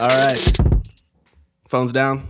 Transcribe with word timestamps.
All 0.00 0.08
right. 0.08 0.56
Phones 1.68 1.92
down. 1.92 2.28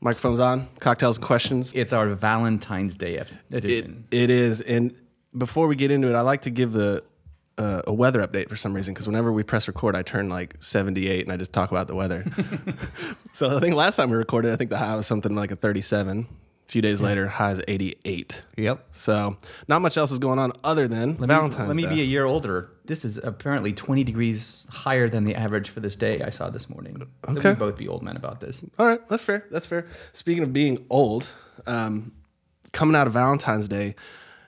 Microphones 0.00 0.40
on. 0.40 0.68
Cocktails 0.80 1.16
and 1.18 1.24
questions. 1.26 1.72
It's 1.74 1.92
our 1.92 2.08
Valentine's 2.08 2.96
Day 2.96 3.18
ep- 3.18 3.28
It, 3.50 3.64
edition. 3.64 4.04
it 4.10 4.30
is. 4.30 4.60
And 4.60 4.94
before 5.36 5.66
we 5.68 5.76
get 5.76 5.90
into 5.90 6.08
it, 6.08 6.14
I 6.14 6.20
like 6.22 6.42
to 6.42 6.50
give 6.50 6.72
the 6.72 7.02
uh, 7.58 7.82
a 7.86 7.92
weather 7.92 8.26
update 8.26 8.48
for 8.48 8.56
some 8.56 8.74
reason 8.74 8.92
because 8.92 9.06
whenever 9.06 9.32
we 9.32 9.42
press 9.42 9.66
record, 9.68 9.96
I 9.96 10.02
turn 10.02 10.28
like 10.28 10.56
78 10.60 11.22
and 11.22 11.32
I 11.32 11.36
just 11.36 11.52
talk 11.52 11.70
about 11.70 11.86
the 11.86 11.94
weather. 11.94 12.24
so 13.32 13.56
I 13.56 13.60
think 13.60 13.74
last 13.74 13.96
time 13.96 14.10
we 14.10 14.16
recorded, 14.16 14.52
I 14.52 14.56
think 14.56 14.70
the 14.70 14.78
high 14.78 14.96
was 14.96 15.06
something 15.06 15.34
like 15.34 15.50
a 15.50 15.56
37. 15.56 16.26
A 16.68 16.72
few 16.72 16.82
days 16.82 17.00
later, 17.00 17.28
high 17.28 17.52
is 17.52 17.60
88. 17.68 18.42
yep. 18.56 18.84
So 18.90 19.36
not 19.68 19.82
much 19.82 19.96
else 19.96 20.10
is 20.10 20.18
going 20.18 20.40
on 20.40 20.52
other 20.64 20.88
than 20.88 21.10
Let 21.10 21.20
me- 21.20 21.26
Valentine's 21.28 21.68
Let 21.68 21.76
me 21.76 21.84
Day. 21.84 21.94
be 21.94 22.00
a 22.00 22.04
year 22.04 22.24
older. 22.24 22.70
This 22.84 23.04
is 23.04 23.18
apparently 23.18 23.72
20 23.72 24.02
degrees 24.02 24.66
higher 24.70 25.08
than 25.08 25.22
the 25.24 25.36
average 25.36 25.70
for 25.70 25.78
this 25.80 25.94
day 25.94 26.22
I 26.22 26.30
saw 26.30 26.50
this 26.50 26.68
morning. 26.68 26.96
So 27.28 27.36
Okay. 27.36 27.50
we 27.50 27.54
both 27.56 27.76
be 27.76 27.86
old 27.86 28.02
men 28.02 28.16
about 28.16 28.40
this. 28.40 28.64
All 28.80 28.86
right, 28.86 29.00
that's 29.08 29.22
fair. 29.22 29.44
That's 29.50 29.66
fair. 29.66 29.86
Speaking 30.12 30.42
of 30.42 30.52
being 30.52 30.84
old, 30.90 31.28
um, 31.68 32.12
coming 32.72 32.96
out 32.96 33.06
of 33.06 33.12
Valentine's 33.12 33.68
Day, 33.68 33.94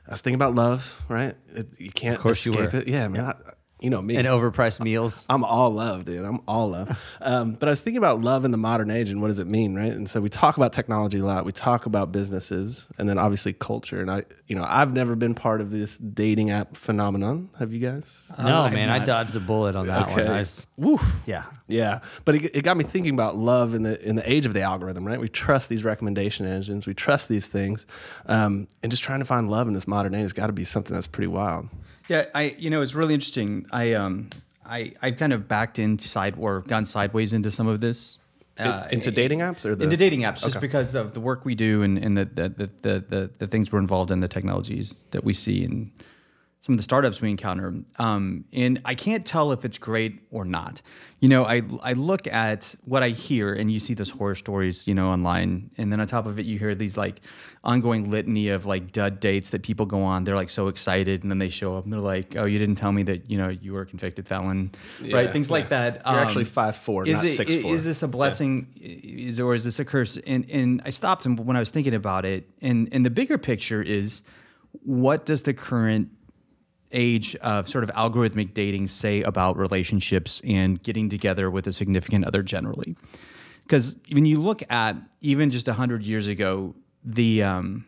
I 0.06 0.10
was 0.12 0.20
thinking 0.20 0.34
about 0.36 0.54
love. 0.56 1.00
Right? 1.08 1.36
It, 1.54 1.68
you 1.78 1.92
can't 1.92 2.16
of 2.16 2.20
course 2.22 2.44
you 2.44 2.52
escape 2.52 2.72
were. 2.72 2.78
it. 2.80 2.88
Yeah, 2.88 3.06
man. 3.08 3.24
I, 3.26 3.34
you 3.80 3.90
know 3.90 4.02
me. 4.02 4.16
and 4.16 4.26
overpriced 4.26 4.80
meals. 4.80 5.24
I'm 5.28 5.44
all 5.44 5.70
love, 5.70 6.04
dude. 6.04 6.24
I'm 6.24 6.40
all 6.48 6.70
love. 6.70 6.98
Um, 7.20 7.52
but 7.52 7.68
I 7.68 7.70
was 7.70 7.80
thinking 7.80 7.98
about 7.98 8.20
love 8.20 8.44
in 8.44 8.50
the 8.50 8.58
modern 8.58 8.90
age 8.90 9.10
and 9.10 9.20
what 9.20 9.28
does 9.28 9.38
it 9.38 9.46
mean, 9.46 9.74
right? 9.74 9.92
And 9.92 10.08
so 10.08 10.20
we 10.20 10.28
talk 10.28 10.56
about 10.56 10.72
technology 10.72 11.18
a 11.18 11.24
lot. 11.24 11.44
We 11.44 11.52
talk 11.52 11.86
about 11.86 12.12
businesses, 12.12 12.86
and 12.98 13.08
then 13.08 13.18
obviously 13.18 13.52
culture. 13.52 14.00
And 14.00 14.10
I, 14.10 14.24
you 14.46 14.56
know, 14.56 14.64
I've 14.66 14.92
never 14.92 15.14
been 15.14 15.34
part 15.34 15.60
of 15.60 15.70
this 15.70 15.98
dating 15.98 16.50
app 16.50 16.76
phenomenon. 16.76 17.50
Have 17.58 17.72
you 17.72 17.80
guys? 17.80 18.30
No, 18.38 18.62
I'm 18.62 18.72
man, 18.72 18.88
I 18.90 19.04
dodged 19.04 19.36
a 19.36 19.40
bullet 19.40 19.76
on 19.76 19.86
that 19.86 20.10
one. 20.10 20.26
I 20.26 20.40
was, 20.40 20.66
Woo. 20.76 20.98
yeah. 21.26 21.44
Yeah, 21.70 22.00
but 22.24 22.34
it, 22.34 22.56
it 22.56 22.62
got 22.64 22.78
me 22.78 22.84
thinking 22.84 23.12
about 23.12 23.36
love 23.36 23.74
in 23.74 23.82
the 23.82 24.02
in 24.02 24.16
the 24.16 24.30
age 24.30 24.46
of 24.46 24.54
the 24.54 24.62
algorithm, 24.62 25.06
right? 25.06 25.20
We 25.20 25.28
trust 25.28 25.68
these 25.68 25.84
recommendation 25.84 26.46
engines, 26.46 26.86
we 26.86 26.94
trust 26.94 27.28
these 27.28 27.46
things, 27.46 27.86
um, 28.24 28.68
and 28.82 28.90
just 28.90 29.02
trying 29.02 29.18
to 29.18 29.26
find 29.26 29.50
love 29.50 29.68
in 29.68 29.74
this 29.74 29.86
modern 29.86 30.14
age 30.14 30.22
has 30.22 30.32
got 30.32 30.46
to 30.46 30.52
be 30.54 30.64
something 30.64 30.94
that's 30.94 31.06
pretty 31.06 31.26
wild. 31.26 31.68
Yeah, 32.08 32.24
I 32.34 32.54
you 32.58 32.70
know 32.70 32.82
it's 32.82 32.94
really 32.94 33.14
interesting. 33.14 33.66
I 33.70 33.92
um 33.94 34.30
I 34.64 34.92
I've 35.02 35.16
kind 35.16 35.32
of 35.32 35.46
backed 35.48 35.78
inside 35.78 36.34
or 36.38 36.60
gone 36.62 36.86
sideways 36.86 37.32
into 37.32 37.50
some 37.50 37.68
of 37.68 37.80
this. 37.80 38.18
uh, 38.58 38.88
into 38.90 39.10
dating 39.12 39.38
apps 39.38 39.64
or 39.64 39.74
the 39.76 39.84
into 39.84 39.96
dating 39.96 40.22
apps 40.22 40.42
just 40.42 40.60
because 40.60 40.94
of 40.96 41.12
the 41.14 41.20
work 41.20 41.44
we 41.44 41.54
do 41.54 41.82
and, 41.84 41.96
and 41.96 42.16
the, 42.18 42.24
the, 42.24 42.48
the, 42.48 42.70
the, 42.82 43.04
the, 43.08 43.30
the 43.38 43.46
things 43.46 43.70
we're 43.70 43.78
involved 43.78 44.10
in, 44.10 44.18
the 44.18 44.26
technologies 44.28 45.06
that 45.12 45.22
we 45.22 45.32
see 45.32 45.62
and 45.64 45.92
some 46.60 46.72
of 46.74 46.76
the 46.78 46.82
startups 46.82 47.20
we 47.20 47.30
encounter. 47.30 47.72
Um, 47.98 48.44
and 48.52 48.80
I 48.84 48.94
can't 48.94 49.24
tell 49.24 49.52
if 49.52 49.64
it's 49.64 49.78
great 49.78 50.20
or 50.30 50.44
not. 50.44 50.82
You 51.20 51.28
know, 51.28 51.44
I, 51.44 51.62
I 51.82 51.92
look 51.92 52.26
at 52.26 52.74
what 52.84 53.02
I 53.02 53.10
hear 53.10 53.52
and 53.52 53.70
you 53.70 53.78
see 53.78 53.94
those 53.94 54.10
horror 54.10 54.34
stories, 54.34 54.86
you 54.86 54.94
know, 54.94 55.08
online. 55.08 55.70
And 55.78 55.92
then 55.92 56.00
on 56.00 56.06
top 56.08 56.26
of 56.26 56.38
it, 56.38 56.46
you 56.46 56.58
hear 56.58 56.74
these 56.74 56.96
like 56.96 57.20
ongoing 57.62 58.10
litany 58.10 58.48
of 58.48 58.66
like 58.66 58.92
dud 58.92 59.20
dates 59.20 59.50
that 59.50 59.62
people 59.62 59.86
go 59.86 60.02
on. 60.02 60.24
They're 60.24 60.36
like 60.36 60.50
so 60.50 60.66
excited 60.68 61.22
and 61.22 61.30
then 61.30 61.38
they 61.38 61.48
show 61.48 61.76
up 61.76 61.84
and 61.84 61.92
they're 61.92 62.00
like, 62.00 62.36
oh, 62.36 62.44
you 62.44 62.58
didn't 62.58 62.76
tell 62.76 62.92
me 62.92 63.04
that, 63.04 63.30
you 63.30 63.38
know, 63.38 63.48
you 63.48 63.72
were 63.72 63.82
a 63.82 63.86
convicted 63.86 64.26
felon, 64.26 64.72
right? 65.00 65.26
Yeah, 65.26 65.32
Things 65.32 65.50
like 65.50 65.64
yeah. 65.70 65.90
that. 65.90 66.02
You're 66.06 66.20
actually 66.20 66.44
5'4", 66.44 67.06
is 67.06 67.14
not 67.14 67.24
it- 67.24 67.64
6'4". 67.64 67.72
Is 67.72 67.84
this 67.84 68.02
a 68.02 68.08
blessing 68.08 68.68
is, 68.76 69.38
or 69.40 69.54
is 69.54 69.62
this 69.64 69.78
a 69.78 69.84
curse? 69.84 70.16
And, 70.18 70.48
and 70.50 70.82
I 70.84 70.90
stopped 70.90 71.24
and 71.24 71.38
when 71.38 71.56
I 71.56 71.60
was 71.60 71.70
thinking 71.70 71.94
about 71.94 72.24
it, 72.24 72.48
and, 72.62 72.88
and 72.90 73.06
the 73.06 73.10
bigger 73.10 73.38
picture 73.38 73.82
is 73.82 74.22
what 74.82 75.24
does 75.26 75.42
the 75.42 75.54
current 75.54 76.10
age 76.92 77.34
of 77.36 77.68
sort 77.68 77.84
of 77.84 77.90
algorithmic 77.90 78.54
dating 78.54 78.88
say 78.88 79.22
about 79.22 79.56
relationships 79.56 80.40
and 80.44 80.82
getting 80.82 81.08
together 81.08 81.50
with 81.50 81.66
a 81.66 81.72
significant 81.72 82.24
other 82.24 82.42
generally? 82.42 82.96
Because 83.64 83.96
when 84.10 84.24
you 84.24 84.40
look 84.40 84.62
at 84.70 84.96
even 85.20 85.50
just 85.50 85.66
100 85.66 86.02
years 86.02 86.26
ago, 86.26 86.74
the 87.04 87.42
um, 87.42 87.84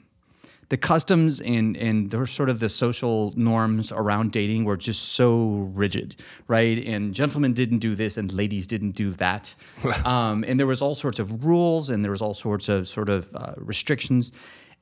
the 0.70 0.76
customs 0.76 1.40
and 1.40 1.76
and 1.76 2.10
the 2.10 2.26
sort 2.26 2.48
of 2.48 2.60
the 2.60 2.68
social 2.68 3.32
norms 3.36 3.92
around 3.92 4.32
dating 4.32 4.64
were 4.64 4.76
just 4.76 5.12
so 5.12 5.70
rigid, 5.74 6.16
right? 6.46 6.84
And 6.86 7.12
gentlemen 7.12 7.52
didn't 7.52 7.80
do 7.80 7.94
this, 7.94 8.16
and 8.16 8.32
ladies 8.32 8.66
didn't 8.66 8.92
do 8.92 9.10
that, 9.12 9.54
um, 10.04 10.44
and 10.46 10.58
there 10.58 10.66
was 10.66 10.80
all 10.80 10.94
sorts 10.94 11.18
of 11.18 11.44
rules, 11.44 11.90
and 11.90 12.04
there 12.04 12.12
was 12.12 12.22
all 12.22 12.34
sorts 12.34 12.68
of 12.68 12.88
sort 12.88 13.08
of 13.10 13.34
uh, 13.34 13.54
restrictions. 13.56 14.32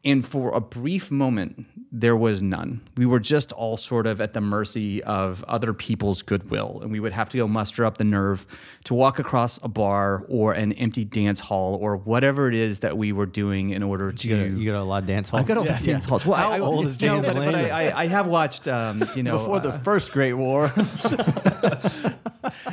And 0.05 0.27
for 0.27 0.55
a 0.55 0.61
brief 0.61 1.11
moment, 1.11 1.67
there 1.91 2.17
was 2.17 2.43
none. 2.43 2.83
We 2.97 3.05
were 3.07 3.19
just 3.19 3.51
all 3.53 3.77
sort 3.77 4.07
of 4.07 4.21
at 4.21 4.33
the 4.33 4.41
mercy 4.41 5.03
of 5.03 5.43
other 5.45 5.73
people's 5.73 6.23
goodwill. 6.23 6.81
And 6.83 6.93
we 6.93 7.01
would 7.01 7.13
have 7.13 7.29
to 7.31 7.39
go 7.39 7.49
muster 7.49 7.85
up 7.85 7.99
the 7.99 8.05
nerve 8.05 8.47
to 8.85 8.95
walk 8.95 9.19
across 9.19 9.59
a 9.63 9.69
bar 9.69 10.25
or 10.29 10.53
an 10.53 10.73
empty 10.75 11.05
dance 11.05 11.41
hall 11.41 11.77
or 11.81 11.97
whatever 11.97 12.49
it 12.49 12.55
is 12.55 12.81
that 12.81 12.97
we 12.97 13.13
were 13.13 13.27
doing 13.27 13.71
in 13.71 13.83
order 13.83 14.13
to. 14.13 14.29
You 14.29 14.37
go, 14.37 14.43
to, 14.43 14.49
you 14.61 14.65
go 14.67 14.73
to 14.73 14.81
a 14.81 14.85
lot 14.85 15.03
of 15.03 15.09
dance 15.09 15.31
halls. 15.31 15.45
I 15.45 15.55
got 15.55 15.67
to 15.67 15.85
dance 15.85 16.05
halls. 16.05 16.25
Well, 16.27 16.37
How 16.37 16.53
I, 16.53 16.57
I, 16.59 16.61
old 16.61 16.87
is 16.87 16.97
James 16.97 17.27
but, 17.27 17.35
but 17.35 17.47
Lane? 17.47 17.55
I, 17.55 17.89
I, 17.89 18.03
I 18.03 18.07
have 18.07 18.27
watched, 18.27 18.69
um, 18.69 19.03
you 19.17 19.23
know, 19.23 19.39
Before 19.39 19.61
the 19.61 19.71
uh, 19.71 19.79
first 19.79 20.13
Great 20.13 20.35
War. 20.35 20.69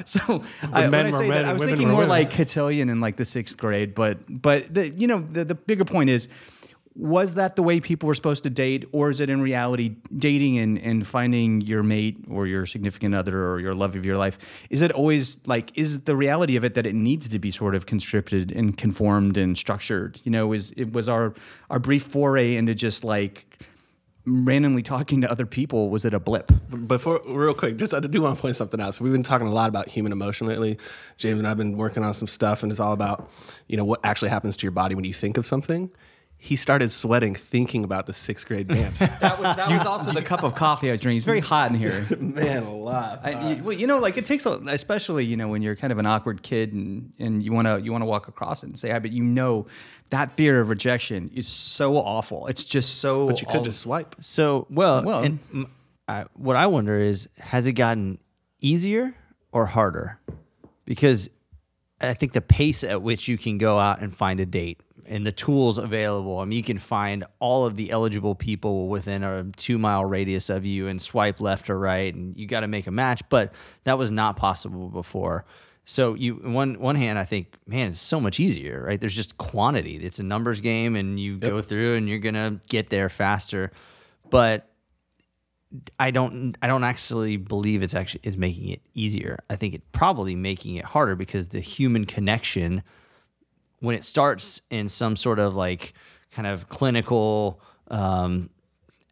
so 0.06 0.44
I, 0.72 0.88
when 0.88 0.94
I 0.94 1.12
say 1.12 1.30
that, 1.30 1.46
I 1.46 1.53
was 1.53 1.63
thinking 1.63 1.88
more 1.88 1.97
women. 2.00 2.09
like 2.09 2.31
cotillion 2.31 2.90
in 2.90 3.00
like 3.02 3.16
the 3.16 3.25
sixth 3.25 3.57
grade. 3.57 3.96
But 3.96 4.18
but 4.30 4.74
the, 4.74 4.90
you 4.90 5.07
know 5.07 5.19
the, 5.19 5.46
the 5.46 5.56
bigger 5.56 5.86
point 5.86 6.09
is. 6.09 6.28
Was 6.97 7.33
that 7.33 7.57
the 7.57 7.63
way 7.63 7.81
people 7.81 8.07
were 8.07 8.16
supposed 8.16 8.44
to 8.44 8.50
date, 8.50 8.85
or 8.94 9.09
is 9.09 9.19
it 9.19 9.29
in 9.29 9.41
reality 9.41 9.95
dating 10.16 10.57
and, 10.59 10.78
and 10.78 11.06
finding 11.06 11.59
your 11.59 11.83
mate 11.83 12.17
or 12.29 12.47
your 12.47 12.66
significant 12.66 13.13
other 13.13 13.50
or 13.50 13.59
your 13.59 13.75
love 13.75 13.97
of 13.97 14.06
your 14.06 14.16
life? 14.16 14.38
Is 14.69 14.81
it 14.81 14.91
always 14.91 15.45
like, 15.45 15.78
is 15.78 16.01
the 16.01 16.16
reality 16.16 16.56
of 16.56 16.63
it 16.63 16.73
that 16.75 16.85
it 16.85 16.95
needs 16.95 17.28
to 17.29 17.38
be 17.38 17.51
sort 17.51 17.75
of 17.75 17.85
constricted 17.85 18.51
and 18.51 18.78
conformed 18.78 19.35
and 19.35 19.57
structured? 19.57 20.22
You 20.23 20.31
know, 20.31 20.53
is 20.53 20.72
it 20.78 20.94
was 20.94 21.09
our 21.09 21.33
our 21.69 21.79
brief 21.79 22.03
foray 22.03 22.56
into 22.56 22.73
just 22.73 23.03
like 23.03 23.59
randomly 24.25 24.81
talking 24.81 25.22
to 25.22 25.29
other 25.29 25.45
people, 25.45 25.89
was 25.89 26.06
it 26.06 26.13
a 26.13 26.19
blip? 26.19 26.51
Before, 26.88 27.22
real 27.27 27.53
quick, 27.53 27.77
just 27.77 27.94
I 27.94 28.00
do 28.00 28.22
want 28.22 28.35
to 28.35 28.41
point 28.41 28.56
something 28.56 28.81
out. 28.81 28.95
So 28.95 29.03
we've 29.03 29.13
been 29.13 29.23
talking 29.23 29.47
a 29.47 29.53
lot 29.53 29.69
about 29.69 29.88
human 29.88 30.12
emotion 30.12 30.47
lately. 30.47 30.77
James 31.17 31.39
and 31.39 31.47
I've 31.47 31.57
been 31.57 31.77
working 31.77 32.03
on 32.03 32.13
some 32.13 32.27
stuff, 32.27 32.63
and 32.63 32.72
it's 32.72 32.79
all 32.79 32.94
about 32.94 33.29
you 33.67 33.77
know 33.77 33.85
what 33.85 34.00
actually 34.03 34.29
happens 34.29 34.57
to 34.57 34.63
your 34.63 34.72
body 34.72 34.95
when 34.95 35.06
you 35.06 35.13
think 35.13 35.38
of 35.38 35.45
something. 35.45 35.91
He 36.45 36.56
started 36.57 36.91
sweating 36.91 37.33
thinking 37.33 37.83
about 37.83 38.06
the 38.06 38.13
sixth 38.13 38.45
grade 38.47 38.67
dance. 38.67 39.00
That 39.19 39.39
was 39.39 39.56
that 39.56 39.67
was 39.69 39.85
also 39.88 40.11
the 40.11 40.22
cup 40.22 40.44
of 40.44 40.53
coffee 40.66 40.89
I 40.89 40.91
was 40.91 41.00
drinking. 41.00 41.17
It's 41.17 41.25
very 41.25 41.39
hot 41.39 41.72
in 41.72 41.78
here. 41.78 42.06
Man 42.19 42.63
alive. 42.63 43.19
I, 43.23 43.53
you, 43.53 43.63
well, 43.63 43.73
you 43.73 43.88
know, 43.88 43.97
like 43.97 44.16
it 44.17 44.25
takes, 44.28 44.45
a, 44.45 44.51
especially 44.67 45.25
you 45.25 45.38
know, 45.38 45.47
when 45.47 45.63
you're 45.63 45.75
kind 45.75 45.91
of 45.91 45.97
an 45.97 46.06
awkward 46.06 46.44
kid 46.44 46.72
and 46.73 47.11
and 47.17 47.41
you 47.44 47.51
want 47.51 47.67
to 47.67 47.81
you 47.81 47.91
want 47.91 48.03
to 48.03 48.06
walk 48.06 48.28
across 48.28 48.61
it 48.61 48.67
and 48.67 48.78
say 48.78 48.91
hi, 48.91 49.00
but 49.00 49.11
you 49.11 49.23
know, 49.23 49.66
that 50.11 50.38
fear 50.38 50.59
of 50.61 50.69
rejection 50.69 51.31
is 51.33 51.47
so 51.47 51.97
awful. 51.97 52.45
It's 52.45 52.63
just 52.63 53.00
so. 53.00 53.25
but 53.27 53.41
you 53.41 53.47
could 53.47 53.57
all- 53.57 53.63
just 53.63 53.79
swipe. 53.79 54.16
So, 54.22 54.67
well, 54.69 55.03
Well- 55.03 55.23
and 55.23 55.39
m- 55.51 55.72
I, 56.07 56.25
what 56.35 56.56
I 56.56 56.67
wonder 56.67 57.00
is, 57.00 57.27
has 57.39 57.66
it 57.66 57.73
gotten 57.73 58.19
easier 58.62 59.16
or 59.51 59.66
harder? 59.66 60.19
Because 60.85 61.31
I 62.00 62.13
think 62.13 62.33
the 62.33 62.41
pace 62.41 62.83
at 62.83 63.01
which 63.01 63.27
you 63.27 63.39
can 63.39 63.57
go 63.57 63.79
out 63.79 64.01
and 64.01 64.16
find 64.16 64.39
a 64.39 64.45
date 64.45 64.79
and 65.08 65.26
the 65.26 65.32
tools 65.32 65.78
available. 65.78 66.40
I 66.40 66.46
mean, 66.46 66.58
you 66.58 66.64
can 66.64 66.80
find 66.80 67.24
all 67.40 67.66
of 67.66 67.76
the 67.76 67.92
eligible 67.92 68.36
people 68.36 68.88
within 68.88 69.24
a 69.24 69.46
two 69.58 69.78
mile 69.78 70.06
radius 70.06 70.50
of 70.50 70.66
you 70.66 70.88
and 70.88 71.02
swipe 71.02 71.40
left 71.40 71.70
or 71.70 71.78
right, 71.78 72.14
and 72.14 72.38
you 72.38 72.48
got 72.48 72.62
to 72.62 72.68
make 72.68 72.88
a 72.88 72.92
match. 72.92 73.22
But 73.30 73.54
that 73.84 73.98
was 73.98 74.12
not 74.12 74.38
possible 74.38 74.90
before. 74.90 75.46
So 75.86 76.16
you, 76.16 76.36
one 76.36 76.80
one 76.80 76.96
hand, 76.96 77.20
I 77.20 77.26
think, 77.26 77.56
man, 77.68 77.92
it's 77.92 78.02
so 78.02 78.20
much 78.20 78.40
easier, 78.40 78.84
right? 78.88 79.00
There's 79.00 79.16
just 79.16 79.38
quantity. 79.38 79.98
It's 79.98 80.20
a 80.20 80.24
numbers 80.24 80.62
game, 80.62 80.96
and 80.96 81.20
you 81.20 81.38
go 81.38 81.62
through, 81.62 81.96
and 81.96 82.10
you're 82.10 82.20
gonna 82.20 82.60
get 82.68 82.90
there 82.90 83.10
faster. 83.10 83.72
But 84.30 84.68
I 86.00 86.12
don't 86.12 86.58
I 86.62 86.68
don't 86.68 86.84
actually 86.84 87.38
believe 87.38 87.84
it's 87.84 87.96
actually 87.96 88.22
it's 88.24 88.38
making 88.38 88.69
it 88.69 88.81
easier. 88.94 89.40
I 89.50 89.56
think 89.56 89.74
it's 89.74 89.86
probably 89.92 90.36
making 90.36 90.75
it 90.75 90.86
harder 90.86 91.16
because 91.16 91.50
the 91.50 91.60
human 91.60 92.06
connection 92.06 92.84
when 93.86 93.96
it 93.96 94.04
starts 94.04 94.62
in 94.70 94.90
some 94.90 95.16
sort 95.16 95.40
of 95.40 95.56
like 95.56 95.94
kind 96.32 96.48
of 96.48 96.68
clinical 96.70 97.62
um, 97.90 98.50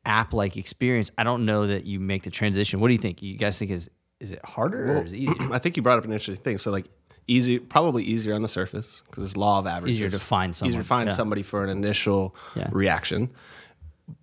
app 0.06 0.34
like 0.34 0.58
experience, 0.58 1.12
I 1.18 1.24
don't 1.24 1.46
know 1.46 1.68
that 1.68 1.86
you 1.86 2.00
make 2.00 2.24
the 2.24 2.30
transition. 2.30 2.80
What 2.80 2.90
do 2.90 2.94
you 2.94 3.00
think? 3.00 3.22
You 3.22 3.38
guys 3.38 3.58
think 3.58 3.72
is 3.72 3.90
is 4.20 4.32
it 4.32 4.44
harder 4.46 4.98
or 4.98 5.04
is 5.06 5.14
it 5.14 5.18
easier? 5.18 5.36
I 5.54 5.60
think 5.60 5.76
you 5.78 5.84
brought 5.84 5.98
up 5.98 6.06
an 6.06 6.12
interesting 6.14 6.44
thing. 6.44 6.58
So 6.58 6.72
like 6.72 6.86
easy, 7.28 7.60
probably 7.60 8.04
easier 8.04 8.34
on 8.34 8.42
the 8.42 8.48
surface 8.48 9.04
because 9.06 9.24
it's 9.24 9.38
law 9.38 9.60
of 9.60 9.68
averages. 9.68 9.98
Easier 9.98 10.10
to 10.10 10.20
find 10.20 10.52
Easier 10.52 10.82
to 10.82 10.88
find 10.88 11.10
yeah. 11.10 11.16
somebody 11.16 11.42
for 11.44 11.64
an 11.64 11.70
initial 11.70 12.36
Yeah. 12.56 12.70
reaction, 12.72 13.30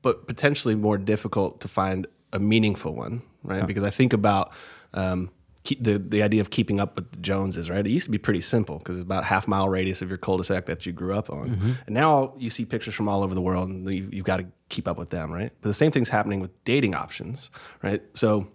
but 0.03 0.27
potentially 0.27 0.75
more 0.75 0.99
difficult 0.99 1.61
to 1.61 1.69
find 1.69 2.07
a 2.33 2.39
meaningful 2.39 2.95
one, 2.95 3.23
right? 3.43 3.67
Because 3.67 3.85
I 3.85 3.91
think 3.91 4.13
about 4.13 4.53
um, 4.95 5.31
keep 5.65 5.83
the 5.85 5.99
the 5.99 6.23
idea 6.23 6.41
of 6.41 6.51
keeping 6.51 6.81
up 6.81 6.97
with 6.97 7.11
the 7.13 7.19
Joneses, 7.19 7.69
right? 7.71 7.87
It 7.87 7.91
used 7.91 8.07
to 8.07 8.11
be 8.11 8.19
pretty 8.19 8.41
simple 8.41 8.79
because 8.79 8.97
it's 8.97 9.05
about 9.05 9.25
half 9.25 9.47
mile 9.47 9.69
radius 9.69 10.01
of 10.03 10.09
your 10.09 10.19
cul-de-sac 10.19 10.67
that 10.67 10.87
you 10.87 10.93
grew 10.93 11.15
up 11.15 11.31
on, 11.31 11.51
Mm-hmm. 11.51 11.71
and 11.87 11.95
now 11.95 12.35
you 12.39 12.51
see 12.51 12.65
pictures 12.65 12.95
from 12.95 13.09
all 13.09 13.23
over 13.23 13.35
the 13.35 13.43
world, 13.43 13.69
and 13.69 13.93
you, 13.93 14.09
you've 14.13 14.25
got 14.25 14.39
to 14.39 14.47
keep 14.69 14.87
up 14.89 14.97
with 14.99 15.11
them, 15.11 15.31
right? 15.33 15.53
But 15.61 15.69
the 15.69 15.75
same 15.75 15.91
thing's 15.93 16.09
happening 16.09 16.41
with 16.41 16.53
dating 16.65 16.95
options, 16.95 17.51
right? 17.83 18.03
So 18.15 18.49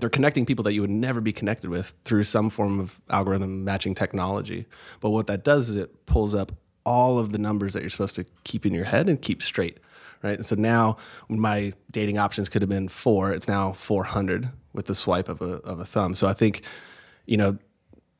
they're 0.00 0.08
connecting 0.08 0.46
people 0.46 0.62
that 0.64 0.72
you 0.72 0.80
would 0.80 0.90
never 0.90 1.20
be 1.20 1.32
connected 1.32 1.68
with 1.70 1.92
through 2.04 2.24
some 2.24 2.48
form 2.50 2.80
of 2.80 2.98
algorithm 3.10 3.62
matching 3.62 3.94
technology. 3.94 4.66
But 5.00 5.10
what 5.10 5.26
that 5.26 5.44
does 5.44 5.68
is 5.68 5.76
it 5.76 6.06
pulls 6.06 6.34
up 6.34 6.50
all 6.84 7.18
of 7.18 7.30
the 7.32 7.38
numbers 7.38 7.74
that 7.74 7.82
you're 7.82 7.90
supposed 7.90 8.14
to 8.16 8.24
keep 8.44 8.64
in 8.66 8.72
your 8.74 8.86
head 8.86 9.08
and 9.08 9.20
keep 9.20 9.42
straight, 9.42 9.78
right? 10.22 10.36
And 10.38 10.46
so 10.46 10.56
now 10.56 10.96
my 11.28 11.74
dating 11.90 12.16
options 12.18 12.48
could 12.48 12.62
have 12.62 12.68
been 12.70 12.88
four, 12.88 13.32
it's 13.32 13.46
now 13.46 13.72
400 13.72 14.48
with 14.72 14.86
the 14.86 14.94
swipe 14.94 15.28
of 15.28 15.40
a, 15.42 15.56
of 15.62 15.80
a 15.80 15.84
thumb. 15.84 16.14
So 16.14 16.26
I 16.26 16.32
think, 16.32 16.62
you 17.26 17.36
know, 17.36 17.58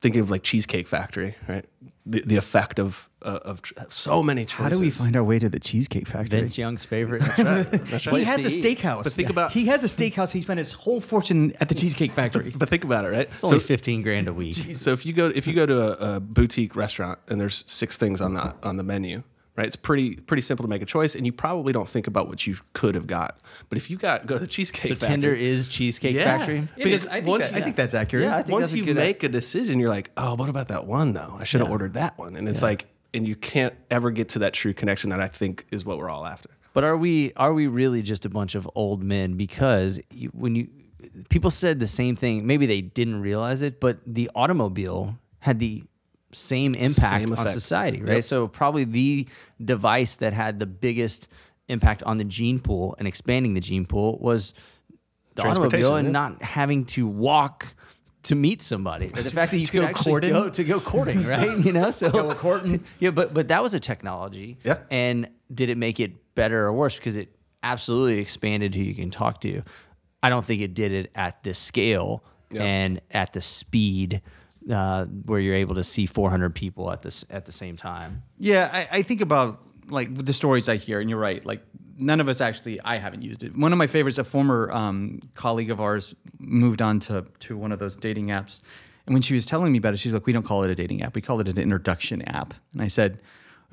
thinking 0.01 0.21
of 0.21 0.31
like 0.31 0.43
Cheesecake 0.43 0.89
Factory, 0.89 1.37
right? 1.49 1.65
The, 2.05 2.23
the 2.23 2.37
effect 2.37 2.79
of 2.79 3.09
uh, 3.23 3.39
of 3.45 3.63
tr- 3.63 3.75
so 3.89 4.21
many 4.21 4.45
choices. 4.45 4.63
How 4.65 4.69
do 4.69 4.81
we 4.81 4.91
find 4.91 5.15
our 5.17 5.23
way 5.23 5.39
to 5.39 5.49
the 5.49 5.61
Cheesecake 5.61 6.09
Factory? 6.09 6.41
Vince 6.41 6.59
Young's 6.59 6.85
favorite. 6.85 7.23
That's 7.23 7.39
right. 7.39 8.01
he 8.03 8.11
right. 8.11 8.27
has 8.27 8.41
a 8.45 8.51
to 8.51 8.69
eat. 8.69 8.79
steakhouse. 8.79 9.05
But 9.05 9.13
think 9.13 9.31
about- 9.31 9.53
he 9.53 9.67
has 9.67 9.85
a 9.85 9.87
steakhouse. 9.87 10.33
He 10.33 10.43
spent 10.43 10.59
his 10.59 10.73
whole 10.73 11.01
fortune 11.01 11.53
at 11.61 11.69
the 11.69 11.75
Cheesecake 11.75 12.13
Factory. 12.13 12.53
But 12.55 12.69
think 12.69 12.83
about 12.85 13.05
it, 13.05 13.09
right? 13.09 13.29
It's 13.33 13.45
only 13.45 13.61
15 13.61 14.03
grand 14.03 14.29
a 14.29 14.33
week. 14.33 14.57
So 14.83 14.93
if 14.93 15.07
you 15.07 15.13
go 15.13 15.27
if 15.33 15.47
you 15.47 15.55
go 15.55 15.67
to 15.67 15.81
a, 15.81 16.17
a 16.17 16.21
boutique 16.21 16.75
restaurant 16.75 17.21
and 17.29 17.41
there's 17.41 17.63
six 17.67 17.97
things 17.97 18.21
on 18.21 18.35
the 18.35 18.55
on 18.63 18.77
the 18.77 18.83
menu, 18.83 19.23
right? 19.57 19.67
It's 19.67 19.77
pretty 19.77 20.17
pretty 20.17 20.41
simple 20.41 20.65
to 20.65 20.69
make 20.69 20.83
a 20.83 20.87
choice, 20.87 21.15
and 21.15 21.27
you 21.27 21.33
probably 21.33 21.73
don't 21.73 21.89
think 21.89 22.07
about 22.07 22.29
what 22.29 22.47
you 22.47 22.57
could 22.73 22.95
have 22.95 23.07
got. 23.07 23.41
But 23.69 23.79
if 23.79 23.91
you 23.91 23.97
got 23.97 24.27
go 24.27 24.35
to 24.37 24.41
the 24.41 24.47
cheesecake 24.47 24.89
So 24.89 24.95
Factory, 24.95 25.09
Tinder 25.09 25.35
is 25.35 25.69
Cheesecake 25.69 26.15
Yeah. 26.17 26.25
Factory. 26.39 26.59
It 26.77 26.85
Because 26.85 27.05
is. 27.05 27.09
I 27.09 27.15
think, 27.15 27.27
once 27.27 27.45
that, 27.47 27.53
you- 27.53 27.59
I 27.59 27.63
think 27.63 27.77
that's 27.77 27.95
accurate. 27.95 28.25
Yeah, 28.25 28.37
I 28.37 28.43
think 28.43 28.53
once 28.53 28.63
that's 28.65 28.75
a 28.75 28.79
you 28.79 28.85
good- 28.85 28.97
make 28.97 29.23
a 29.23 29.29
decision, 29.29 29.79
you're 29.81 29.91
like, 29.91 30.11
oh, 30.17 30.35
what 30.35 30.49
about 30.49 30.69
that 30.69 30.87
one 30.87 31.13
though? 31.13 31.37
I 31.39 31.45
should 31.45 31.61
have 31.61 31.71
ordered 31.71 31.95
that 31.95 32.19
one, 32.19 32.37
and 32.37 32.49
it's 32.49 32.63
like, 32.63 32.87
and 33.15 33.27
you 33.29 33.37
can't 33.37 33.75
ever 33.91 34.11
get 34.11 34.31
to 34.31 34.39
that 34.41 34.55
true 34.55 34.73
connection 34.73 35.11
that 35.11 35.21
I 35.21 35.29
think 35.29 35.67
is 35.71 35.85
what 35.85 35.99
we're 35.99 36.09
all 36.11 36.25
after. 36.27 36.49
But 36.75 36.85
are 36.85 36.97
we 36.97 37.33
are 37.37 37.53
we 37.53 37.67
really 37.67 38.01
just 38.01 38.25
a 38.25 38.31
bunch 38.31 38.55
of 38.55 38.69
old 38.75 39.03
men? 39.03 39.35
Because 39.35 40.01
you, 40.11 40.31
when 40.31 40.55
you 40.55 40.69
people 41.29 41.51
said 41.51 41.79
the 41.81 41.87
same 41.89 42.17
thing, 42.17 42.47
maybe 42.47 42.65
they 42.65 42.81
didn't 42.81 43.21
realize 43.21 43.61
it, 43.61 43.81
but 43.81 43.99
the 44.07 44.31
automobile 44.35 45.19
had 45.41 45.59
the 45.59 45.83
same 46.33 46.75
impact 46.75 47.29
Same 47.29 47.33
on 47.35 47.49
society, 47.49 48.03
right? 48.03 48.17
Yep. 48.17 48.25
So 48.25 48.49
probably 48.49 48.85
the 48.85 49.29
device 49.63 50.17
that 50.17 50.33
had 50.33 50.59
the 50.59 50.67
biggest 50.67 51.29
impact 51.69 52.03
on 52.03 52.19
the 52.19 52.25
gene 52.25 52.59
pool 52.59 52.95
and 52.99 53.07
expanding 53.07 53.55
the 53.55 53.61
gene 53.61 53.87
pool 53.87 54.19
was 54.21 54.55
the 55.35 55.43
automobile 55.47 55.97
and 55.97 56.09
yeah. 56.09 56.13
not 56.13 56.43
having 56.43 56.85
to 56.85 57.07
walk 57.07 57.75
to 58.25 58.35
meet 58.35 58.63
somebody. 58.63 59.09
The 59.15 59.31
fact 59.31 59.53
that 59.53 59.59
you 59.59 59.67
could 59.67 59.81
go 59.81 59.87
actually 59.87 60.11
courting? 60.11 60.33
go 60.33 60.49
to 60.51 60.65
go 60.65 60.81
courting, 60.81 61.23
right? 61.27 61.59
You 61.59 61.73
know, 61.73 61.91
so 61.91 62.11
Go 62.13 62.35
courting. 62.35 62.85
yeah, 62.99 63.11
but 63.11 63.35
but 63.35 63.49
that 63.49 63.63
was 63.63 63.75
a 63.75 63.81
technology. 63.81 64.59
Yeah. 64.65 64.79
And 64.91 65.29
did 65.53 65.71
it 65.71 65.79
make 65.79 66.01
it 66.01 66.35
better 66.35 66.67
or 66.67 66.73
worse? 66.73 66.97
Because 66.97 67.17
it 67.17 67.35
absolutely 67.63 68.19
expanded 68.19 68.75
who 68.75 68.83
you 68.83 68.95
can 68.95 69.11
talk 69.11 69.41
to. 69.43 69.63
I 70.23 70.31
don't 70.31 70.45
think 70.45 70.63
it 70.63 70.75
did 70.75 70.93
it 70.93 71.11
at 71.15 71.43
this 71.43 71.59
scale 71.59 72.25
Yeah. 72.51 72.63
and 72.63 73.01
at 73.11 73.33
the 73.33 73.41
speed 73.41 74.23
uh, 74.71 75.05
where 75.05 75.41
you're 75.41 75.55
able 75.55 75.75
to 75.75 75.85
see 75.85 76.07
400 76.07 76.55
people 76.55 76.91
at 76.91 77.03
this 77.03 77.25
at 77.31 77.47
the 77.47 77.53
same 77.53 77.77
time. 77.77 78.23
Yeah, 78.39 78.71
I, 78.73 78.99
I 78.99 79.03
think 79.03 79.21
about 79.21 79.61
like 79.89 80.25
the 80.25 80.33
stories 80.33 80.69
I 80.69 80.77
hear, 80.77 81.01
and 81.01 81.11
you're 81.11 81.19
right. 81.19 81.45
Like 81.45 81.63
none 81.99 82.21
of 82.21 82.29
us 82.29 82.41
actually, 82.41 82.81
I 82.81 82.97
haven't 82.97 83.23
used 83.23 83.43
it. 83.43 83.57
One 83.57 83.73
of 83.73 83.79
my 83.79 83.87
favorites, 83.87 84.19
a 84.19 84.25
former 84.25 84.71
um, 84.73 85.21
colleague 85.35 85.71
of 85.71 85.81
ours, 85.81 86.15
moved 86.39 86.83
on 86.83 87.01
to 87.01 87.27
to 87.41 87.57
one 87.57 87.73
of 87.73 87.79
those 87.79 87.97
dating 87.97 88.27
apps, 88.27 88.61
and 89.07 89.15
when 89.15 89.23
she 89.23 89.35
was 89.35 89.47
telling 89.47 89.73
me 89.73 89.79
about 89.79 89.95
it, 89.95 89.99
she's 89.99 90.13
like, 90.13 90.27
"We 90.27 90.33
don't 90.33 90.45
call 90.45 90.63
it 90.65 90.71
a 90.71 90.75
dating 90.75 91.03
app. 91.03 91.15
We 91.15 91.23
call 91.23 91.41
it 91.41 91.49
an 91.49 91.59
introduction 91.59 92.23
app." 92.23 92.55
And 92.75 92.83
I 92.83 92.89
said. 92.89 93.21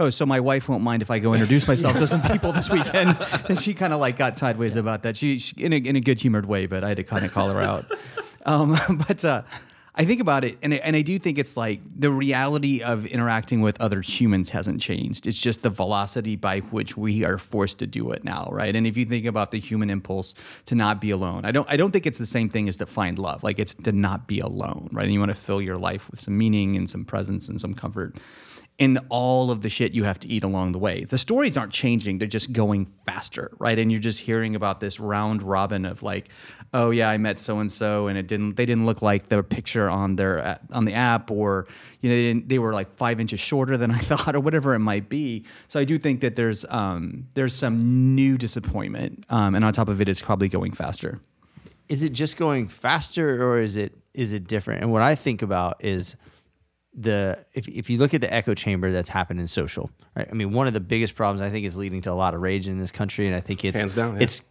Oh, 0.01 0.09
so 0.09 0.25
my 0.25 0.39
wife 0.39 0.69
won't 0.69 0.81
mind 0.81 1.01
if 1.01 1.11
I 1.11 1.19
go 1.19 1.33
introduce 1.33 1.67
myself 1.67 1.97
to 1.97 2.07
some 2.07 2.21
people 2.21 2.53
this 2.53 2.69
weekend. 2.69 3.17
And 3.49 3.59
she 3.59 3.73
kind 3.73 3.91
of 3.91 3.99
like 3.99 4.15
got 4.15 4.37
sideways 4.37 4.77
about 4.77 5.03
that. 5.03 5.17
She, 5.17 5.39
she 5.39 5.53
in 5.57 5.73
a 5.73 5.75
in 5.75 5.97
a 5.97 5.99
good 5.99 6.21
humored 6.21 6.45
way, 6.45 6.67
but 6.67 6.85
I 6.85 6.87
had 6.87 6.97
to 6.97 7.03
kind 7.03 7.25
of 7.25 7.33
call 7.33 7.49
her 7.49 7.59
out. 7.61 7.85
Um, 8.45 8.79
but 9.07 9.23
uh, 9.25 9.43
I 9.99 10.05
think 10.05 10.21
about 10.21 10.45
it, 10.45 10.57
and 10.61 10.73
I, 10.73 10.77
and 10.77 10.95
I 10.95 11.01
do 11.01 11.19
think 11.19 11.37
it's 11.37 11.57
like 11.57 11.81
the 11.93 12.09
reality 12.09 12.81
of 12.81 13.05
interacting 13.05 13.59
with 13.59 13.81
other 13.81 13.99
humans 13.99 14.49
hasn't 14.49 14.79
changed. 14.79 15.27
It's 15.27 15.37
just 15.37 15.61
the 15.61 15.69
velocity 15.69 16.37
by 16.37 16.59
which 16.59 16.95
we 16.95 17.25
are 17.25 17.37
forced 17.37 17.79
to 17.79 17.87
do 17.87 18.11
it 18.11 18.23
now, 18.23 18.47
right? 18.49 18.73
And 18.73 18.87
if 18.87 18.95
you 18.95 19.03
think 19.03 19.25
about 19.25 19.51
the 19.51 19.59
human 19.59 19.89
impulse 19.89 20.35
to 20.67 20.75
not 20.75 21.01
be 21.01 21.11
alone, 21.11 21.43
I 21.43 21.51
don't 21.51 21.69
I 21.69 21.75
don't 21.75 21.91
think 21.91 22.07
it's 22.07 22.17
the 22.17 22.25
same 22.25 22.47
thing 22.47 22.69
as 22.69 22.77
to 22.77 22.85
find 22.85 23.19
love. 23.19 23.43
Like 23.43 23.59
it's 23.59 23.73
to 23.73 23.91
not 23.91 24.25
be 24.25 24.39
alone, 24.39 24.87
right? 24.93 25.03
And 25.03 25.11
you 25.11 25.19
want 25.19 25.31
to 25.31 25.35
fill 25.35 25.61
your 25.61 25.77
life 25.77 26.09
with 26.09 26.21
some 26.21 26.37
meaning 26.37 26.77
and 26.77 26.89
some 26.89 27.03
presence 27.03 27.49
and 27.49 27.59
some 27.59 27.73
comfort. 27.73 28.15
In 28.79 28.97
all 29.09 29.51
of 29.51 29.59
the 29.59 29.69
shit 29.69 29.91
you 29.91 30.05
have 30.05 30.19
to 30.19 30.27
eat 30.29 30.45
along 30.45 30.71
the 30.71 30.79
way. 30.79 31.03
The 31.03 31.17
stories 31.17 31.57
aren't 31.57 31.73
changing, 31.73 32.17
they're 32.17 32.29
just 32.29 32.53
going 32.53 32.87
faster, 33.05 33.51
right? 33.59 33.77
And 33.77 33.91
you're 33.91 33.99
just 33.99 34.19
hearing 34.19 34.55
about 34.55 34.79
this 34.79 35.01
round 35.01 35.43
robin 35.43 35.85
of 35.85 36.01
like, 36.01 36.29
oh 36.73 36.89
yeah, 36.89 37.09
I 37.09 37.17
met 37.17 37.39
so 37.39 37.59
and 37.59 37.69
so 37.69 38.07
and 38.07 38.17
it 38.17 38.27
didn't 38.27 38.55
they 38.55 38.65
didn't 38.65 38.85
look 38.85 39.01
like 39.01 39.27
their 39.27 39.43
picture 39.43 39.89
on 39.89 40.15
their 40.15 40.59
on 40.71 40.85
the 40.85 40.93
app 40.93 41.29
or 41.29 41.67
you 41.99 42.09
know 42.09 42.15
they, 42.15 42.21
didn't, 42.21 42.47
they 42.47 42.57
were 42.57 42.73
like 42.73 42.95
5 42.95 43.19
inches 43.19 43.41
shorter 43.41 43.75
than 43.75 43.91
I 43.99 43.99
thought 43.99 44.33
or 44.33 44.39
whatever 44.39 44.73
it 44.73 44.79
might 44.79 45.09
be. 45.09 45.43
So 45.67 45.79
I 45.79 45.83
do 45.83 45.97
think 45.97 46.21
that 46.21 46.37
there's 46.37 46.65
um 46.69 47.27
there's 47.33 47.53
some 47.53 48.15
new 48.15 48.37
disappointment. 48.37 49.25
Um, 49.29 49.55
and 49.55 49.65
on 49.65 49.73
top 49.73 49.89
of 49.89 49.99
it 49.99 50.07
it's 50.07 50.21
probably 50.21 50.47
going 50.47 50.71
faster. 50.71 51.19
Is 51.89 52.03
it 52.03 52.13
just 52.13 52.37
going 52.37 52.67
faster 52.69 53.43
or 53.43 53.59
is 53.59 53.75
it 53.75 53.93
is 54.13 54.33
it 54.33 54.47
different? 54.47 54.83
And 54.83 54.91
what 54.91 55.01
I 55.01 55.15
think 55.15 55.41
about 55.41 55.83
is 55.83 56.15
the 56.93 57.45
if, 57.53 57.67
if 57.67 57.89
you 57.89 57.97
look 57.97 58.13
at 58.13 58.21
the 58.21 58.33
echo 58.33 58.53
chamber 58.53 58.91
that's 58.91 59.09
happened 59.09 59.39
in 59.39 59.47
social, 59.47 59.89
right? 60.15 60.27
I 60.29 60.33
mean, 60.33 60.51
one 60.51 60.67
of 60.67 60.73
the 60.73 60.79
biggest 60.79 61.15
problems 61.15 61.41
I 61.41 61.49
think 61.49 61.65
is 61.65 61.77
leading 61.77 62.01
to 62.01 62.11
a 62.11 62.13
lot 62.13 62.33
of 62.33 62.41
rage 62.41 62.67
in 62.67 62.79
this 62.79 62.91
country, 62.91 63.27
and 63.27 63.35
I 63.35 63.39
think 63.39 63.63
it's 63.63 63.79
Hands 63.79 63.93
down, 63.93 64.15
yeah. 64.15 64.23
it's 64.23 64.41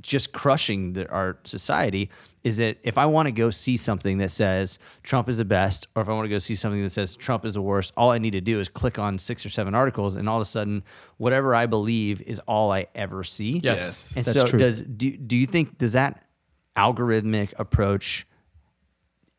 just 0.00 0.32
crushing 0.32 0.94
the, 0.94 1.08
our 1.10 1.38
society. 1.44 2.10
Is 2.42 2.58
that 2.58 2.76
if 2.82 2.98
I 2.98 3.06
want 3.06 3.26
to 3.26 3.32
go 3.32 3.48
see 3.48 3.78
something 3.78 4.18
that 4.18 4.30
says 4.30 4.78
Trump 5.02 5.30
is 5.30 5.38
the 5.38 5.46
best, 5.46 5.86
or 5.96 6.02
if 6.02 6.08
I 6.08 6.12
want 6.12 6.26
to 6.26 6.28
go 6.28 6.38
see 6.38 6.54
something 6.54 6.82
that 6.82 6.90
says 6.90 7.16
Trump 7.16 7.46
is 7.46 7.54
the 7.54 7.62
worst, 7.62 7.92
all 7.96 8.10
I 8.10 8.18
need 8.18 8.32
to 8.32 8.42
do 8.42 8.60
is 8.60 8.68
click 8.68 8.98
on 8.98 9.18
six 9.18 9.46
or 9.46 9.50
seven 9.50 9.74
articles, 9.74 10.14
and 10.14 10.28
all 10.28 10.36
of 10.36 10.42
a 10.42 10.46
sudden, 10.46 10.82
whatever 11.16 11.54
I 11.54 11.64
believe 11.66 12.20
is 12.22 12.40
all 12.40 12.70
I 12.70 12.86
ever 12.94 13.24
see. 13.24 13.60
Yes. 13.62 14.14
and 14.16 14.24
That's 14.24 14.38
so 14.38 14.46
true. 14.46 14.58
does 14.58 14.82
do 14.82 15.16
do 15.16 15.36
you 15.36 15.46
think 15.46 15.78
does 15.78 15.92
that 15.92 16.22
algorithmic 16.76 17.54
approach 17.58 18.26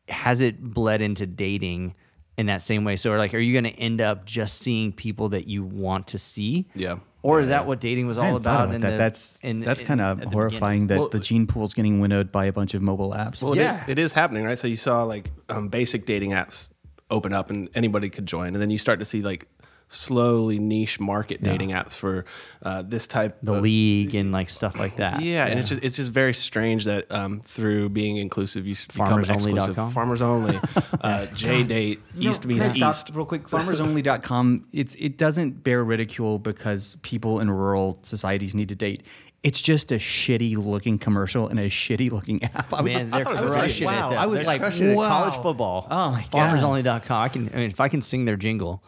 has 0.08 0.40
it 0.40 0.62
bled 0.62 1.02
into 1.02 1.26
dating 1.26 1.94
in 2.36 2.46
that 2.46 2.62
same 2.62 2.84
way? 2.84 2.96
So, 2.96 3.12
like, 3.16 3.34
are 3.34 3.38
you 3.38 3.52
going 3.52 3.72
to 3.72 3.80
end 3.80 4.00
up 4.00 4.24
just 4.26 4.58
seeing 4.60 4.92
people 4.92 5.30
that 5.30 5.48
you 5.48 5.64
want 5.64 6.08
to 6.08 6.18
see? 6.18 6.68
Yeah. 6.74 6.98
Or 7.22 7.40
is 7.40 7.48
that 7.48 7.66
what 7.66 7.80
dating 7.80 8.06
was 8.06 8.18
all 8.18 8.24
hadn't 8.24 8.36
about? 8.36 8.64
about 8.66 8.74
in 8.76 8.80
that. 8.82 8.90
the- 8.90 8.96
that's 8.98 9.38
in- 9.42 9.60
that's 9.60 9.82
kind 9.82 10.00
of 10.00 10.22
horrifying 10.22 10.86
that 10.88 10.98
Well, 10.98 11.08
the 11.08 11.18
gene 11.18 11.46
pool's 11.48 11.74
getting 11.74 11.98
winnowed 11.98 12.30
by 12.30 12.44
a 12.44 12.52
bunch 12.52 12.74
of 12.74 12.82
mobile 12.82 13.10
apps. 13.12 13.42
Well, 13.42 13.56
Yeah. 13.56 13.82
it, 13.88 13.92
it 13.92 13.98
is 13.98 14.12
happening, 14.12 14.44
right? 14.44 14.56
So 14.58 14.68
you 14.68 14.76
saw 14.76 15.02
like 15.02 15.32
um, 15.48 15.68
basic 15.68 16.06
dating 16.06 16.30
apps 16.30 16.68
open 17.10 17.32
up 17.32 17.50
and 17.50 17.68
anybody 17.74 18.10
could 18.10 18.26
join, 18.26 18.48
and 18.48 18.56
then 18.62 18.70
you 18.70 18.78
start 18.78 19.00
to 19.00 19.04
see 19.04 19.22
like 19.22 19.48
slowly 19.88 20.58
niche 20.58 20.98
market 20.98 21.42
dating 21.42 21.70
apps 21.70 21.94
for 21.94 22.24
uh, 22.62 22.82
this 22.82 23.06
type. 23.06 23.38
the 23.42 23.54
of, 23.54 23.62
league 23.62 24.14
and 24.16 24.32
like 24.32 24.50
stuff 24.50 24.78
like 24.78 24.96
that. 24.96 25.22
Yeah, 25.22 25.46
and 25.46 25.58
it's 25.60 25.68
just 25.68 25.82
it's 25.84 25.96
just 25.96 26.10
very 26.10 26.34
strange 26.34 26.84
that 26.86 27.06
um, 27.10 27.40
through 27.40 27.90
being 27.90 28.16
inclusive, 28.16 28.66
you 28.66 28.72
s- 28.72 28.86
become 28.86 29.22
FarmersOnly.com? 29.22 29.56
exclusive. 29.56 29.92
Farmers 29.92 30.22
only, 30.22 30.56
uh, 31.00 31.26
JDate, 31.32 31.98
East 32.18 32.42
No, 32.44 32.48
means 32.48 32.76
East. 32.76 33.00
stop 33.02 33.16
real 33.16 33.26
quick. 33.26 33.48
Farmersonly.com. 33.48 34.66
It's 34.72 34.94
it 34.96 35.16
doesn't 35.18 35.62
bear 35.62 35.84
ridicule 35.84 36.38
because 36.38 36.96
people 37.02 37.40
in 37.40 37.50
rural 37.50 37.98
societies 38.02 38.54
need 38.54 38.68
to 38.70 38.74
date. 38.76 39.02
It's 39.42 39.60
just 39.60 39.92
a 39.92 39.96
shitty 39.96 40.56
looking 40.56 40.98
commercial 40.98 41.46
and 41.46 41.60
a 41.60 41.68
shitty 41.70 42.10
looking 42.10 42.42
app. 42.42 42.72
I 42.72 42.82
was 42.82 42.94
Man, 42.94 43.02
just 43.02 43.10
they're 43.12 43.28
I 43.28 43.30
was 43.30 43.44
like, 43.44 43.52
crushing 43.60 43.88
it. 43.88 43.90
though. 43.92 44.08
I 44.08 44.26
was 44.26 44.40
They're 44.40 44.46
like, 44.46 44.96
wow. 44.96 45.08
college 45.08 45.34
football. 45.40 45.86
Oh 45.88 46.10
my 46.10 46.26
god. 46.32 46.58
FarmersOnly.com. 46.58 47.22
I 47.22 47.28
can. 47.28 47.48
I 47.52 47.56
mean, 47.58 47.70
if 47.70 47.78
I 47.80 47.86
can 47.88 48.02
sing 48.02 48.24
their 48.24 48.36
jingle, 48.36 48.82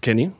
Can 0.00 0.18
you? 0.18 0.34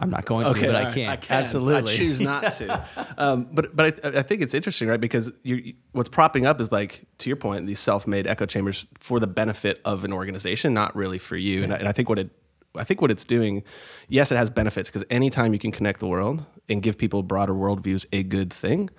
I'm 0.00 0.10
not 0.10 0.24
going 0.24 0.44
to, 0.46 0.52
but 0.52 0.68
all 0.68 0.76
I 0.76 0.82
right, 0.84 0.94
can. 0.94 1.08
I 1.08 1.16
can. 1.16 1.36
Absolutely. 1.38 1.92
I 1.92 1.96
choose 1.96 2.20
not 2.20 2.52
to. 2.54 2.84
um, 3.18 3.48
but 3.52 3.74
but 3.74 4.04
I, 4.04 4.18
I 4.18 4.22
think 4.22 4.42
it's 4.42 4.52
interesting, 4.52 4.88
right? 4.88 5.00
Because 5.00 5.32
you, 5.42 5.74
what's 5.92 6.08
propping 6.08 6.46
up 6.46 6.60
is 6.60 6.72
like 6.72 7.04
to 7.18 7.30
your 7.30 7.36
point, 7.36 7.66
these 7.66 7.80
self-made 7.80 8.26
echo 8.26 8.44
chambers 8.44 8.86
for 8.98 9.20
the 9.20 9.26
benefit 9.26 9.80
of 9.84 10.04
an 10.04 10.12
organization, 10.12 10.74
not 10.74 10.94
really 10.94 11.18
for 11.18 11.36
you. 11.36 11.62
And, 11.62 11.72
I, 11.72 11.76
and 11.76 11.88
I 11.88 11.92
think 11.92 12.08
what 12.08 12.18
it 12.18 12.30
I 12.76 12.84
think 12.84 13.00
what 13.00 13.10
it's 13.10 13.24
doing, 13.24 13.62
yes, 14.08 14.32
it 14.32 14.36
has 14.36 14.50
benefits 14.50 14.90
because 14.90 15.04
anytime 15.10 15.52
you 15.52 15.58
can 15.58 15.70
connect 15.70 16.00
the 16.00 16.08
world 16.08 16.44
and 16.68 16.82
give 16.82 16.98
people 16.98 17.22
broader 17.22 17.54
worldviews, 17.54 18.04
a 18.12 18.22
good 18.22 18.52
thing. 18.52 18.90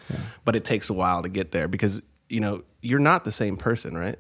But 0.46 0.56
it 0.56 0.63
takes 0.63 0.89
a 0.89 0.94
while 0.94 1.22
to 1.24 1.30
get 1.30 1.51
there 1.51 1.68
because 1.68 2.01
you 2.30 2.39
know 2.39 2.63
you're 2.82 3.00
not 3.00 3.25
the 3.25 3.32
same 3.32 3.58
person, 3.58 3.98
right? 3.98 4.18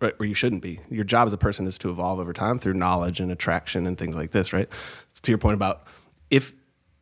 Right, 0.00 0.14
or 0.20 0.26
you 0.26 0.34
shouldn't 0.34 0.60
be. 0.60 0.80
Your 0.90 1.04
job 1.04 1.26
as 1.26 1.32
a 1.32 1.38
person 1.38 1.66
is 1.66 1.78
to 1.78 1.90
evolve 1.90 2.18
over 2.18 2.34
time 2.34 2.58
through 2.58 2.74
knowledge 2.74 3.18
and 3.18 3.32
attraction 3.32 3.86
and 3.86 3.96
things 3.96 4.14
like 4.14 4.30
this, 4.30 4.52
right? 4.52 4.68
It's 5.08 5.20
to 5.22 5.32
your 5.32 5.38
point 5.38 5.54
about 5.54 5.84
if 6.28 6.52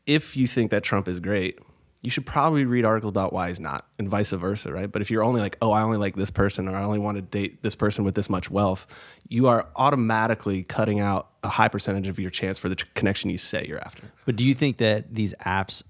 if 0.07 0.37
you 0.37 0.47
think 0.47 0.71
that 0.71 0.85
Trump 0.85 1.09
is 1.09 1.19
great, 1.19 1.59
you 2.03 2.11
should 2.11 2.25
probably 2.25 2.65
read 2.65 2.85
articles 2.85 3.11
about 3.11 3.33
why 3.33 3.49
he's 3.49 3.59
not, 3.59 3.87
and 3.99 4.09
vice 4.09 4.31
versa, 4.31 4.73
right? 4.73 4.91
But 4.91 5.03
if 5.03 5.11
you're 5.11 5.25
only 5.25 5.41
like, 5.41 5.57
oh, 5.61 5.73
I 5.73 5.83
only 5.83 5.99
like 5.99 6.15
this 6.15 6.31
person, 6.31 6.69
or 6.69 6.77
I 6.77 6.85
only 6.85 7.01
want 7.01 7.17
to 7.17 7.23
date 7.23 7.63
this 7.63 7.75
person 7.75 8.05
with 8.05 8.15
this 8.15 8.31
much 8.31 8.51
wealth, 8.51 8.87
you 9.27 9.49
are 9.49 9.67
automatically 9.75 10.63
cutting 10.63 11.01
out 11.01 11.31
a 11.43 11.49
high 11.49 11.69
percentage 11.69 12.07
of 12.07 12.19
your 12.19 12.31
chance 12.31 12.59
for 12.59 12.69
the 12.69 12.77
t- 12.77 12.85
connection 12.95 13.29
you 13.29 13.39
say 13.39 13.67
you're 13.69 13.81
after. 13.81 14.05
But 14.25 14.37
do 14.37 14.47
you 14.47 14.55
think 14.55 14.77
that 14.79 15.15
these 15.15 15.35
apps? 15.45 15.83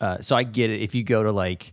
Uh, 0.00 0.20
so 0.20 0.36
I 0.36 0.44
get 0.44 0.70
it. 0.70 0.80
If 0.80 0.94
you 0.94 1.02
go 1.02 1.24
to 1.24 1.32
like 1.32 1.72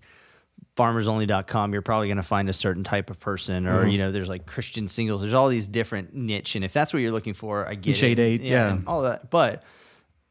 farmersonly.com 0.76 1.72
you're 1.72 1.82
probably 1.84 2.08
going 2.08 2.18
to 2.18 2.24
find 2.24 2.50
a 2.50 2.54
certain 2.54 2.84
type 2.84 3.10
of 3.10 3.20
person 3.20 3.68
or 3.68 3.82
mm-hmm. 3.82 3.90
you 3.90 3.98
know 3.98 4.12
there's 4.12 4.30
like 4.30 4.46
christian 4.46 4.88
singles. 4.88 5.22
There's 5.22 5.34
all 5.34 5.50
these 5.50 5.68
different 5.68 6.16
niche 6.16 6.56
and 6.56 6.66
if 6.66 6.74
that's 6.74 6.94
what 6.94 7.00
you're 7.00 7.12
looking 7.12 7.34
for 7.34 7.68
i 7.68 7.76
get 7.76 7.96
Shade 7.96 8.20
it 8.20 8.24
eight, 8.24 8.42
yeah. 8.42 8.72
and 8.72 8.88
all 8.88 9.04
that. 9.04 9.30
But 9.30 9.64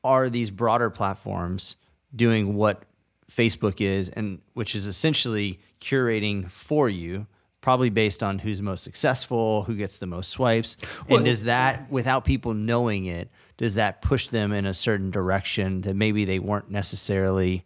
are 0.02 0.28
these 0.28 0.50
broader 0.50 0.90
platforms 0.90 1.76
doing 2.14 2.54
what 2.54 2.82
facebook 3.30 3.80
is 3.80 4.08
and 4.08 4.40
which 4.54 4.74
is 4.74 4.86
essentially 4.86 5.60
curating 5.80 6.50
for 6.50 6.88
you 6.88 7.26
probably 7.60 7.90
based 7.90 8.24
on 8.24 8.40
who's 8.40 8.60
most 8.60 8.82
successful 8.82 9.62
who 9.62 9.76
gets 9.76 9.98
the 9.98 10.06
most 10.06 10.30
swipes? 10.30 10.76
And 11.08 11.24
does 11.24 11.44
that 11.44 11.90
without 11.90 12.24
people 12.24 12.52
knowing 12.54 13.06
it 13.06 13.30
does 13.56 13.74
that 13.76 14.02
push 14.02 14.28
them 14.28 14.52
in 14.52 14.66
a 14.66 14.74
certain 14.74 15.12
direction 15.12 15.82
that 15.82 15.94
maybe 15.94 16.24
they 16.24 16.40
weren't 16.40 16.70
necessarily 16.70 17.64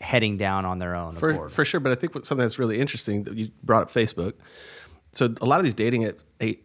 heading 0.00 0.36
down 0.36 0.64
on 0.64 0.78
their 0.78 0.94
own 0.94 1.14
for 1.14 1.30
accord? 1.30 1.52
for 1.52 1.64
sure. 1.64 1.80
But 1.80 1.92
I 1.92 1.94
think 1.94 2.12
something 2.24 2.38
that's 2.44 2.58
really 2.58 2.80
interesting 2.80 3.24
that 3.24 3.34
you 3.36 3.50
brought 3.62 3.82
up 3.82 3.90
Facebook. 3.90 4.34
So 5.12 5.32
a 5.40 5.46
lot 5.46 5.60
of 5.60 5.64
these 5.64 5.74
dating 5.74 6.04
app, 6.06 6.16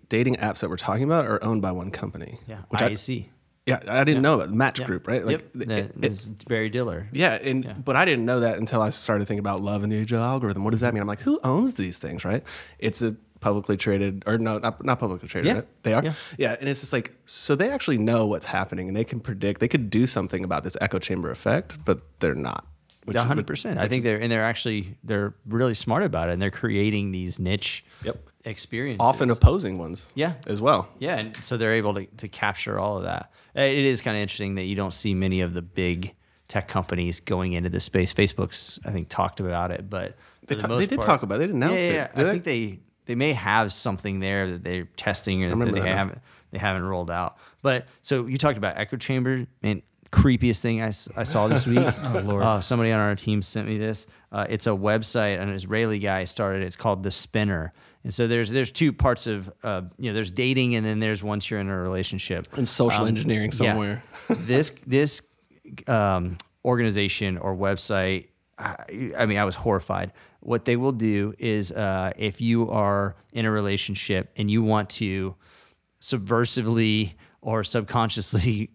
dating 0.09 0.37
apps 0.37 0.59
that 0.59 0.69
we're 0.69 0.77
talking 0.77 1.03
about 1.03 1.25
are 1.25 1.43
owned 1.43 1.61
by 1.61 1.71
one 1.71 1.91
company. 1.91 2.39
yeah 2.47 2.59
which 2.69 2.81
I, 2.81 2.89
IAC. 2.91 3.27
yeah, 3.67 3.79
I 3.87 4.03
didn't 4.03 4.23
know 4.23 4.33
about 4.39 4.51
Match 4.51 4.79
Yeah. 4.79 4.87
Group, 4.87 5.07
right? 5.07 5.25
yep. 5.27 5.53
th- 5.53 5.69
it- 5.69 5.95
it- 6.01 6.11
is 6.11 6.25
Barry 6.25 6.69
Diller. 6.69 7.07
yeah, 7.11 7.33
and 7.35 7.83
but 7.85 7.95
I 7.95 8.05
didn't 8.05 8.25
know 8.25 8.39
that 8.39 8.57
until 8.57 8.81
I 8.81 8.89
started 8.89 9.27
thinking 9.27 9.39
about 9.39 9.61
love 9.61 9.83
and 9.83 9.91
the 9.91 9.97
age 9.97 10.11
of 10.11 10.19
algorithm. 10.19 10.63
What 10.63 10.71
does 10.71 10.79
that 10.79 10.93
mean? 10.95 11.01
I'm 11.01 11.07
like, 11.07 11.21
who 11.21 11.39
owns 11.43 11.75
these 11.75 11.99
things, 11.99 12.25
right? 12.25 12.43
It's 12.79 13.03
a 13.03 13.15
publicly 13.39 13.77
traded, 13.77 14.23
or 14.25 14.37
no, 14.37 14.57
not, 14.57 14.83
not 14.83 14.99
publicly 14.99 15.29
traded. 15.29 15.47
Yeah. 15.47 15.53
Right? 15.53 15.67
They 15.83 15.93
are. 15.93 16.03
Yeah. 16.03 16.13
Yeah. 16.39 16.55
and 16.59 16.67
it's 16.67 16.79
just 16.81 16.91
like 16.91 17.15
so 17.25 17.55
they 17.55 17.69
actually 17.69 17.99
know 17.99 18.25
what's 18.25 18.47
happening 18.47 18.87
and 18.87 18.97
they 18.97 19.03
can 19.05 19.19
predict. 19.19 19.59
They 19.61 19.67
could 19.67 19.91
do 19.91 20.07
something 20.07 20.43
about 20.43 20.63
this 20.63 20.75
echo 20.81 20.97
chamber 20.97 21.29
effect, 21.29 21.77
but 21.85 22.01
they're 22.19 22.33
not. 22.35 22.65
Which 23.05 23.17
hundred 23.17 23.47
percent. 23.47 23.79
I 23.79 23.87
think 23.87 24.03
they're 24.03 24.19
and 24.19 24.31
they're 24.31 24.43
actually 24.43 24.97
they're 25.03 25.33
really 25.47 25.73
smart 25.73 26.03
about 26.03 26.29
it, 26.29 26.33
and 26.33 26.41
they're 26.41 26.51
creating 26.51 27.11
these 27.11 27.39
niche 27.39 27.83
Yep. 28.03 28.17
experiences. 28.45 28.99
often 29.05 29.29
opposing 29.31 29.77
ones. 29.77 30.09
Yeah. 30.15 30.33
as 30.47 30.61
well. 30.61 30.87
yeah, 30.99 31.17
and 31.17 31.35
so 31.43 31.57
they're 31.57 31.73
able 31.73 31.93
to, 31.95 32.05
to 32.05 32.27
capture 32.27 32.79
all 32.79 32.97
of 32.97 33.03
that. 33.03 33.31
Uh, 33.57 33.61
It 33.61 33.85
is 33.85 34.01
kind 34.01 34.15
of 34.15 34.21
interesting 34.21 34.55
that 34.55 34.63
you 34.65 34.75
don't 34.75 34.93
see 34.93 35.13
many 35.13 35.41
of 35.41 35.53
the 35.53 35.61
big 35.61 36.13
tech 36.47 36.67
companies 36.67 37.19
going 37.19 37.53
into 37.53 37.69
this 37.69 37.83
space. 37.85 38.13
Facebook's 38.13 38.79
I 38.85 38.91
think 38.91 39.09
talked 39.09 39.39
about 39.39 39.71
it, 39.71 39.89
but 39.89 40.15
They, 40.47 40.55
the 40.55 40.61
ta- 40.61 40.77
they 40.77 40.85
did 40.85 40.97
part- 40.99 41.05
talk 41.07 41.23
about. 41.23 41.35
it. 41.35 41.39
They 41.39 41.45
didn't 41.47 41.63
announce 41.63 41.83
yeah, 41.83 41.89
it. 41.89 41.93
yeah, 41.93 42.07
did 42.15 42.27
I 42.27 42.31
think 42.31 42.43
they 42.43 42.79
they 43.05 43.15
may 43.15 43.33
have 43.33 43.73
something 43.73 44.19
there 44.19 44.51
that 44.51 44.63
they're 44.63 44.85
testing 44.95 45.43
or 45.43 45.55
that 45.55 45.73
they 45.73 45.79
that 45.81 45.87
haven't 45.87 46.19
they 46.51 46.59
haven't 46.59 46.83
rolled 46.83 47.09
out. 47.11 47.37
But 47.61 47.87
so 48.01 48.25
you 48.27 48.37
talked 48.37 48.57
about 48.57 48.77
echo 48.77 48.97
chamber 48.97 49.47
and 49.63 49.81
creepiest 50.11 50.59
thing 50.59 50.81
I, 50.81 50.87
I 51.15 51.23
saw 51.23 51.47
this 51.47 51.65
week. 51.67 51.79
oh 52.03 52.21
Lord. 52.23 52.63
somebody 52.63 52.91
on 52.91 52.99
our 52.99 53.15
team 53.15 53.41
sent 53.41 53.67
me 53.67 53.77
this. 53.77 54.07
Uh, 54.31 54.45
it's 54.49 54.67
a 54.67 54.71
website 54.71 55.39
an 55.39 55.49
Israeli 55.49 55.99
guy 55.99 56.23
started. 56.23 56.63
It's 56.63 56.75
called 56.75 57.03
the 57.03 57.11
Spinner. 57.11 57.73
And 58.03 58.13
so 58.13 58.27
there's 58.27 58.49
there's 58.49 58.71
two 58.71 58.93
parts 58.93 59.27
of 59.27 59.51
uh, 59.63 59.83
you 59.97 60.09
know 60.09 60.13
there's 60.13 60.31
dating 60.31 60.75
and 60.75 60.85
then 60.85 60.99
there's 60.99 61.21
once 61.23 61.49
you're 61.49 61.59
in 61.59 61.69
a 61.69 61.77
relationship 61.77 62.47
and 62.57 62.67
social 62.67 63.01
Um, 63.01 63.09
engineering 63.09 63.51
yeah. 63.51 63.57
somewhere. 63.57 64.03
this 64.29 64.71
this 64.87 65.21
um, 65.87 66.37
organization 66.63 67.37
or 67.37 67.55
website, 67.55 68.27
I, 68.57 69.11
I 69.17 69.25
mean, 69.25 69.37
I 69.37 69.45
was 69.45 69.55
horrified. 69.55 70.13
What 70.39 70.65
they 70.65 70.77
will 70.77 70.93
do 70.93 71.33
is, 71.37 71.71
uh, 71.71 72.11
if 72.15 72.39
you 72.39 72.69
are 72.71 73.15
in 73.33 73.45
a 73.45 73.51
relationship 73.51 74.31
and 74.37 74.49
you 74.49 74.63
want 74.63 74.89
to 74.91 75.35
subversively 76.01 77.13
or 77.41 77.63
subconsciously 77.63 78.71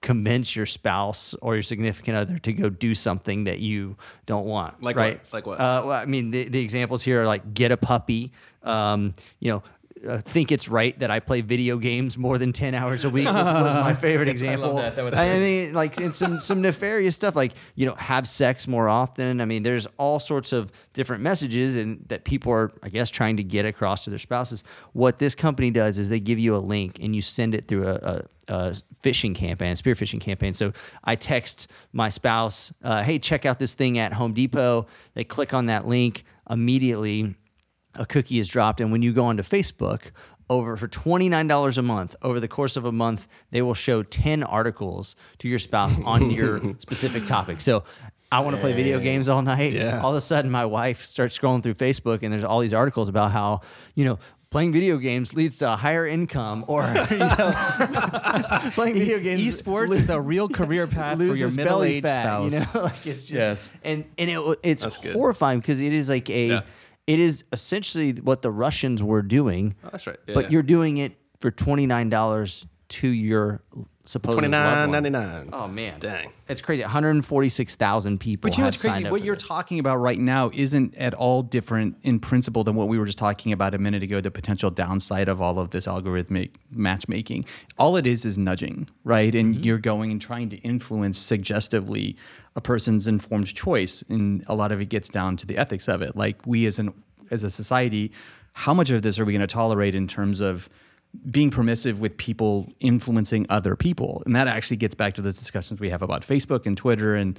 convince 0.00 0.54
your 0.54 0.66
spouse 0.66 1.34
or 1.42 1.54
your 1.54 1.62
significant 1.62 2.16
other 2.16 2.38
to 2.38 2.52
go 2.52 2.68
do 2.68 2.94
something 2.94 3.44
that 3.44 3.58
you 3.58 3.96
don't 4.26 4.46
want. 4.46 4.80
Like 4.82 4.96
what? 4.96 5.02
right? 5.02 5.20
Like 5.32 5.46
what? 5.46 5.60
Uh, 5.60 5.82
well, 5.86 5.92
I 5.92 6.04
mean, 6.04 6.30
the, 6.30 6.44
the 6.48 6.60
examples 6.60 7.02
here 7.02 7.22
are 7.22 7.26
like 7.26 7.54
get 7.54 7.72
a 7.72 7.76
puppy. 7.76 8.32
Um, 8.62 9.14
you 9.40 9.50
know, 9.50 9.62
uh, 10.06 10.18
think 10.18 10.52
it's 10.52 10.68
right 10.68 10.98
that 10.98 11.10
I 11.10 11.20
play 11.20 11.40
video 11.40 11.78
games 11.78 12.18
more 12.18 12.38
than 12.38 12.52
ten 12.52 12.74
hours 12.74 13.04
a 13.04 13.10
week. 13.10 13.26
This 13.26 13.34
was 13.34 13.74
my 13.74 13.94
favorite 14.00 14.28
example. 14.28 14.76
that. 14.76 14.96
That 14.96 15.04
was 15.04 15.14
I 15.14 15.38
mean, 15.38 15.74
like, 15.74 15.98
and 15.98 16.14
some 16.14 16.40
some 16.42 16.60
nefarious 16.60 17.14
stuff, 17.14 17.34
like 17.36 17.52
you 17.74 17.86
know, 17.86 17.94
have 17.94 18.28
sex 18.28 18.66
more 18.66 18.88
often. 18.88 19.40
I 19.40 19.44
mean, 19.44 19.62
there's 19.62 19.86
all 19.98 20.20
sorts 20.20 20.52
of 20.52 20.72
different 20.92 21.22
messages, 21.22 21.76
and 21.76 22.04
that 22.08 22.24
people 22.24 22.52
are, 22.52 22.72
I 22.82 22.88
guess, 22.88 23.10
trying 23.10 23.36
to 23.38 23.44
get 23.44 23.64
across 23.64 24.04
to 24.04 24.10
their 24.10 24.18
spouses. 24.18 24.64
What 24.92 25.18
this 25.18 25.34
company 25.34 25.70
does 25.70 25.98
is 25.98 26.08
they 26.08 26.20
give 26.20 26.38
you 26.38 26.56
a 26.56 26.58
link, 26.58 26.98
and 27.00 27.14
you 27.14 27.22
send 27.22 27.54
it 27.54 27.68
through 27.68 27.88
a. 27.88 27.94
a 27.94 28.24
a 28.50 28.74
phishing 29.02 29.34
campaign, 29.34 29.72
a 29.72 29.76
spear 29.76 29.94
phishing 29.94 30.22
campaign. 30.22 30.54
So 30.54 30.72
I 31.04 31.16
text 31.16 31.68
my 31.92 32.08
spouse, 32.08 32.72
uh, 32.82 33.02
"Hey, 33.02 33.18
check 33.18 33.44
out 33.44 33.58
this 33.58 33.74
thing 33.74 33.98
at 33.98 34.14
Home 34.14 34.32
Depot." 34.32 34.86
They 35.12 35.22
click 35.22 35.52
on 35.52 35.66
that 35.66 35.86
link 35.86 36.24
immediately 36.48 37.34
a 37.94 38.06
cookie 38.06 38.38
is 38.38 38.48
dropped 38.48 38.80
and 38.80 38.92
when 38.92 39.02
you 39.02 39.12
go 39.12 39.24
onto 39.24 39.42
facebook 39.42 40.10
over 40.50 40.76
for 40.76 40.88
$29 40.88 41.78
a 41.78 41.82
month 41.82 42.16
over 42.22 42.40
the 42.40 42.48
course 42.48 42.76
of 42.76 42.84
a 42.84 42.92
month 42.92 43.28
they 43.50 43.60
will 43.62 43.74
show 43.74 44.02
10 44.02 44.42
articles 44.42 45.14
to 45.38 45.48
your 45.48 45.58
spouse 45.58 45.96
on 46.04 46.30
your 46.30 46.60
specific 46.78 47.26
topic 47.26 47.60
so 47.60 47.84
i 48.32 48.42
want 48.42 48.54
to 48.54 48.60
play 48.60 48.72
video 48.72 48.98
games 49.00 49.28
all 49.28 49.42
night 49.42 49.72
Yeah. 49.72 50.00
all 50.02 50.10
of 50.10 50.16
a 50.16 50.20
sudden 50.20 50.50
my 50.50 50.64
wife 50.66 51.04
starts 51.04 51.36
scrolling 51.38 51.62
through 51.62 51.74
facebook 51.74 52.22
and 52.22 52.32
there's 52.32 52.44
all 52.44 52.60
these 52.60 52.74
articles 52.74 53.08
about 53.08 53.30
how 53.32 53.60
you 53.94 54.04
know 54.04 54.18
playing 54.50 54.72
video 54.72 54.96
games 54.96 55.34
leads 55.34 55.58
to 55.58 55.70
a 55.70 55.76
higher 55.76 56.06
income 56.06 56.64
or 56.68 56.82
you 57.10 57.18
know, 57.18 57.54
playing 58.72 58.94
video 58.94 59.18
games 59.18 59.40
Esports 59.42 59.94
is 59.94 60.08
a 60.08 60.18
real 60.20 60.48
career 60.48 60.86
path 60.86 61.18
for 61.18 61.24
your 61.34 61.48
belly 61.50 61.56
middle-aged 62.00 62.06
fat, 62.06 62.22
spouse. 62.22 62.52
You 62.74 62.80
know, 62.80 62.84
like 62.86 63.06
it's 63.06 63.20
just 63.24 63.30
Yes. 63.32 63.70
and 63.84 64.04
and 64.16 64.30
it, 64.30 64.58
it's 64.62 64.82
That's 64.82 64.96
horrifying 65.12 65.60
because 65.60 65.80
it 65.82 65.92
is 65.92 66.08
like 66.08 66.30
a 66.30 66.46
Yeah. 66.48 66.60
It 67.08 67.18
is 67.18 67.42
essentially 67.52 68.12
what 68.12 68.42
the 68.42 68.50
Russians 68.52 69.02
were 69.02 69.22
doing. 69.22 69.74
Oh, 69.82 69.88
that's 69.90 70.06
right. 70.06 70.18
But 70.26 70.44
Yeah. 70.44 70.50
you're 70.50 70.62
doing 70.62 70.98
it 70.98 71.16
for 71.40 71.50
twenty 71.50 71.86
nine 71.86 72.10
dollars 72.10 72.66
to 72.90 73.08
your 73.08 73.62
supposed 74.08 74.38
Twenty 74.38 74.48
loved 74.48 74.90
nine 74.90 74.90
ninety 74.90 75.10
nine. 75.10 75.50
Oh 75.52 75.68
man, 75.68 76.00
Dang. 76.00 76.30
it's 76.48 76.60
crazy. 76.60 76.82
One 76.82 76.90
hundred 76.90 77.24
forty 77.24 77.48
six 77.48 77.74
thousand 77.74 78.18
people. 78.18 78.48
But 78.48 78.56
you 78.56 78.62
know 78.62 78.68
what's 78.68 78.80
crazy? 78.80 79.04
What 79.08 79.22
you're 79.22 79.34
this. 79.34 79.44
talking 79.44 79.78
about 79.78 79.96
right 79.96 80.18
now 80.18 80.50
isn't 80.54 80.94
at 80.96 81.14
all 81.14 81.42
different 81.42 81.96
in 82.02 82.18
principle 82.20 82.64
than 82.64 82.74
what 82.74 82.88
we 82.88 82.98
were 82.98 83.06
just 83.06 83.18
talking 83.18 83.52
about 83.52 83.74
a 83.74 83.78
minute 83.78 84.02
ago. 84.02 84.20
The 84.20 84.30
potential 84.30 84.70
downside 84.70 85.28
of 85.28 85.42
all 85.42 85.58
of 85.58 85.70
this 85.70 85.86
algorithmic 85.86 86.52
matchmaking. 86.70 87.44
All 87.78 87.96
it 87.96 88.06
is 88.06 88.24
is 88.24 88.38
nudging, 88.38 88.88
right? 89.04 89.34
And 89.34 89.54
Mm-hmm. 89.54 89.64
you're 89.64 89.78
going 89.78 90.10
and 90.10 90.20
trying 90.20 90.48
to 90.50 90.56
influence 90.58 91.18
suggestively 91.18 92.16
a 92.56 92.60
person's 92.60 93.06
informed 93.08 93.54
choice, 93.54 94.02
and 94.08 94.42
a 94.48 94.54
lot 94.54 94.72
of 94.72 94.80
it 94.80 94.88
gets 94.88 95.08
down 95.08 95.36
to 95.36 95.46
the 95.46 95.56
ethics 95.56 95.88
of 95.88 96.02
it. 96.02 96.16
Like 96.16 96.36
we 96.46 96.66
as 96.66 96.78
an 96.78 96.92
as 97.30 97.44
a 97.44 97.50
society, 97.50 98.10
how 98.54 98.72
much 98.74 98.90
of 98.90 99.02
this 99.02 99.18
are 99.20 99.24
we 99.24 99.32
going 99.32 99.40
to 99.40 99.46
tolerate 99.46 99.94
in 99.94 100.06
terms 100.06 100.40
of 100.40 100.68
being 101.30 101.50
permissive 101.50 102.00
with 102.00 102.16
people 102.16 102.70
influencing 102.80 103.46
other 103.48 103.76
people. 103.76 104.22
And 104.26 104.36
that 104.36 104.48
actually 104.48 104.76
gets 104.76 104.94
back 104.94 105.14
to 105.14 105.22
those 105.22 105.36
discussions 105.36 105.80
we 105.80 105.90
have 105.90 106.02
about 106.02 106.22
Facebook 106.22 106.66
and 106.66 106.76
Twitter. 106.76 107.14
And 107.14 107.38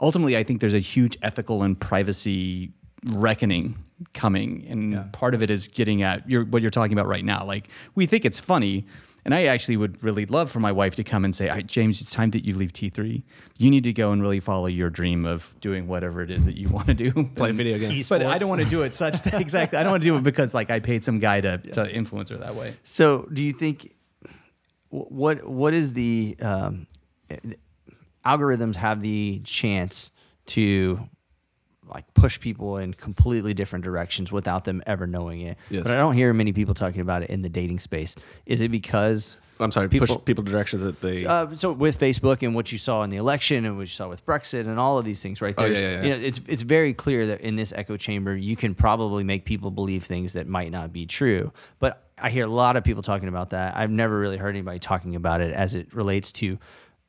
ultimately, 0.00 0.36
I 0.36 0.42
think 0.42 0.60
there's 0.60 0.74
a 0.74 0.78
huge 0.78 1.16
ethical 1.22 1.62
and 1.62 1.78
privacy 1.78 2.72
reckoning 3.06 3.78
coming. 4.14 4.66
And 4.68 5.12
part 5.12 5.34
of 5.34 5.42
it 5.42 5.50
is 5.50 5.68
getting 5.68 6.02
at 6.02 6.28
your, 6.28 6.44
what 6.44 6.62
you're 6.62 6.70
talking 6.70 6.92
about 6.92 7.06
right 7.06 7.24
now. 7.24 7.44
Like, 7.44 7.68
we 7.94 8.06
think 8.06 8.24
it's 8.24 8.40
funny. 8.40 8.86
And 9.24 9.34
I 9.34 9.44
actually 9.44 9.76
would 9.76 10.02
really 10.02 10.26
love 10.26 10.50
for 10.50 10.60
my 10.60 10.72
wife 10.72 10.94
to 10.96 11.04
come 11.04 11.24
and 11.24 11.34
say, 11.34 11.48
"All 11.48 11.56
right, 11.56 11.66
James, 11.66 12.00
it's 12.00 12.12
time 12.12 12.30
that 12.30 12.44
you 12.44 12.54
leave 12.56 12.72
T3. 12.72 13.22
You 13.58 13.70
need 13.70 13.84
to 13.84 13.92
go 13.92 14.12
and 14.12 14.22
really 14.22 14.40
follow 14.40 14.66
your 14.66 14.90
dream 14.90 15.26
of 15.26 15.54
doing 15.60 15.86
whatever 15.86 16.22
it 16.22 16.30
is 16.30 16.44
that 16.46 16.56
you 16.56 16.68
want 16.76 16.86
to 16.86 16.94
do. 16.94 17.12
Play 17.34 17.52
video 17.52 17.78
games. 17.78 18.08
But 18.08 18.24
I 18.24 18.38
don't 18.38 18.48
want 18.48 18.62
to 18.62 18.68
do 18.68 18.82
it 18.82 18.94
such 18.94 19.22
that, 19.22 19.34
exactly. 19.40 19.78
I 19.78 19.82
don't 19.82 19.92
want 19.92 20.02
to 20.02 20.08
do 20.08 20.16
it 20.16 20.22
because 20.22 20.54
like 20.54 20.70
I 20.70 20.80
paid 20.80 21.04
some 21.04 21.18
guy 21.18 21.40
to, 21.40 21.58
to 21.58 21.90
influence 21.90 22.30
her 22.30 22.36
that 22.36 22.54
way. 22.54 22.74
So, 22.84 23.28
do 23.32 23.42
you 23.42 23.52
think 23.52 23.94
what 24.88 25.46
what 25.46 25.74
is 25.74 25.92
the 25.92 26.36
um, 26.40 26.86
algorithms 28.24 28.76
have 28.76 29.02
the 29.02 29.40
chance 29.44 30.12
to 30.46 31.00
like 31.92 32.12
push 32.14 32.38
people 32.40 32.76
in 32.78 32.94
completely 32.94 33.54
different 33.54 33.84
directions 33.84 34.30
without 34.32 34.64
them 34.64 34.82
ever 34.86 35.06
knowing 35.06 35.40
it? 35.42 35.58
Yes. 35.70 35.82
But 35.84 35.92
I 35.92 35.96
don't 35.96 36.14
hear 36.14 36.32
many 36.32 36.52
people 36.52 36.74
talking 36.74 37.00
about 37.00 37.22
it 37.22 37.30
in 37.30 37.42
the 37.42 37.48
dating 37.48 37.80
space. 37.80 38.14
Is 38.46 38.60
it 38.60 38.70
because 38.70 39.36
I'm 39.58 39.70
sorry. 39.70 39.88
People- 39.90 40.06
push 40.06 40.24
people 40.24 40.42
directions 40.42 40.80
that 40.82 41.02
they. 41.02 41.26
uh, 41.26 41.54
so 41.54 41.72
with 41.72 41.98
Facebook 41.98 42.42
and 42.42 42.54
what 42.54 42.72
you 42.72 42.78
saw 42.78 43.02
in 43.02 43.10
the 43.10 43.18
election 43.18 43.66
and 43.66 43.76
what 43.76 43.82
you 43.82 43.86
saw 43.88 44.08
with 44.08 44.24
Brexit 44.24 44.60
and 44.60 44.78
all 44.78 44.98
of 44.98 45.04
these 45.04 45.20
things 45.20 45.42
right 45.42 45.54
Oh, 45.58 45.62
there, 45.68 45.72
yeah, 45.72 45.78
yeah, 45.80 45.90
yeah. 45.90 46.02
you 46.02 46.08
know, 46.16 46.26
it's 46.26 46.40
it's 46.48 46.62
very 46.62 46.94
clear 46.94 47.26
that 47.26 47.42
in 47.42 47.56
this 47.56 47.70
echo 47.76 47.98
chamber 47.98 48.34
you 48.34 48.56
can 48.56 48.74
probably 48.74 49.22
make 49.22 49.44
people 49.44 49.70
believe 49.70 50.02
things 50.04 50.32
that 50.32 50.46
might 50.48 50.70
not 50.72 50.94
be 50.94 51.04
true. 51.04 51.52
But 51.78 52.02
I 52.22 52.30
hear 52.30 52.46
a 52.46 52.50
lot 52.50 52.76
of 52.76 52.84
people 52.84 53.02
talking 53.02 53.28
about 53.28 53.50
that. 53.50 53.76
I've 53.76 53.90
never 53.90 54.18
really 54.18 54.38
heard 54.38 54.50
anybody 54.56 54.78
talking 54.78 55.14
about 55.14 55.42
it 55.42 55.52
as 55.52 55.74
it 55.74 55.92
relates 55.94 56.32
to 56.32 56.58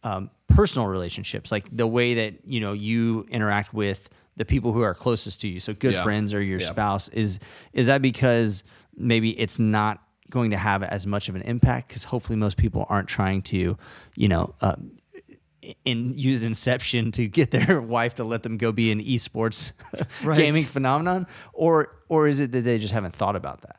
um, 0.03 0.29
personal 0.47 0.87
relationships, 0.87 1.51
like 1.53 1.67
the 1.71 1.87
way 1.87 2.15
that 2.15 2.33
you 2.45 2.59
know 2.59 2.73
you 2.73 3.25
interact 3.29 3.73
with 3.73 4.09
the 4.37 4.45
people 4.45 4.71
who 4.73 4.81
are 4.81 4.93
closest 4.93 5.41
to 5.41 5.47
you. 5.47 5.59
So 5.59 5.73
good 5.73 5.93
Yeah. 5.93 6.03
friends 6.03 6.33
or 6.33 6.41
your 6.41 6.59
Yeah. 6.59 6.69
spouse 6.69 7.09
is 7.09 7.39
is 7.73 7.87
that 7.87 8.01
because 8.01 8.63
maybe 8.95 9.37
it's 9.39 9.59
not 9.59 10.01
going 10.29 10.51
to 10.51 10.57
have 10.57 10.81
as 10.83 11.05
much 11.05 11.27
of 11.29 11.35
an 11.35 11.41
impact 11.41 11.89
because 11.89 12.05
hopefully 12.05 12.37
most 12.37 12.55
people 12.57 12.85
aren't 12.89 13.07
trying 13.09 13.41
to 13.41 13.77
you 14.15 14.27
know 14.29 14.53
uh, 14.61 14.75
and 15.85 16.15
use 16.19 16.41
Inception 16.43 17.11
to 17.11 17.27
get 17.27 17.51
their 17.51 17.79
wife 17.97 18.15
to 18.15 18.23
let 18.23 18.41
them 18.43 18.57
go 18.57 18.71
be 18.71 18.91
an 18.91 18.99
esports 18.99 19.73
Right. 20.23 20.37
gaming 20.37 20.63
phenomenon, 20.63 21.27
or 21.53 21.89
or 22.09 22.27
is 22.27 22.39
it 22.39 22.51
that 22.53 22.61
they 22.61 22.79
just 22.79 22.93
haven't 22.93 23.15
thought 23.15 23.35
about 23.35 23.61
that? 23.61 23.77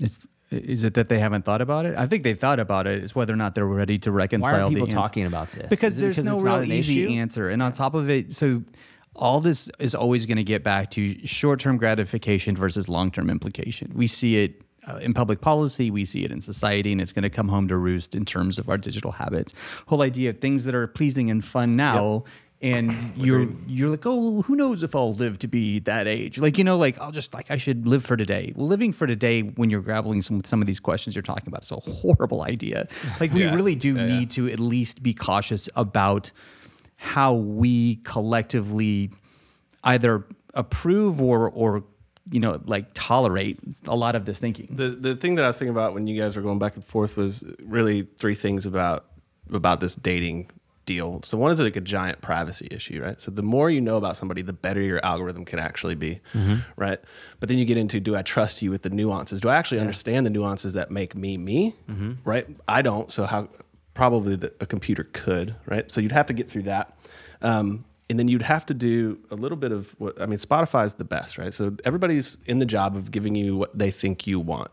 It's, 0.00 0.26
is 0.50 0.84
it 0.84 0.94
that 0.94 1.08
they 1.08 1.18
haven't 1.18 1.44
thought 1.44 1.60
about 1.60 1.86
it? 1.86 1.96
I 1.96 2.06
think 2.06 2.22
they've 2.22 2.38
thought 2.38 2.60
about 2.60 2.86
it. 2.86 3.02
It's 3.02 3.14
whether 3.14 3.32
or 3.32 3.36
not 3.36 3.54
they're 3.54 3.66
ready 3.66 3.98
to 3.98 4.12
reconcile 4.12 4.68
people 4.68 4.86
the 4.86 4.92
answer. 4.92 5.02
talking 5.02 5.26
about 5.26 5.50
this? 5.52 5.68
Because 5.68 5.96
there's 5.96 6.16
because 6.16 6.26
no 6.30 6.36
it's 6.36 6.44
real 6.44 6.54
not 6.56 6.62
an 6.64 6.72
easy 6.72 7.04
issue? 7.04 7.12
answer. 7.12 7.48
And 7.48 7.62
on 7.62 7.72
top 7.72 7.94
of 7.94 8.10
it, 8.10 8.32
so 8.32 8.62
all 9.14 9.40
this 9.40 9.70
is 9.78 9.94
always 9.94 10.26
going 10.26 10.36
to 10.38 10.44
get 10.44 10.62
back 10.62 10.90
to 10.90 11.26
short-term 11.26 11.76
gratification 11.76 12.56
versus 12.56 12.88
long-term 12.88 13.30
implication. 13.30 13.92
We 13.94 14.06
see 14.06 14.42
it 14.42 14.62
uh, 14.86 14.96
in 14.96 15.14
public 15.14 15.40
policy, 15.40 15.90
we 15.90 16.04
see 16.04 16.24
it 16.24 16.30
in 16.30 16.40
society, 16.40 16.92
and 16.92 17.00
it's 17.00 17.12
going 17.12 17.22
to 17.22 17.30
come 17.30 17.48
home 17.48 17.68
to 17.68 17.76
roost 17.76 18.14
in 18.14 18.24
terms 18.24 18.58
of 18.58 18.68
our 18.68 18.76
digital 18.76 19.12
habits. 19.12 19.54
Whole 19.86 20.02
idea 20.02 20.30
of 20.30 20.40
things 20.40 20.64
that 20.64 20.74
are 20.74 20.86
pleasing 20.86 21.30
and 21.30 21.44
fun 21.44 21.72
now. 21.72 22.24
And 22.62 23.12
you're 23.14 23.48
you're 23.66 23.90
like, 23.90 24.06
oh, 24.06 24.40
who 24.42 24.56
knows 24.56 24.82
if 24.82 24.94
I'll 24.94 25.12
live 25.14 25.38
to 25.40 25.48
be 25.48 25.80
that 25.80 26.06
age? 26.06 26.38
Like, 26.38 26.56
you 26.56 26.64
know, 26.64 26.78
like 26.78 26.98
I'll 26.98 27.10
just 27.10 27.34
like 27.34 27.50
I 27.50 27.58
should 27.58 27.86
live 27.86 28.02
for 28.06 28.16
today. 28.16 28.54
Well, 28.56 28.66
living 28.66 28.90
for 28.92 29.06
today 29.06 29.42
when 29.42 29.68
you're 29.68 29.82
grappling 29.82 30.22
some 30.22 30.42
some 30.44 30.62
of 30.62 30.66
these 30.66 30.80
questions 30.80 31.14
you're 31.14 31.22
talking 31.22 31.48
about 31.48 31.64
is 31.64 31.72
a 31.72 31.76
horrible 31.76 32.40
idea. 32.42 32.88
Like, 33.20 33.34
we 33.34 33.42
Yeah. 33.42 33.54
really 33.54 33.74
do 33.74 33.96
Yeah, 33.96 34.06
need 34.06 34.30
to 34.30 34.48
at 34.48 34.60
least 34.60 35.02
be 35.02 35.12
cautious 35.12 35.68
about 35.76 36.30
how 37.04 37.34
we 37.34 37.96
collectively 37.96 39.10
either 39.84 40.24
approve 40.54 41.20
or 41.20 41.50
or 41.50 41.84
you 42.30 42.40
know 42.40 42.60
like 42.64 42.86
tolerate 42.94 43.58
a 43.86 43.94
lot 43.94 44.14
of 44.14 44.24
this 44.24 44.38
thinking. 44.38 44.68
The 44.70 44.88
the 44.88 45.14
thing 45.14 45.34
that 45.34 45.44
I 45.44 45.48
was 45.48 45.58
thinking 45.58 45.74
about 45.74 45.92
when 45.92 46.06
you 46.06 46.20
guys 46.20 46.34
were 46.34 46.42
going 46.42 46.58
back 46.58 46.74
and 46.74 46.84
forth 46.84 47.16
was 47.16 47.44
really 47.64 48.08
three 48.16 48.34
things 48.34 48.64
about 48.64 49.04
about 49.52 49.80
this 49.80 49.94
dating 49.94 50.50
deal. 50.86 51.20
So 51.24 51.36
one 51.36 51.50
is 51.50 51.60
like 51.60 51.76
a 51.76 51.80
giant 51.80 52.22
privacy 52.22 52.68
issue, 52.70 53.02
right? 53.02 53.20
So 53.20 53.30
the 53.30 53.42
more 53.42 53.70
you 53.70 53.80
know 53.80 53.96
about 53.96 54.16
somebody, 54.16 54.42
the 54.42 54.52
better 54.52 54.80
your 54.80 55.04
algorithm 55.04 55.44
can 55.44 55.58
actually 55.58 55.94
be, 55.94 56.20
mm-hmm. 56.32 56.56
right? 56.76 57.00
But 57.40 57.48
then 57.48 57.58
you 57.58 57.64
get 57.64 57.76
into 57.76 58.00
do 58.00 58.16
I 58.16 58.22
trust 58.22 58.62
you 58.62 58.70
with 58.70 58.82
the 58.82 58.90
nuances? 58.90 59.40
Do 59.40 59.50
I 59.50 59.56
actually 59.56 59.80
understand 59.80 60.24
the 60.24 60.30
nuances 60.30 60.72
that 60.72 60.90
make 60.90 61.14
me 61.14 61.36
me? 61.36 61.74
Mm-hmm. 61.90 62.12
Right? 62.24 62.46
I 62.66 62.80
don't. 62.80 63.12
So 63.12 63.26
how 63.26 63.48
probably 63.94 64.36
the, 64.36 64.52
a 64.60 64.66
computer 64.66 65.08
could, 65.12 65.54
right? 65.66 65.90
So 65.90 66.00
you'd 66.00 66.12
have 66.12 66.26
to 66.26 66.32
get 66.32 66.50
through 66.50 66.62
that. 66.62 66.96
Um, 67.42 67.84
and 68.10 68.18
then 68.18 68.28
you'd 68.28 68.42
have 68.42 68.66
to 68.66 68.74
do 68.74 69.18
a 69.30 69.34
little 69.34 69.56
bit 69.56 69.72
of 69.72 69.94
what 69.98 70.20
I 70.20 70.26
mean. 70.26 70.38
Spotify 70.38 70.84
is 70.84 70.94
the 70.94 71.04
best, 71.04 71.38
right? 71.38 71.54
So 71.54 71.74
everybody's 71.84 72.36
in 72.46 72.58
the 72.58 72.66
job 72.66 72.96
of 72.96 73.10
giving 73.10 73.34
you 73.34 73.56
what 73.56 73.76
they 73.78 73.90
think 73.90 74.26
you 74.26 74.38
want. 74.38 74.70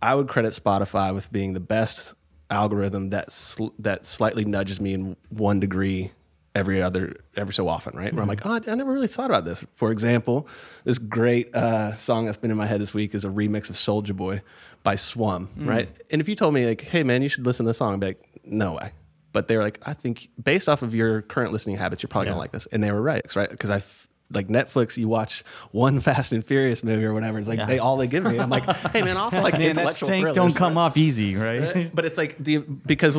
I 0.00 0.14
would 0.14 0.28
credit 0.28 0.52
Spotify 0.52 1.12
with 1.12 1.32
being 1.32 1.54
the 1.54 1.60
best 1.60 2.14
algorithm 2.50 3.10
that 3.10 3.32
sl- 3.32 3.74
that 3.78 4.04
slightly 4.04 4.44
nudges 4.44 4.80
me 4.80 4.94
in 4.94 5.16
one 5.30 5.58
degree 5.58 6.12
every 6.54 6.80
other 6.80 7.16
every 7.36 7.52
so 7.54 7.68
often, 7.68 7.96
right? 7.96 8.12
Where 8.12 8.22
I'm 8.22 8.28
like, 8.28 8.44
oh, 8.46 8.52
I, 8.52 8.60
I 8.70 8.74
never 8.74 8.92
really 8.92 9.08
thought 9.08 9.30
about 9.30 9.44
this. 9.44 9.64
For 9.74 9.90
example, 9.90 10.46
this 10.84 10.98
great 10.98 11.54
uh, 11.54 11.96
song 11.96 12.26
that's 12.26 12.36
been 12.38 12.50
in 12.50 12.56
my 12.56 12.66
head 12.66 12.80
this 12.80 12.94
week 12.94 13.14
is 13.14 13.24
a 13.24 13.28
remix 13.28 13.68
of 13.70 13.76
Soldier 13.76 14.14
Boy 14.14 14.42
by 14.82 14.94
Swum, 14.96 15.48
right? 15.56 15.88
And 16.10 16.20
if 16.20 16.28
you 16.28 16.34
told 16.34 16.54
me 16.54 16.66
like, 16.66 16.80
hey 16.82 17.02
man, 17.02 17.22
you 17.22 17.28
should 17.28 17.44
listen 17.46 17.64
to 17.64 17.70
this 17.70 17.78
song, 17.78 17.94
I'd 17.94 18.00
be 18.00 18.06
like, 18.08 18.22
no 18.44 18.72
way. 18.74 18.92
But 19.32 19.48
they 19.48 19.56
were 19.56 19.62
like, 19.64 19.80
I 19.84 19.94
think 19.94 20.28
based 20.40 20.68
off 20.68 20.82
of 20.82 20.94
your 20.94 21.22
current 21.22 21.52
listening 21.52 21.76
habits, 21.76 22.02
you're 22.02 22.08
probably 22.08 22.26
gonna 22.28 22.38
like 22.38 22.52
this, 22.52 22.66
and 22.66 22.84
they 22.84 22.92
were 22.92 23.02
right, 23.02 23.34
right? 23.36 23.50
Because 23.50 23.70
I. 23.70 23.76
f- 23.76 24.08
like 24.30 24.48
Netflix, 24.48 24.96
you 24.96 25.06
watch 25.06 25.44
one 25.70 26.00
Fast 26.00 26.32
and 26.32 26.44
Furious 26.44 26.82
movie 26.82 27.04
or 27.04 27.12
whatever. 27.12 27.38
It's 27.38 27.46
like 27.48 27.58
Yeah. 27.58 27.66
they 27.66 27.78
all 27.78 27.96
they 27.96 28.06
give 28.06 28.24
me. 28.24 28.38
I'm 28.38 28.50
like, 28.50 28.64
hey 28.92 29.02
man, 29.02 29.16
also 29.16 29.40
like 29.42 29.54
Man, 29.54 29.62
that 29.62 29.70
intellectual 29.70 30.06
stank 30.08 30.22
thrillers, 30.22 30.34
don't 30.36 30.54
come 30.54 30.74
right? 30.76 30.82
off 30.84 30.96
easy, 30.96 31.36
right? 31.36 31.90
But 31.94 32.04
it's 32.04 32.18
like 32.18 32.36
the 32.38 32.58
because 32.58 33.16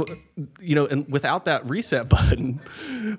you 0.59 0.75
know, 0.75 0.85
and 0.87 1.07
without 1.09 1.45
that 1.45 1.69
reset 1.69 2.09
button, 2.09 2.59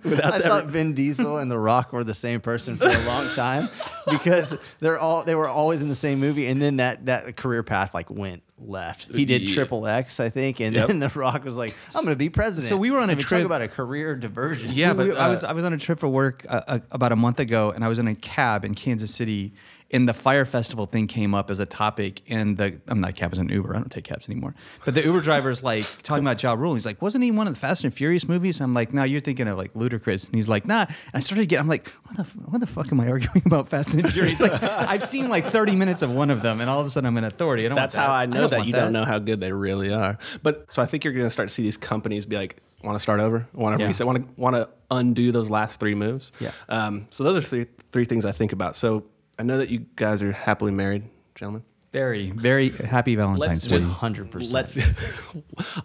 without 0.05 0.33
I 0.35 0.39
that, 0.39 0.43
thought 0.49 0.67
Vin 0.67 0.95
Diesel 0.95 1.39
and 1.39 1.51
The 1.51 1.59
Rock 1.59 1.93
were 1.93 2.05
the 2.05 2.15
same 2.15 2.41
person 2.41 2.77
for 2.77 2.89
a 2.89 3.07
long 3.07 3.29
time 3.35 3.69
because 4.11 4.57
they're 4.81 4.99
all 4.99 5.25
they 5.25 5.35
were 5.35 5.49
always 5.49 5.81
in 5.83 5.89
the 5.89 5.95
same 5.95 6.21
movie, 6.21 6.47
and 6.47 6.61
then 6.61 6.77
that 6.77 7.07
that 7.07 7.37
career 7.37 7.63
path 7.63 7.95
like 7.95 8.11
went 8.11 8.43
left. 8.59 9.09
He 9.13 9.25
did 9.25 9.43
Yeah. 9.49 9.55
Triple 9.55 9.87
X, 9.87 10.19
I 10.21 10.31
think, 10.31 10.61
and 10.61 10.75
Yep. 10.75 10.87
then 10.89 10.99
The 10.99 11.09
Rock 11.15 11.45
was 11.45 11.57
like, 11.57 11.75
"I'm 11.95 12.05
going 12.05 12.15
to 12.15 12.19
be 12.19 12.31
president." 12.31 12.69
So 12.69 12.77
we 12.77 12.91
were 12.91 12.99
on 12.99 13.11
I 13.11 13.13
a 13.13 13.17
mean, 13.17 13.25
trip- 13.25 13.41
Talk 13.43 13.47
about 13.47 13.63
a 13.63 13.69
career 13.69 14.17
diversion. 14.17 14.71
Yeah, 14.73 14.95
but, 14.95 15.09
we- 15.09 15.17
I 15.17 15.27
uh, 15.27 15.31
was 15.31 15.45
I 15.45 15.53
was 15.53 15.65
on 15.65 15.73
a 15.73 15.79
trip 15.79 15.99
for 15.99 16.09
work 16.09 16.47
uh, 16.49 16.61
uh, 16.67 16.79
about 16.91 17.13
a 17.13 17.17
month 17.17 17.39
ago, 17.41 17.71
and 17.71 17.85
I 17.85 17.89
was 17.89 17.99
in 17.99 18.09
a 18.09 18.15
cab 18.15 18.65
in 18.65 18.75
Kansas 18.75 19.15
City. 19.15 19.53
And 19.93 20.09
the 20.09 20.13
Fyre 20.15 20.45
Festival 20.45 20.87
thing 20.87 21.07
came 21.07 21.33
up 21.33 21.49
as 21.49 21.61
a 21.61 21.67
topic, 21.67 22.21
and 22.29 22.57
the 22.57 22.81
I'm 22.89 23.01
not 23.01 23.11
a 23.11 23.13
cab, 23.13 23.29
I 23.29 23.31
was 23.31 23.39
an 23.39 23.49
Uber. 23.51 23.71
I 23.77 23.79
don't 23.79 23.89
take 23.91 24.03
cabs 24.03 24.29
anymore. 24.29 24.55
But 24.85 24.95
the 24.95 25.03
Uber 25.05 25.21
driver's 25.21 25.63
like 25.63 25.85
talking 26.03 26.25
about 26.25 26.43
Ja 26.43 26.55
Rule. 26.55 26.75
He's 26.75 26.85
like, 26.85 27.01
"Wasn't 27.01 27.23
he 27.23 27.31
one 27.31 27.47
of 27.47 27.55
the 27.55 27.61
Fast 27.61 27.85
and 27.85 27.95
Furious 27.95 28.27
movies?" 28.29 28.61
I'm 28.61 28.75
like, 28.75 28.93
"No, 28.93 29.05
you're 29.05 29.21
thinking 29.21 29.47
of 29.47 29.57
like 29.57 29.73
Ludacris." 29.75 30.27
And 30.27 30.35
he's 30.35 30.49
like, 30.49 30.67
"Nah." 30.67 30.87
And 30.89 30.97
I 31.15 31.21
started 31.21 31.43
to 31.43 31.47
get, 31.47 31.61
I'm 31.61 31.69
like, 31.69 31.89
"What 32.05 32.17
the 32.17 32.23
what 32.51 32.61
the 32.61 32.67
fuck 32.67 32.91
am 32.91 32.99
I 33.01 33.09
arguing 33.11 33.43
about 33.47 33.69
Fast 33.69 33.95
and 33.95 34.13
Furious?" 34.13 34.41
Like, 34.41 34.61
I've 34.63 35.05
seen 35.05 35.29
like 35.29 35.47
30 35.47 35.77
minutes 35.77 36.03
of 36.03 36.11
one 36.13 36.31
of 36.31 36.43
them, 36.43 36.61
and 36.61 36.69
all 36.69 36.81
of 36.81 36.87
a 36.87 36.91
sudden 36.91 37.07
I'm 37.07 37.17
an 37.17 37.25
authority. 37.25 37.65
I 37.65 37.69
don't 37.69 37.77
that's 37.77 37.95
want 37.95 38.09
how. 38.09 38.13
I 38.13 38.27
know 38.27 38.41
don't 38.41 38.51
that 38.51 38.67
you 38.67 38.73
don't 38.73 38.93
know 38.93 39.05
how 39.05 39.21
good 39.21 39.41
they 39.41 39.53
really 39.53 39.93
are. 39.93 40.19
But 40.43 40.73
so 40.73 40.83
I 40.83 40.87
think 40.87 41.05
you're 41.05 41.13
going 41.13 41.27
to 41.27 41.31
start 41.31 41.49
to 41.49 41.55
see 41.55 41.63
these 41.63 41.77
companies 41.77 42.27
be 42.27 42.35
like, 42.37 42.61
want 42.83 42.97
to 42.97 43.01
start 43.01 43.21
over, 43.21 43.47
want 43.53 43.77
to 43.77 43.83
Yeah. 43.83 43.87
reset, 43.87 44.05
want 44.05 44.19
to 44.19 44.41
want 44.41 44.57
to 44.57 44.69
undo 44.91 45.31
those 45.31 45.49
last 45.49 45.79
three 45.79 45.95
moves. 45.95 46.33
Yeah. 46.41 46.51
Um, 46.69 47.07
so 47.11 47.23
those 47.23 47.37
are 47.37 47.41
three 47.43 47.67
three 47.93 48.05
things 48.05 48.25
I 48.25 48.33
think 48.33 48.51
about. 48.53 48.75
So 48.75 49.05
I 49.39 49.43
know 49.43 49.59
that 49.59 49.69
you 49.71 49.87
guys 49.97 50.23
are 50.23 50.33
happily 50.33 50.73
married, 50.73 51.05
gentlemen. 51.35 51.63
Very, 51.93 52.31
very 52.31 52.71
happy 52.71 53.15
Valentine's 53.17 53.63
Day. 53.63 53.69
just 53.71 53.91
100%. 53.91 54.53
Let's. 54.53 54.77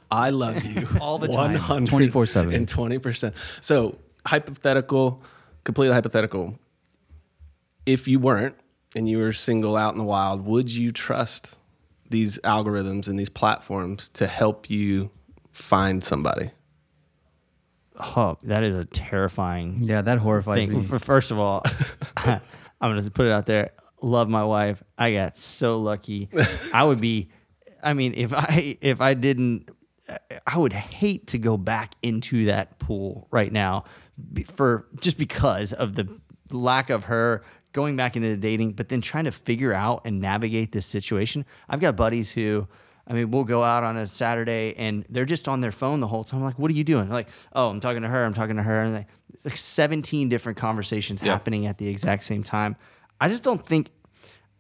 I 0.12 0.30
love 0.32 0.64
you 0.66 0.88
All 1.02 1.18
the 1.20 1.28
time. 1.28 1.56
24/7. 1.56 2.54
and 2.54 2.68
twenty 2.68 2.98
percent. 2.98 3.36
So 3.62 3.98
hypothetical, 4.26 5.22
completely 5.64 5.94
hypothetical. 5.94 6.58
If 7.86 8.08
you 8.08 8.20
weren't 8.20 8.56
and 8.96 9.08
you 9.08 9.20
were 9.20 9.32
single 9.32 9.78
out 9.78 9.94
in 9.94 10.00
the 10.00 10.04
wild, 10.04 10.46
would 10.46 10.70
you 10.74 10.92
trust 10.92 11.58
these 12.10 12.38
algorithms 12.40 13.08
and 13.08 13.18
these 13.18 13.30
platforms 13.30 14.10
to 14.10 14.28
help 14.28 14.70
you 14.70 15.12
find 15.54 16.04
somebody? 16.04 16.52
Oh, 17.98 18.38
that 18.44 18.64
is 18.64 18.76
a 18.76 18.86
terrifying 18.86 19.80
yeah, 19.84 20.02
that 20.02 20.18
horrifies 20.18 20.58
thing. 20.58 20.74
me. 20.82 20.88
F- 20.92 21.02
First 21.04 21.32
of 21.32 21.40
all, 21.40 21.64
I'm 22.82 23.00
to 23.00 23.12
put 23.12 23.28
it 23.28 23.32
out 23.32 23.46
there. 23.46 23.72
Love 24.02 24.28
my 24.28 24.44
wife. 24.44 24.84
I 24.98 25.14
got 25.14 25.38
so 25.38 25.78
lucky. 25.78 26.30
I 26.74 26.84
would 26.84 27.00
be. 27.00 27.30
I 27.84 27.94
mean, 27.94 28.14
if 28.16 28.34
I 28.34 28.78
if 28.82 29.00
I 29.00 29.14
didn't, 29.14 29.70
I 30.48 30.58
would 30.58 30.74
hate 30.74 31.28
to 31.28 31.38
go 31.38 31.58
back 31.58 31.94
into 32.02 32.46
that 32.46 32.80
pool 32.80 33.28
right 33.32 33.52
now, 33.52 33.86
for 34.56 34.88
just 35.00 35.18
because 35.18 35.74
of 35.74 35.96
the 35.96 36.08
lack 36.52 36.90
of 36.90 37.06
her 37.06 37.44
going 37.74 37.96
back 37.96 38.16
into 38.16 38.28
the 38.28 38.38
dating, 38.38 38.74
but 38.74 38.90
then 38.90 39.00
trying 39.02 39.26
to 39.26 39.32
figure 39.32 39.74
out 39.74 40.02
and 40.04 40.20
navigate 40.20 40.72
this 40.72 40.86
situation. 40.86 41.46
I've 41.70 41.80
got 41.80 41.96
buddies 41.96 42.32
who. 42.32 42.68
I 43.08 43.14
mean, 43.14 43.32
we'll 43.32 43.44
go 43.44 43.64
out 43.64 43.84
on 43.84 43.98
a 43.98 44.06
Saturday 44.06 44.74
and 44.78 45.06
they're 45.10 45.26
just 45.26 45.48
on 45.48 45.60
their 45.62 45.72
phone 45.72 46.00
the 46.00 46.08
whole 46.08 46.24
time. 46.24 46.40
I'm 46.40 46.46
like, 46.46 46.60
what 46.60 46.72
are 46.72 46.74
you 46.74 46.84
doing? 46.84 47.06
They're 47.06 47.14
like, 47.14 47.30
oh, 47.54 47.70
I'm 47.70 47.80
talking 47.80 48.02
to 48.04 48.08
her. 48.08 48.24
I'm 48.26 48.34
talking 48.34 48.56
to 48.58 48.64
her. 48.64 48.82
And 48.84 48.94
like, 48.94 49.08
like 49.44 49.58
17 49.58 50.30
different 50.30 50.58
conversations 50.58 51.22
Yeah. 51.22 51.32
happening 51.34 51.66
at 51.68 51.78
the 51.78 51.88
exact 51.88 52.24
same 52.24 52.44
time. 52.44 52.76
I 53.20 53.28
just 53.28 53.44
don't 53.44 53.66
think, 53.66 53.90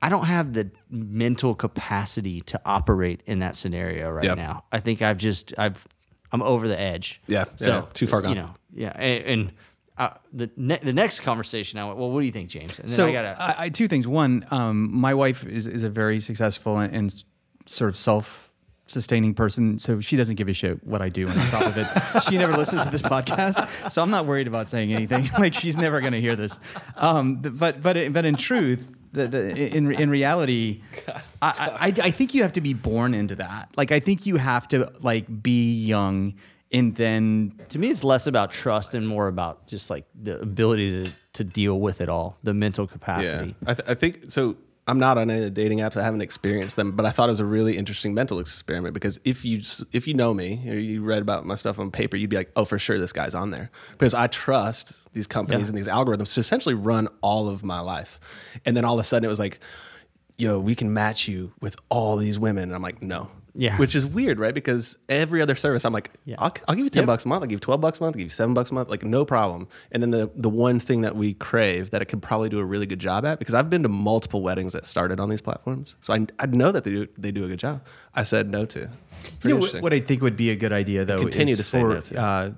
I 0.02 0.10
don't 0.10 0.26
have 0.26 0.54
the 0.54 0.72
mental 0.90 1.54
capacity 1.56 2.42
to 2.42 2.60
operate 2.66 3.22
in 3.26 3.40
that 3.40 3.56
scenario 3.56 4.10
right 4.10 4.24
Yep. 4.26 4.38
now. 4.38 4.64
I 4.72 4.80
think 4.80 5.02
I've 5.02 5.18
just, 5.18 5.54
I've, 5.58 5.88
I'm 6.32 6.42
over 6.42 6.68
the 6.68 6.80
edge. 6.80 7.22
Yeah, 7.28 7.46
So 7.58 7.68
yeah, 7.68 7.86
too 7.94 8.08
far 8.08 8.22
gone. 8.22 8.30
You 8.32 8.36
know, 8.42 8.54
yeah. 8.74 8.94
And, 8.96 9.24
and 9.26 9.52
uh, 9.98 10.10
the 10.34 10.50
ne- 10.58 10.80
the 10.82 10.94
next 10.94 11.20
conversation, 11.20 11.78
I 11.78 11.86
went, 11.86 11.98
well, 11.98 12.10
what 12.10 12.22
do 12.22 12.26
you 12.26 12.32
think, 12.32 12.50
James? 12.50 12.80
And 12.80 12.88
then 12.88 12.96
so 12.96 13.06
I 13.08 13.12
gotta, 13.12 13.36
I, 13.40 13.66
I 13.66 13.70
two 13.70 13.88
things. 13.88 14.08
One, 14.08 14.46
um, 14.50 14.90
my 14.96 15.14
wife 15.14 15.46
is 15.46 15.68
is 15.68 15.84
a 15.84 15.90
very 15.90 16.20
successful 16.22 16.80
and, 16.80 16.96
and 16.96 17.24
sort 17.66 17.90
of 17.90 17.98
self 17.98 18.50
sustaining 18.88 19.34
person, 19.34 19.80
so 19.80 20.02
she 20.02 20.18
doesn't 20.18 20.36
give 20.36 20.50
a 20.50 20.54
shit 20.54 20.86
what 20.86 21.02
I 21.02 21.10
do. 21.10 21.28
And 21.28 21.40
on 21.40 21.48
top 21.48 21.66
of 21.66 21.78
it, 21.78 22.24
she 22.30 22.38
never 22.38 22.54
listens 22.54 22.84
to 22.84 22.90
this 22.90 23.02
podcast, 23.02 23.92
so 23.92 24.02
I'm 24.02 24.12
not 24.12 24.26
worried 24.26 24.48
about 24.48 24.70
saying 24.70 24.94
anything. 24.94 25.30
like 25.40 25.54
she's 25.54 25.78
never 25.78 26.02
going 26.02 26.14
to 26.14 26.22
hear 26.22 26.36
this. 26.36 26.60
Um, 26.96 27.36
but 27.36 27.82
but 27.82 28.14
but 28.14 28.26
in 28.26 28.36
truth. 28.36 28.86
The, 29.14 29.28
the, 29.28 29.76
in 29.76 29.92
in 29.92 30.10
reality, 30.10 30.84
I, 31.42 31.52
I 31.82 31.94
I 32.02 32.12
think 32.12 32.34
you 32.34 32.44
have 32.44 32.54
to 32.54 32.62
be 32.62 32.74
born 32.74 33.14
into 33.14 33.36
that. 33.36 33.68
Like 33.76 33.92
I 33.92 34.00
think 34.00 34.26
you 34.26 34.38
have 34.38 34.70
to 34.70 34.90
like 35.02 35.26
be 35.44 35.74
young 35.84 36.36
and 36.72 36.96
then 36.96 37.60
to 37.70 37.80
me, 37.80 37.90
it's 37.90 38.04
less 38.04 38.28
about 38.28 38.52
trust 38.52 38.94
and 38.94 39.08
more 39.08 39.28
about 39.28 39.68
just 39.68 39.90
like 39.90 40.06
the 40.16 40.40
ability 40.40 41.04
to, 41.04 41.12
to 41.34 41.44
deal 41.44 41.80
with 41.80 42.00
it 42.00 42.08
all, 42.08 42.38
the 42.44 42.54
mental 42.54 42.88
capacity. 42.88 43.56
I, 43.66 43.74
th- 43.74 43.90
I 43.90 43.94
think 43.94 44.32
so. 44.32 44.56
I'm 44.88 44.98
not 45.00 45.18
on 45.18 45.30
any 45.30 45.40
of 45.40 45.46
the 45.46 45.52
dating 45.52 45.78
apps. 45.80 45.96
I 45.96 46.04
haven't 46.04 46.22
experienced 46.22 46.76
them, 46.76 46.94
but 46.96 47.06
I 47.06 47.12
thought 47.12 47.30
it 47.30 47.32
was 47.34 47.40
a 47.40 47.46
really 47.46 47.78
interesting 47.78 48.14
mental 48.14 48.40
experiment 48.40 48.94
because 48.96 49.20
if 49.24 49.46
you 49.46 49.62
if 49.92 50.08
you 50.08 50.14
know 50.16 50.34
me 50.34 50.62
or 50.68 50.74
you 50.74 51.04
read 51.04 51.22
about 51.22 51.46
my 51.46 51.56
stuff 51.56 51.78
on 51.80 51.92
paper, 51.92 52.18
you'd 52.18 52.30
be 52.32 52.36
like, 52.36 52.52
oh, 52.56 52.66
for 52.66 52.80
sure, 52.80 52.98
this 52.98 53.12
guy's 53.14 53.36
on 53.36 53.52
there 53.52 53.70
because 53.94 54.14
I 54.16 54.28
trust 54.28 54.98
these 55.14 55.28
companies 55.28 55.68
Yeah. 55.68 55.70
and 55.72 55.78
these 55.78 55.88
algorithms 55.88 56.34
to 56.34 56.40
essentially 56.40 56.76
run 56.76 57.08
all 57.22 57.48
of 57.48 57.64
my 57.64 57.80
life. 57.80 58.20
And 58.66 58.76
then 58.76 58.84
all 58.84 58.96
of 58.96 59.00
a 59.00 59.04
sudden, 59.04 59.24
it 59.26 59.30
was 59.30 59.40
like, 59.40 59.60
yo, 60.42 60.60
we 60.60 60.74
can 60.76 60.94
match 60.94 61.28
you 61.28 61.54
with 61.62 61.76
all 61.90 62.18
these 62.18 62.38
women. 62.40 62.64
And 62.64 62.74
I'm 62.76 62.82
like, 62.82 63.02
no, 63.02 63.30
Yeah. 63.54 63.78
Which 63.78 63.96
is 63.96 64.06
weird, 64.06 64.40
right? 64.40 64.54
Because 64.54 64.98
every 65.10 65.42
other 65.42 65.56
service, 65.56 65.84
I'm 65.86 65.94
like, 65.94 66.10
Yeah. 66.26 66.38
I'll, 66.40 66.54
I'll 66.68 66.76
give 66.76 66.86
you 66.86 66.90
10 66.90 67.06
bucks 67.06 67.26
a 67.26 67.28
month. 67.28 67.42
I'll 67.44 67.48
give 67.48 67.58
you 67.58 67.60
12 67.60 67.82
bucks 67.82 68.00
a 68.00 68.04
month. 68.04 68.16
I'll 68.16 68.20
give 68.20 68.26
you 68.26 68.30
seven 68.30 68.54
bucks 68.54 68.72
a 68.72 68.74
month. 68.74 68.90
Like, 68.90 69.04
no 69.04 69.26
problem. 69.26 69.68
And 69.92 70.02
then 70.02 70.12
the, 70.12 70.32
the 70.36 70.50
one 70.50 70.80
thing 70.80 71.02
that 71.02 71.16
we 71.16 71.34
crave 71.36 71.92
that 71.92 72.02
it 72.02 72.06
could 72.06 72.22
probably 72.22 72.50
do 72.50 72.60
a 72.60 72.66
really 72.66 72.86
good 72.86 73.00
job 73.00 73.26
at, 73.26 73.40
because 73.40 73.54
I've 73.54 73.70
been 73.70 73.84
to 73.84 73.90
multiple 73.90 74.42
weddings 74.42 74.74
that 74.74 74.86
started 74.86 75.20
on 75.20 75.30
these 75.30 75.42
platforms. 75.42 75.96
So 76.02 76.14
I, 76.14 76.26
I 76.40 76.46
know 76.48 76.72
that 76.72 76.84
they 76.86 76.92
do, 76.92 77.08
they 77.18 77.32
do 77.32 77.44
a 77.46 77.48
good 77.48 77.60
job. 77.60 77.82
I 78.16 78.24
said 78.24 78.50
no 78.50 78.66
to. 78.66 78.90
Pretty 79.40 79.56
You 79.56 79.72
know, 79.74 79.80
what, 79.82 79.94
I 79.94 80.00
think 80.00 80.22
would 80.22 80.38
be 80.38 80.50
a 80.50 80.56
good 80.56 80.74
idea 80.74 81.06
though 81.06 81.18
Continue 81.20 81.54
is 81.54 81.60
to 81.60 81.64
say 81.64 81.82
for 81.82 81.94
no 81.94 82.02
to. 82.02 82.22
uh, 82.24 82.52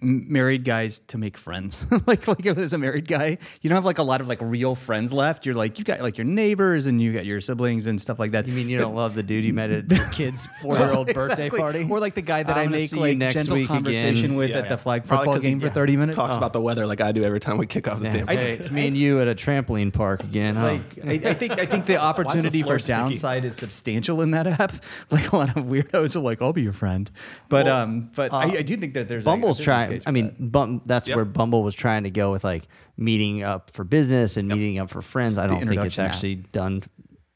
married 0.00 0.64
guys 0.64 1.00
to 1.08 1.18
make 1.18 1.36
friends. 1.36 1.86
like 2.06 2.26
like 2.28 2.44
if 2.46 2.56
as 2.58 2.72
a 2.72 2.78
married 2.78 3.08
guy, 3.08 3.38
you 3.60 3.68
don't 3.70 3.76
have 3.76 3.84
like 3.84 3.98
a 3.98 4.02
lot 4.02 4.20
of 4.20 4.28
like 4.28 4.38
real 4.40 4.74
friends 4.74 5.12
left. 5.12 5.44
You're 5.46 5.54
like 5.54 5.78
you 5.78 5.84
got 5.84 6.00
like 6.00 6.18
your 6.18 6.24
neighbors 6.24 6.86
and 6.86 7.00
you 7.02 7.12
got 7.12 7.26
your 7.26 7.40
siblings 7.40 7.86
and 7.86 8.00
stuff 8.00 8.18
like 8.18 8.30
that. 8.32 8.46
You 8.46 8.52
mean 8.54 8.68
you 8.68 8.78
don't 8.78 8.94
love 8.94 9.14
the 9.14 9.22
dude 9.22 9.44
you 9.44 9.52
met 9.52 9.70
at 9.70 9.88
the 9.88 10.08
kid's 10.12 10.46
four-year-old 10.62 11.08
birthday 11.14 11.46
Exactly. 11.46 11.60
party? 11.60 11.86
or 11.90 12.00
like 12.00 12.14
the 12.14 12.22
guy 12.22 12.42
that 12.42 12.56
I'm 12.56 12.68
I 12.68 12.70
make 12.70 12.92
like 12.94 13.16
next 13.18 13.34
gentle 13.34 13.56
week 13.56 13.68
conversation 13.68 14.24
again. 14.26 14.34
with 14.36 14.50
Yeah, 14.50 14.58
at 14.58 14.64
yeah. 14.64 14.68
the 14.70 14.78
flag 14.78 15.04
Probably 15.04 15.26
football 15.26 15.40
game 15.40 15.60
for 15.60 15.68
30 15.70 15.96
minutes. 15.96 16.16
Talks 16.16 16.34
Oh. 16.34 16.38
about 16.38 16.52
the 16.52 16.60
weather 16.60 16.86
like 16.86 17.00
I 17.00 17.12
do 17.12 17.24
every 17.24 17.40
time 17.40 17.58
we 17.58 17.66
kick 17.66 17.88
off 17.88 18.00
this 18.00 18.08
Damn. 18.08 18.26
Hey, 18.28 18.52
it's 18.52 18.70
me 18.72 18.86
and 18.86 18.96
you 18.96 19.20
at 19.20 19.28
a 19.28 19.34
trampoline 19.34 19.92
park 19.92 20.22
again, 20.24 20.54
huh? 20.56 20.78
Like 20.78 21.06
I, 21.26 21.30
I 21.30 21.34
think 21.34 21.52
I 21.58 21.66
think 21.66 21.86
the 21.86 21.96
opportunity 21.96 22.62
for 22.62 22.78
sticky? 22.78 22.96
downside 22.98 23.44
is 23.44 23.56
substantial 23.56 24.20
in 24.22 24.30
that 24.32 24.46
app. 24.46 24.72
Like 25.10 25.32
a 25.32 25.36
lot 25.36 25.56
of 25.56 25.64
weirdos 25.64 26.14
are 26.16 26.20
like, 26.20 26.40
"I'll 26.42 26.52
be 26.52 26.62
your 26.62 26.72
friend," 26.72 27.10
but 27.48 27.66
Well, 27.66 27.82
um, 27.82 28.10
but 28.14 28.32
uh, 28.32 28.36
I, 28.36 28.44
I 28.58 28.62
do 28.62 28.76
think 28.76 28.94
that 28.94 29.08
there's 29.08 29.24
Bumble's 29.24 29.58
a, 29.60 29.62
I 30.06 30.10
mean, 30.10 30.34
Bum, 30.38 30.82
that's 30.86 31.08
Yep. 31.08 31.16
where 31.16 31.24
Bumble 31.24 31.62
was 31.62 31.74
trying 31.74 32.04
to 32.04 32.10
go 32.10 32.32
with 32.32 32.44
like 32.44 32.68
meeting 32.96 33.42
up 33.42 33.70
for 33.72 33.84
business 33.84 34.36
and 34.36 34.48
meeting 34.48 34.78
up 34.78 34.90
for 34.90 35.02
friends. 35.02 35.38
I 35.38 35.46
don't 35.46 35.58
think 35.60 35.70
it's 35.72 35.76
introduction 35.76 36.04
app. 36.04 36.12
actually 36.14 36.34
done 36.36 36.82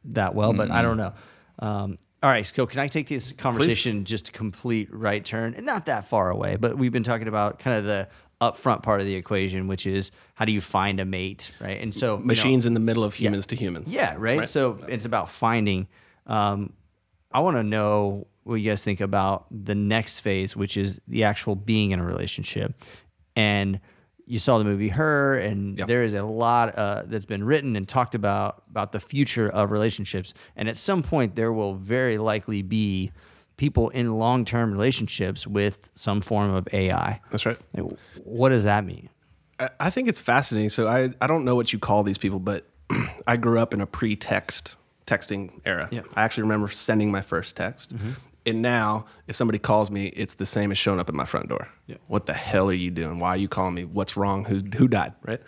that 0.07 0.35
well, 0.35 0.53
but 0.53 0.71
I 0.71 0.83
don't 0.83 0.97
know. 0.97 1.13
Um, 1.59 1.99
all 2.23 2.31
right, 2.31 2.47
so 2.47 2.67
can 2.67 2.79
I 2.81 2.87
take 2.89 3.09
this 3.09 3.33
conversation 3.33 4.05
just 4.05 4.29
a 4.29 4.33
complete 4.33 4.89
right 4.93 5.25
turn? 5.25 5.55
And 5.55 5.67
not 5.67 5.87
that 5.87 6.07
far 6.09 6.31
away, 6.31 6.57
but 6.57 6.79
we've 6.79 6.93
been 6.93 7.03
talking 7.03 7.27
about 7.29 7.59
kind 7.59 7.77
of 7.79 7.85
the 7.85 8.09
upfront 8.41 8.83
part 8.83 9.01
of 9.01 9.07
the 9.07 9.15
equation, 9.15 9.67
which 9.69 9.87
is 9.87 10.11
how 10.35 10.45
do 10.45 10.53
you 10.53 10.61
find 10.61 10.99
a 11.01 11.05
mate, 11.05 11.51
right? 11.61 11.81
And 11.81 11.95
so 11.95 12.15
you 12.15 12.19
know- 12.21 12.27
Machines 12.27 12.67
in 12.67 12.75
the 12.75 12.81
middle 12.81 13.05
of 13.05 13.15
humans 13.15 13.47
to 13.49 13.57
humans. 13.57 13.91
yeah, 13.93 14.15
right? 14.19 14.49
So 14.49 14.79
it's 14.89 15.05
about 15.05 15.31
finding. 15.31 15.87
Um, 16.27 16.73
I 17.33 17.41
want 17.41 17.57
to 17.57 17.63
know 17.63 18.27
what 18.45 18.57
you 18.57 18.71
guys 18.71 18.83
think 18.83 19.01
about 19.01 19.47
the 19.51 19.75
next 19.75 20.21
phase, 20.21 20.57
which 20.57 20.77
is 20.77 21.01
the 21.09 21.25
actual 21.25 21.55
being 21.55 21.91
in 21.93 22.01
a 22.01 22.05
relationship. 22.05 22.75
And 23.37 23.81
you 24.27 24.39
saw 24.39 24.59
the 24.59 24.65
movie 24.65 24.89
Her, 24.89 25.35
and 25.35 25.77
Yep. 25.79 25.89
there 25.89 26.03
is 26.05 26.15
a 26.15 26.25
lot 26.25 26.77
uh, 26.79 27.03
that's 27.07 27.25
been 27.27 27.45
written 27.45 27.77
and 27.77 27.89
talked 27.89 28.15
about 28.15 28.63
about 28.71 28.93
the 28.93 29.01
future 29.01 29.49
of 29.49 29.71
relationships. 29.71 30.33
And 30.57 30.69
at 30.69 30.77
some 30.77 31.03
point, 31.03 31.35
there 31.35 31.53
will 31.53 31.75
very 31.75 32.19
likely 32.19 32.63
be 32.63 33.13
people 33.57 33.89
in 33.91 34.13
long 34.15 34.45
term 34.45 34.73
relationships 34.73 35.47
with 35.47 35.89
some 35.95 36.21
form 36.21 36.53
of 36.55 36.69
AI. 36.73 37.21
That's 37.31 37.45
right. 37.47 37.59
Like, 37.75 37.93
what 38.25 38.49
does 38.51 38.65
that 38.65 38.85
mean? 38.85 39.09
I- 39.61 39.71
I 39.81 39.91
think 39.91 40.09
it's 40.09 40.21
fascinating. 40.21 40.69
So 40.71 40.87
I, 40.89 41.11
I 41.21 41.27
don't 41.27 41.45
know 41.45 41.55
what 41.55 41.73
you 41.73 41.79
call 41.79 42.03
these 42.03 42.19
people, 42.19 42.39
but 42.41 42.67
I 43.27 43.37
grew 43.37 43.59
up 43.61 43.75
in 43.75 43.81
a 43.81 43.87
pre-text 43.87 44.77
texting 45.07 45.61
era. 45.65 45.89
Yeah. 45.93 46.03
I 46.15 46.23
actually 46.23 46.45
remember 46.45 46.69
sending 46.69 47.11
my 47.11 47.21
first 47.23 47.57
text. 47.57 47.93
And 48.45 48.61
now, 48.63 49.05
if 49.29 49.37
somebody 49.37 49.59
calls 49.59 49.91
me, 49.91 50.07
it's 50.07 50.35
the 50.35 50.47
same 50.47 50.73
as 50.73 50.79
showing 50.79 50.99
up 50.99 51.09
at 51.09 51.15
my 51.15 51.25
front 51.25 51.49
door. 51.49 51.69
Yeah. 51.87 51.97
What 52.09 52.27
the 52.27 52.33
hell 52.35 52.69
are 52.69 52.73
you 52.75 52.91
doing? 52.91 53.19
Why 53.19 53.31
are 53.31 53.37
you 53.37 53.49
calling 53.49 53.75
me? 53.75 53.85
What's 53.85 54.17
wrong? 54.17 54.45
Who's, 54.45 54.63
who 54.77 54.89
died? 54.89 55.13
Right. 55.23 55.41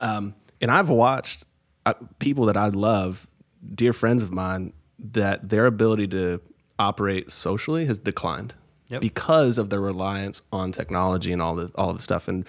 Um, 0.00 0.34
and 0.60 0.70
I've 0.70 0.88
watched 0.88 1.44
uh, 1.86 1.94
people 2.18 2.46
that 2.46 2.56
I 2.56 2.66
love, 2.68 3.28
dear 3.74 3.92
friends 3.92 4.22
of 4.22 4.32
mine, 4.32 4.72
that 5.12 5.48
their 5.48 5.66
ability 5.66 6.08
to 6.08 6.40
operate 6.78 7.30
socially 7.30 7.84
has 7.86 7.98
declined 7.98 8.54
Yep. 8.88 9.02
because 9.02 9.56
of 9.56 9.70
their 9.70 9.80
reliance 9.80 10.42
on 10.52 10.72
technology 10.72 11.32
and 11.32 11.40
all 11.40 11.54
the 11.54 11.70
all 11.76 11.90
of 11.90 11.96
the 11.96 12.02
stuff 12.02 12.26
and 12.26 12.44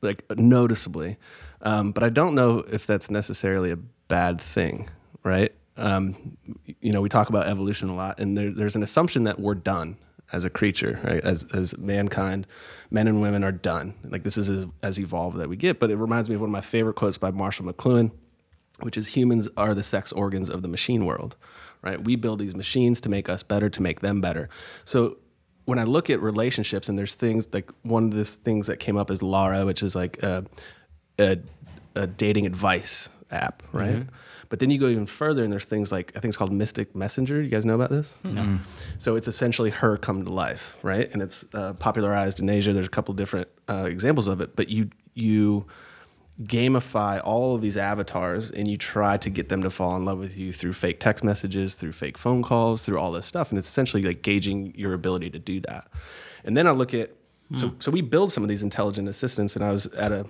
like 0.00 0.24
noticeably 0.38 1.18
um, 1.60 1.92
but 1.92 2.02
i 2.02 2.08
don't 2.08 2.34
know 2.34 2.60
if 2.72 2.86
that's 2.86 3.10
necessarily 3.10 3.70
a 3.70 3.76
bad 3.76 4.40
thing 4.40 4.88
right 5.24 5.52
um, 5.76 6.36
you 6.80 6.92
know 6.92 7.00
we 7.00 7.08
talk 7.08 7.28
about 7.28 7.46
evolution 7.46 7.88
a 7.88 7.94
lot 7.94 8.18
and 8.18 8.36
there, 8.36 8.50
there's 8.50 8.76
an 8.76 8.82
assumption 8.82 9.24
that 9.24 9.38
we're 9.38 9.54
done 9.54 9.96
as 10.32 10.44
a 10.44 10.50
creature 10.50 10.98
right 11.04 11.22
as, 11.22 11.46
as 11.54 11.76
mankind 11.78 12.46
men 12.90 13.06
and 13.06 13.20
women 13.20 13.44
are 13.44 13.52
done 13.52 13.94
like 14.04 14.24
this 14.24 14.36
is 14.36 14.48
as, 14.48 14.66
as 14.82 14.98
evolved 14.98 15.36
that 15.36 15.48
we 15.48 15.56
get 15.56 15.78
but 15.78 15.90
it 15.90 15.96
reminds 15.96 16.28
me 16.28 16.34
of 16.34 16.40
one 16.40 16.50
of 16.50 16.52
my 16.52 16.60
favorite 16.60 16.94
quotes 16.94 17.18
by 17.18 17.30
marshall 17.30 17.64
mcluhan 17.64 18.10
which 18.80 18.96
is 18.96 19.08
humans 19.08 19.48
are 19.56 19.74
the 19.74 19.82
sex 19.82 20.12
organs 20.12 20.50
of 20.50 20.62
the 20.62 20.68
machine 20.68 21.06
world, 21.06 21.36
right? 21.82 22.02
We 22.02 22.16
build 22.16 22.38
these 22.38 22.54
machines 22.54 23.00
to 23.02 23.08
make 23.08 23.28
us 23.28 23.42
better, 23.42 23.70
to 23.70 23.82
make 23.82 24.00
them 24.00 24.20
better. 24.20 24.48
So 24.84 25.16
when 25.64 25.78
I 25.78 25.84
look 25.84 26.10
at 26.10 26.20
relationships, 26.20 26.88
and 26.88 26.98
there's 26.98 27.14
things 27.14 27.48
like 27.52 27.70
one 27.82 28.04
of 28.04 28.14
the 28.14 28.24
things 28.24 28.66
that 28.66 28.78
came 28.78 28.96
up 28.96 29.10
is 29.10 29.22
Lara, 29.22 29.64
which 29.64 29.82
is 29.82 29.94
like 29.94 30.22
a, 30.22 30.44
a, 31.18 31.38
a 31.94 32.06
dating 32.06 32.46
advice 32.46 33.08
app, 33.30 33.62
right? 33.72 34.06
But 34.48 34.58
then 34.60 34.70
you 34.70 34.78
go 34.78 34.88
even 34.88 35.06
further, 35.06 35.42
and 35.42 35.52
there's 35.52 35.64
things 35.64 35.90
like 35.90 36.12
I 36.16 36.20
think 36.20 36.30
it's 36.30 36.36
called 36.36 36.52
Mystic 36.52 36.94
Messenger. 36.94 37.42
You 37.42 37.48
guys 37.48 37.64
know 37.64 37.74
about 37.74 37.90
this? 37.90 38.18
No. 38.24 38.58
So 38.98 39.16
it's 39.16 39.28
essentially 39.28 39.70
her 39.70 39.96
come 39.96 40.24
to 40.24 40.32
life, 40.32 40.76
right? 40.82 41.10
And 41.12 41.22
it's 41.22 41.44
uh, 41.54 41.72
popularized 41.74 42.40
in 42.40 42.48
Asia. 42.48 42.72
There's 42.72 42.86
a 42.86 42.90
couple 42.90 43.14
different 43.14 43.48
uh, 43.68 43.84
examples 43.84 44.26
of 44.26 44.40
it, 44.40 44.56
but 44.56 44.68
you 44.68 44.90
you 45.14 45.66
gamify 46.42 47.20
all 47.24 47.54
of 47.54 47.62
these 47.62 47.76
avatars 47.76 48.50
and 48.50 48.70
you 48.70 48.76
try 48.76 49.16
to 49.16 49.30
get 49.30 49.48
them 49.48 49.62
to 49.62 49.70
fall 49.70 49.96
in 49.96 50.04
love 50.04 50.18
with 50.18 50.36
you 50.36 50.52
through 50.52 50.72
fake 50.72 51.00
text 51.00 51.24
messages, 51.24 51.74
through 51.74 51.92
fake 51.92 52.18
phone 52.18 52.42
calls, 52.42 52.84
through 52.84 52.98
all 52.98 53.10
this 53.10 53.24
stuff. 53.24 53.50
And 53.50 53.58
it's 53.58 53.68
essentially 53.68 54.02
like 54.02 54.22
gauging 54.22 54.74
your 54.76 54.92
ability 54.92 55.30
to 55.30 55.38
do 55.38 55.60
that. 55.60 55.88
And 56.44 56.56
then 56.56 56.66
I 56.66 56.72
look 56.72 56.92
at, 56.92 57.10
so, 57.54 57.74
so 57.78 57.90
we 57.90 58.02
build 58.02 58.32
some 58.32 58.42
of 58.42 58.48
these 58.48 58.62
intelligent 58.62 59.08
assistants. 59.08 59.56
And 59.56 59.64
I 59.64 59.72
was 59.72 59.86
at 59.86 60.12
a 60.12 60.26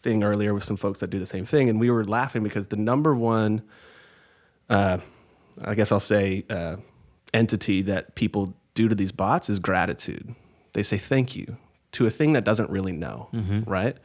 thing 0.00 0.24
earlier 0.24 0.54
with 0.54 0.64
some 0.64 0.76
folks 0.76 1.00
that 1.00 1.10
do 1.10 1.18
the 1.18 1.26
same 1.26 1.46
thing. 1.46 1.68
And 1.68 1.78
we 1.78 1.90
were 1.90 2.04
laughing 2.04 2.42
because 2.42 2.68
the 2.68 2.76
number 2.76 3.14
one, 3.14 3.62
uh, 4.68 4.98
I 5.62 5.74
guess 5.74 5.92
I'll 5.92 6.00
say, 6.00 6.44
uh, 6.48 6.76
entity 7.34 7.82
that 7.82 8.14
people 8.14 8.54
do 8.74 8.88
to 8.88 8.94
these 8.94 9.12
bots 9.12 9.48
is 9.48 9.58
gratitude. 9.58 10.34
They 10.72 10.82
say 10.82 10.96
thank 10.98 11.36
you 11.36 11.56
to 11.92 12.06
a 12.06 12.10
thing 12.10 12.32
that 12.32 12.44
doesn't 12.44 12.70
really 12.70 12.92
know, 12.92 13.28
right? 13.66 13.96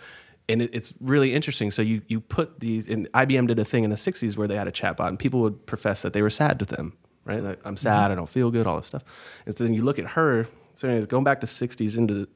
And 0.49 0.61
it, 0.61 0.73
it's 0.73 0.93
really 0.99 1.33
interesting. 1.33 1.71
So 1.71 1.81
you 1.81 2.01
you 2.07 2.19
put 2.19 2.59
these, 2.59 2.87
and 2.87 3.11
IBM 3.13 3.47
did 3.47 3.57
a 3.59 3.65
thing 3.65 3.83
in 3.83 3.89
the 3.89 3.95
'60s 3.95 4.37
where 4.37 4.47
they 4.47 4.55
had 4.57 4.67
a 4.67 4.71
chatbot, 4.71 5.07
and 5.07 5.17
people 5.17 5.39
would 5.41 5.65
profess 5.65 6.01
that 6.01 6.13
they 6.13 6.21
were 6.21 6.29
sad 6.29 6.59
with 6.59 6.69
them, 6.69 6.97
right? 7.23 7.41
Like 7.41 7.61
I'm 7.65 7.77
sad, 7.77 8.11
I 8.11 8.15
don't 8.15 8.29
feel 8.29 8.51
good, 8.51 8.67
all 8.67 8.77
this 8.77 8.87
stuff. 8.87 9.03
And 9.45 9.57
so 9.57 9.63
then 9.63 9.73
you 9.73 9.83
look 9.83 9.97
at 9.97 10.05
her. 10.11 10.47
So 10.75 10.87
anyways, 10.87 11.07
going 11.07 11.23
back 11.23 11.41
to 11.41 11.47
'60s 11.47 11.97
into 11.97 12.27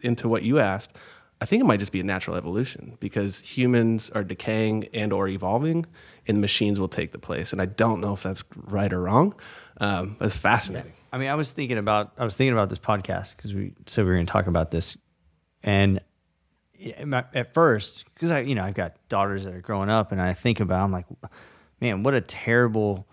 into 0.00 0.28
what 0.28 0.42
you 0.42 0.58
asked, 0.58 0.96
I 1.40 1.44
think 1.44 1.60
it 1.60 1.66
might 1.66 1.80
just 1.80 1.92
be 1.92 2.00
a 2.00 2.04
natural 2.04 2.36
evolution 2.36 2.96
because 2.98 3.40
humans 3.40 4.10
are 4.10 4.24
decaying 4.24 4.88
and 4.94 5.12
or 5.12 5.28
evolving, 5.28 5.84
and 6.26 6.40
machines 6.40 6.80
will 6.80 6.88
take 6.88 7.12
the 7.12 7.18
place. 7.18 7.52
And 7.52 7.60
I 7.60 7.66
don't 7.66 8.00
know 8.00 8.14
if 8.14 8.22
that's 8.22 8.42
right 8.56 8.90
or 8.92 9.02
wrong. 9.02 9.34
Um, 9.78 10.16
it's 10.20 10.36
fascinating. 10.36 10.92
I 11.12 11.18
mean, 11.18 11.28
I 11.28 11.34
was 11.34 11.50
thinking 11.50 11.78
about 11.78 12.12
I 12.18 12.24
was 12.24 12.36
thinking 12.36 12.54
about 12.54 12.70
this 12.70 12.78
podcast 12.78 13.36
because 13.36 13.54
we 13.54 13.74
said 13.86 14.04
we 14.04 14.10
were 14.10 14.16
going 14.16 14.26
to 14.26 14.32
talk 14.32 14.46
about 14.46 14.70
this, 14.70 14.96
and 15.62 16.00
at 17.04 17.54
first, 17.54 18.04
because 18.14 18.30
I 18.30 18.40
you 18.40 18.54
know 18.54 18.64
I've 18.64 18.74
got 18.74 18.96
daughters 19.08 19.44
that 19.44 19.54
are 19.54 19.60
growing 19.60 19.90
up, 19.90 20.12
and 20.12 20.20
I 20.20 20.32
think 20.32 20.60
about 20.60 20.84
I'm 20.84 20.92
like, 20.92 21.06
man, 21.80 22.02
what 22.02 22.14
a 22.14 22.20
terrible 22.20 23.06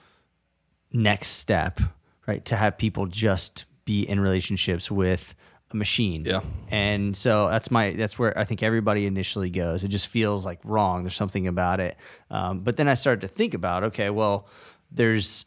next 0.91 1.29
step, 1.29 1.79
right? 2.25 2.43
To 2.45 2.55
have 2.55 2.77
people 2.77 3.05
just 3.05 3.65
be 3.86 4.03
in 4.03 4.19
relationships 4.19 4.89
with 4.89 5.36
a 5.73 5.77
machine. 5.77 6.23
Yeah. 6.25 6.41
And 6.69 7.15
so 7.15 7.49
that's 7.49 7.69
my 7.71 7.91
that's 7.91 8.17
where 8.19 8.38
I 8.38 8.45
think 8.45 8.63
everybody 8.63 9.05
initially 9.05 9.49
goes. 9.49 9.83
It 9.83 9.89
just 9.89 10.07
feels 10.07 10.45
like 10.45 10.59
wrong. 10.63 11.03
There's 11.03 11.15
something 11.15 11.47
about 11.47 11.79
it. 11.79 11.97
Um, 12.29 12.59
but 12.59 12.77
then 12.77 12.88
I 12.88 12.93
started 12.93 13.21
to 13.21 13.27
think 13.27 13.53
about, 13.53 13.83
okay, 13.86 14.09
well, 14.09 14.47
there's 14.91 15.45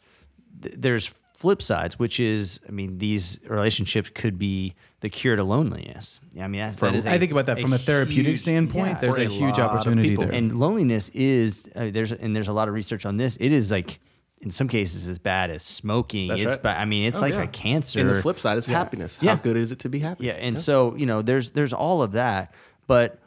there's 0.59 1.07
flip 1.35 1.61
sides, 1.61 1.99
which 1.99 2.19
is, 2.19 2.59
I 2.67 2.71
mean, 2.71 2.97
these 2.97 3.39
relationships 3.47 4.09
could 4.09 4.39
be 4.39 4.73
the 5.01 5.09
cure 5.09 5.35
to 5.35 5.43
loneliness. 5.43 6.19
I 6.41 6.47
mean, 6.47 6.61
that, 6.61 6.77
that 6.77 6.95
is 6.95 7.05
a- 7.05 7.11
I 7.11 7.19
think 7.19 7.31
about 7.31 7.45
that 7.45 7.59
from 7.59 7.73
a 7.73 7.77
therapeutic 7.77 8.25
huge- 8.31 8.39
standpoint. 8.39 8.87
yeah. 8.87 8.99
there's 8.99 9.17
a, 9.17 9.25
a 9.25 9.29
huge 9.29 9.59
opportunity 9.59 10.15
there. 10.15 10.33
and 10.33 10.59
loneliness 10.59 11.09
is 11.09 11.69
uh, 11.75 11.89
there's 11.91 12.11
and 12.11 12.35
there's 12.35 12.47
a 12.47 12.53
lot 12.53 12.67
of 12.67 12.73
research 12.73 13.05
on 13.05 13.17
this. 13.17 13.37
It 13.39 13.51
is 13.51 13.69
like 13.69 13.99
in 14.41 14.51
some 14.51 14.67
cases 14.67 15.07
as 15.07 15.17
bad 15.17 15.49
as 15.49 15.63
smoking. 15.63 16.27
That's 16.27 16.41
it's 16.41 16.51
right. 16.51 16.61
ba- 16.63 16.79
I 16.79 16.85
mean, 16.85 17.05
it's 17.07 17.17
Oh, 17.17 17.21
like 17.21 17.33
yeah. 17.33 17.43
a 17.43 17.47
cancer. 17.47 17.99
And 17.99 18.09
the 18.09 18.21
flip 18.21 18.37
side 18.39 18.57
is 18.57 18.65
happiness. 18.67 19.17
How 19.17 19.25
Yeah. 19.27 19.39
good 19.41 19.57
is 19.57 19.71
it 19.71 19.79
to 19.79 19.89
be 19.89 19.99
happy? 19.99 20.25
Yeah, 20.25 20.33
and 20.33 20.59
so 20.59 20.95
you 20.95 21.05
know, 21.05 21.21
there's 21.21 21.51
there's 21.51 21.73
all 21.73 22.01
of 22.03 22.11
that, 22.13 22.53
but 22.87 23.19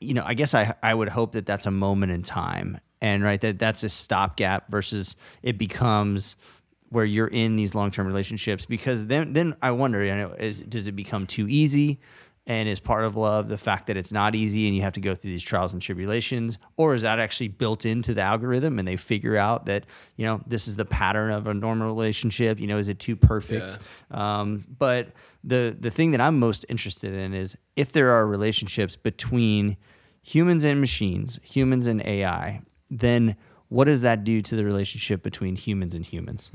you 0.00 0.14
know, 0.14 0.24
I 0.26 0.34
guess 0.34 0.54
I 0.54 0.74
I 0.82 0.92
would 0.94 1.08
hope 1.08 1.32
that 1.32 1.46
that's 1.46 1.66
a 1.66 1.70
moment 1.70 2.12
in 2.12 2.22
time, 2.22 2.78
and 3.00 3.22
right 3.22 3.40
that 3.40 3.58
that's 3.58 3.84
a 3.84 3.88
stopgap 3.88 4.68
versus 4.70 5.14
it 5.42 5.58
becomes 5.58 6.36
where 6.90 7.04
you're 7.04 7.28
in 7.28 7.54
these 7.56 7.74
long 7.74 7.90
term 7.90 8.06
relationships 8.06 8.64
because 8.64 9.06
then 9.06 9.32
then 9.34 9.54
I 9.62 9.70
wonder, 9.72 10.02
you 10.02 10.14
know, 10.16 10.32
is 10.32 10.60
does 10.62 10.86
it 10.86 10.92
become 10.96 11.26
too 11.26 11.46
easy? 11.48 12.00
And 12.48 12.66
is 12.68 12.80
part 12.80 13.04
of 13.04 13.14
love 13.14 13.48
the 13.48 13.58
fact 13.58 13.86
that 13.86 13.96
it's 13.96 14.10
not 14.10 14.34
easy 14.34 14.66
and 14.66 14.74
you 14.74 14.82
have 14.82 14.94
to 14.94 15.00
go 15.00 15.14
through 15.14 15.30
these 15.30 15.42
trials 15.44 15.72
and 15.74 15.80
tribulations 15.82 16.58
or 16.76 16.94
is 16.94 17.02
that 17.02 17.20
actually 17.20 17.46
built 17.46 17.84
into 17.84 18.14
the 18.14 18.22
algorithm 18.22 18.78
and 18.78 18.88
they 18.88 18.96
figure 18.96 19.36
out 19.36 19.66
that 19.66 19.84
you 20.16 20.24
know 20.24 20.40
this 20.46 20.66
is 20.66 20.74
the 20.74 20.84
pattern 20.84 21.30
of 21.30 21.46
a 21.46 21.54
normal 21.54 21.86
relationship? 21.86 22.58
You 22.58 22.66
know 22.66 22.78
is 22.78 22.88
it 22.88 22.98
too 22.98 23.14
perfect? 23.14 23.78
Um, 24.10 24.64
but 24.78 25.12
the 25.44 25.76
the 25.78 25.90
thing 25.90 26.10
that 26.10 26.20
i'm 26.20 26.36
most 26.38 26.66
interested 26.68 27.14
in 27.14 27.32
is 27.32 27.56
if 27.76 27.92
there 27.92 28.10
are 28.10 28.26
relationships 28.26 28.96
between 28.96 29.76
humans 30.20 30.64
and 30.64 30.80
machines 30.80 31.38
humans 31.44 31.86
and 31.86 32.04
ai 32.04 32.60
then 32.90 33.36
what 33.68 33.84
does 33.84 34.00
that 34.00 34.24
do 34.24 34.42
to 34.42 34.56
the 34.56 34.64
relationship 34.64 35.22
between 35.22 35.54
humans 35.54 35.94
and 35.94 36.04
humans? 36.04 36.50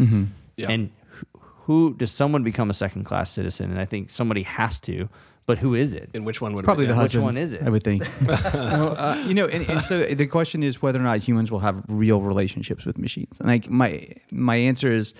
Yeah. 0.57 0.71
and 0.71 0.89
who, 1.09 1.25
who 1.65 1.93
does 1.93 2.11
someone 2.11 2.43
become 2.43 2.69
a 2.71 2.73
second 2.73 3.03
class 3.03 3.31
citizen? 3.31 3.71
And 3.71 3.79
i 3.79 3.85
think 3.85 4.09
somebody 4.09 4.43
has 4.43 4.79
to 4.81 5.07
but 5.45 5.57
who 5.57 5.73
is 5.75 5.93
it 5.93 6.09
And 6.13 6.25
which 6.25 6.39
one 6.41 6.53
would 6.53 6.63
it 6.63 6.65
Probably 6.65 6.85
be? 6.87 6.93
the 6.93 6.97
Which 6.99 7.15
one 7.15 7.37
is 7.37 7.53
it? 7.53 7.63
I 7.63 7.69
would 7.69 7.83
think. 7.83 8.03
well, 8.27 8.95
uh, 8.97 9.17
you 9.27 9.33
know, 9.33 9.45
and, 9.47 9.67
and 9.69 9.81
so 9.81 10.03
the 10.05 10.25
question 10.27 10.63
is 10.63 10.81
whether 10.81 10.99
or 10.99 11.03
not 11.03 11.19
humans 11.19 11.51
will 11.51 11.59
have 11.59 11.83
real 11.87 12.21
relationships 12.21 12.85
with 12.85 12.97
machines. 12.97 13.39
And 13.39 13.49
like 13.49 13.69
my 13.69 14.07
my 14.31 14.55
answer 14.55 14.87
is, 14.87 15.13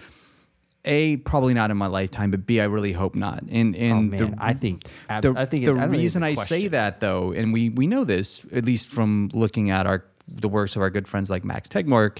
a 0.86 1.18
probably 1.18 1.54
not 1.54 1.72
in 1.72 1.78
my 1.78 1.88
lifetime, 1.88 2.30
but 2.32 2.46
b 2.46 2.60
I 2.60 2.66
really 2.66 2.92
hope 2.94 3.16
not. 3.16 3.42
And 3.50 3.76
and 3.76 3.94
Oh, 4.16 4.26
man, 4.26 4.36
I 4.40 4.54
think- 4.54 4.84
abs- 5.10 5.24
the, 5.24 5.40
I 5.40 5.46
think 5.46 5.66
the 5.66 5.72
it- 5.72 5.76
I 5.76 5.80
don't 5.80 5.90
think 5.92 5.94
it's 5.94 6.02
reason 6.04 6.24
a 6.24 6.28
I 6.28 6.34
say 6.36 6.68
that 6.70 7.00
though, 7.00 7.32
and 7.32 7.54
we 7.54 7.70
we 7.70 7.88
know 7.88 8.04
this 8.04 8.46
at 8.54 8.66
least 8.66 8.88
from 8.88 9.30
looking 9.34 9.70
at 9.72 9.86
our 9.88 10.04
the 10.28 10.48
works 10.50 10.76
of 10.76 10.82
our 10.82 10.90
good 10.90 11.08
friends 11.08 11.30
like 11.30 11.44
Max 11.46 11.68
Tegmark 11.68 12.20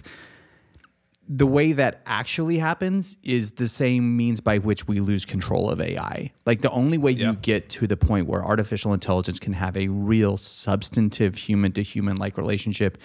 the 1.28 1.48
way 1.48 1.72
that 1.72 2.02
actually 2.06 2.58
happens 2.58 3.18
is 3.24 3.52
the 3.52 3.68
same 3.68 4.18
means 4.18 4.42
by 4.42 4.58
which 4.58 4.88
we 4.88 5.00
lose 5.00 5.26
control 5.26 5.70
of 5.70 5.80
AI. 5.80 6.32
Like 6.46 6.62
the 6.62 6.72
only 6.72 6.98
way 6.98 7.12
you 7.12 7.34
get 7.34 7.70
to 7.72 7.88
the 7.88 7.96
point 7.96 8.28
where 8.28 8.44
artificial 8.44 8.94
intelligence 8.94 9.40
can 9.40 9.54
have 9.54 9.78
a 9.78 9.88
real 9.88 10.36
substantive 10.36 11.36
human 11.36 11.72
to 11.74 11.82
human 11.82 12.18
like 12.18 12.38
relationship 12.38 12.98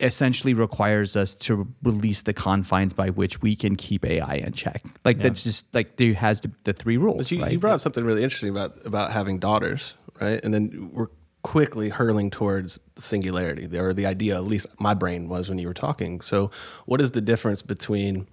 essentially 0.00 0.54
requires 0.54 1.14
us 1.14 1.36
to 1.36 1.68
release 1.84 2.22
the 2.22 2.32
confines 2.32 2.92
by 2.92 3.10
which 3.10 3.40
we 3.40 3.54
can 3.54 3.76
keep 3.76 4.04
AI 4.04 4.34
in 4.34 4.52
check. 4.52 4.82
Like 5.04 5.18
that's 5.18 5.44
just 5.44 5.72
like 5.72 5.96
there 5.96 6.14
has 6.14 6.40
to, 6.40 6.50
the 6.64 6.72
three 6.72 6.96
rules. 6.96 7.28
But 7.28 7.30
you, 7.30 7.42
right? 7.42 7.52
you 7.52 7.58
brought 7.60 7.74
up 7.74 7.80
something 7.80 8.04
really 8.04 8.24
interesting 8.24 8.50
about 8.50 8.84
about 8.84 9.12
having 9.12 9.38
daughters, 9.38 9.94
right? 10.20 10.44
And 10.44 10.52
then 10.52 10.90
we're 10.92 11.08
quickly 11.44 11.90
hurling 11.90 12.30
towards 12.30 12.80
singularity, 12.96 13.78
or 13.78 13.92
the 13.92 14.06
idea. 14.06 14.34
At 14.34 14.44
least 14.44 14.66
my 14.80 14.94
brain 14.94 15.28
was 15.28 15.48
when 15.48 15.58
you 15.58 15.68
were 15.68 15.74
talking. 15.74 16.20
So, 16.22 16.50
what 16.86 17.00
is 17.00 17.12
the 17.12 17.20
difference 17.20 17.62
between 17.62 18.26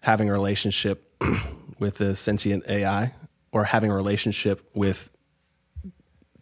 having 0.00 0.28
a 0.28 0.32
relationship 0.32 1.12
with 1.78 2.00
a 2.00 2.14
sentient 2.16 2.64
AI 2.68 3.14
or 3.52 3.64
having 3.64 3.90
a 3.90 3.94
relationship 3.94 4.68
with 4.74 5.10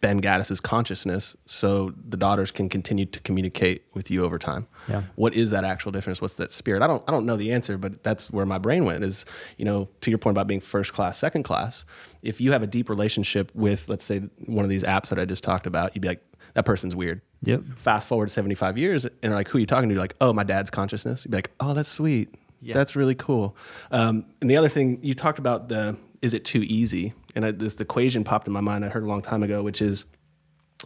Ben 0.03 0.19
Gaddis's 0.19 0.59
consciousness, 0.59 1.33
so 1.45 1.93
the 2.09 2.17
daughters 2.17 2.51
can 2.51 2.67
continue 2.67 3.05
to 3.05 3.21
communicate 3.21 3.85
with 3.93 4.11
you 4.11 4.25
over 4.25 4.37
time. 4.37 4.67
Yeah. 4.89 5.03
What 5.15 5.33
is 5.33 5.51
that 5.51 5.63
actual 5.63 5.93
difference? 5.93 6.19
What's 6.19 6.33
that 6.33 6.51
spirit? 6.51 6.83
I 6.83 6.87
don't 6.87 7.01
I 7.07 7.11
don't 7.13 7.25
know 7.25 7.37
the 7.37 7.53
answer, 7.53 7.77
but 7.77 8.03
that's 8.03 8.29
where 8.29 8.45
my 8.45 8.57
brain 8.57 8.83
went. 8.83 9.05
Is 9.05 9.23
you 9.55 9.63
know 9.63 9.87
to 10.01 10.11
your 10.11 10.17
point 10.17 10.33
about 10.33 10.45
being 10.45 10.59
first 10.59 10.91
class, 10.91 11.17
second 11.17 11.43
class. 11.43 11.85
If 12.21 12.41
you 12.41 12.51
have 12.51 12.61
a 12.61 12.67
deep 12.67 12.89
relationship 12.89 13.49
with, 13.55 13.87
let's 13.87 14.03
say, 14.03 14.19
one 14.45 14.65
of 14.65 14.69
these 14.69 14.83
apps 14.83 15.07
that 15.07 15.19
I 15.19 15.23
just 15.23 15.41
talked 15.41 15.67
about, 15.67 15.95
you'd 15.95 16.01
be 16.01 16.09
like, 16.09 16.21
that 16.53 16.65
person's 16.65 16.97
weird. 16.97 17.21
Yep. 17.43 17.61
Fast 17.77 18.09
forward 18.09 18.29
75 18.29 18.77
years, 18.77 19.05
and 19.05 19.13
they're 19.21 19.35
like, 19.35 19.47
who 19.47 19.57
are 19.57 19.61
you 19.61 19.67
talking 19.67 19.87
to? 19.87 19.93
You're 19.93 20.03
like, 20.03 20.17
oh, 20.19 20.33
my 20.33 20.43
dad's 20.43 20.69
consciousness. 20.69 21.23
You'd 21.23 21.31
be 21.31 21.37
like, 21.37 21.51
oh, 21.61 21.73
that's 21.73 21.87
sweet. 21.87 22.35
Yeah. 22.59 22.73
That's 22.73 22.97
really 22.97 23.15
cool. 23.15 23.55
Um, 23.89 24.25
and 24.41 24.49
the 24.49 24.57
other 24.57 24.69
thing 24.69 24.99
you 25.01 25.13
talked 25.13 25.39
about 25.39 25.69
the 25.69 25.95
is 26.21 26.33
it 26.33 26.43
too 26.43 26.63
easy? 26.63 27.13
And 27.35 27.45
I, 27.45 27.51
this 27.51 27.79
equation 27.79 28.23
popped 28.23 28.47
in 28.47 28.53
my 28.53 28.61
mind. 28.61 28.85
I 28.85 28.89
heard 28.89 29.03
a 29.03 29.07
long 29.07 29.21
time 29.21 29.43
ago, 29.43 29.63
which 29.63 29.81
is 29.81 30.05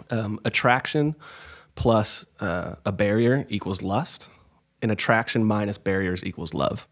um, 0.09 0.39
attraction 0.45 1.15
plus 1.75 2.25
uh, 2.39 2.75
a 2.85 2.91
barrier 2.91 3.45
equals 3.49 3.81
lust, 3.81 4.29
and 4.81 4.91
attraction 4.91 5.43
minus 5.43 5.77
barriers 5.77 6.23
equals 6.23 6.53
love. 6.53 6.87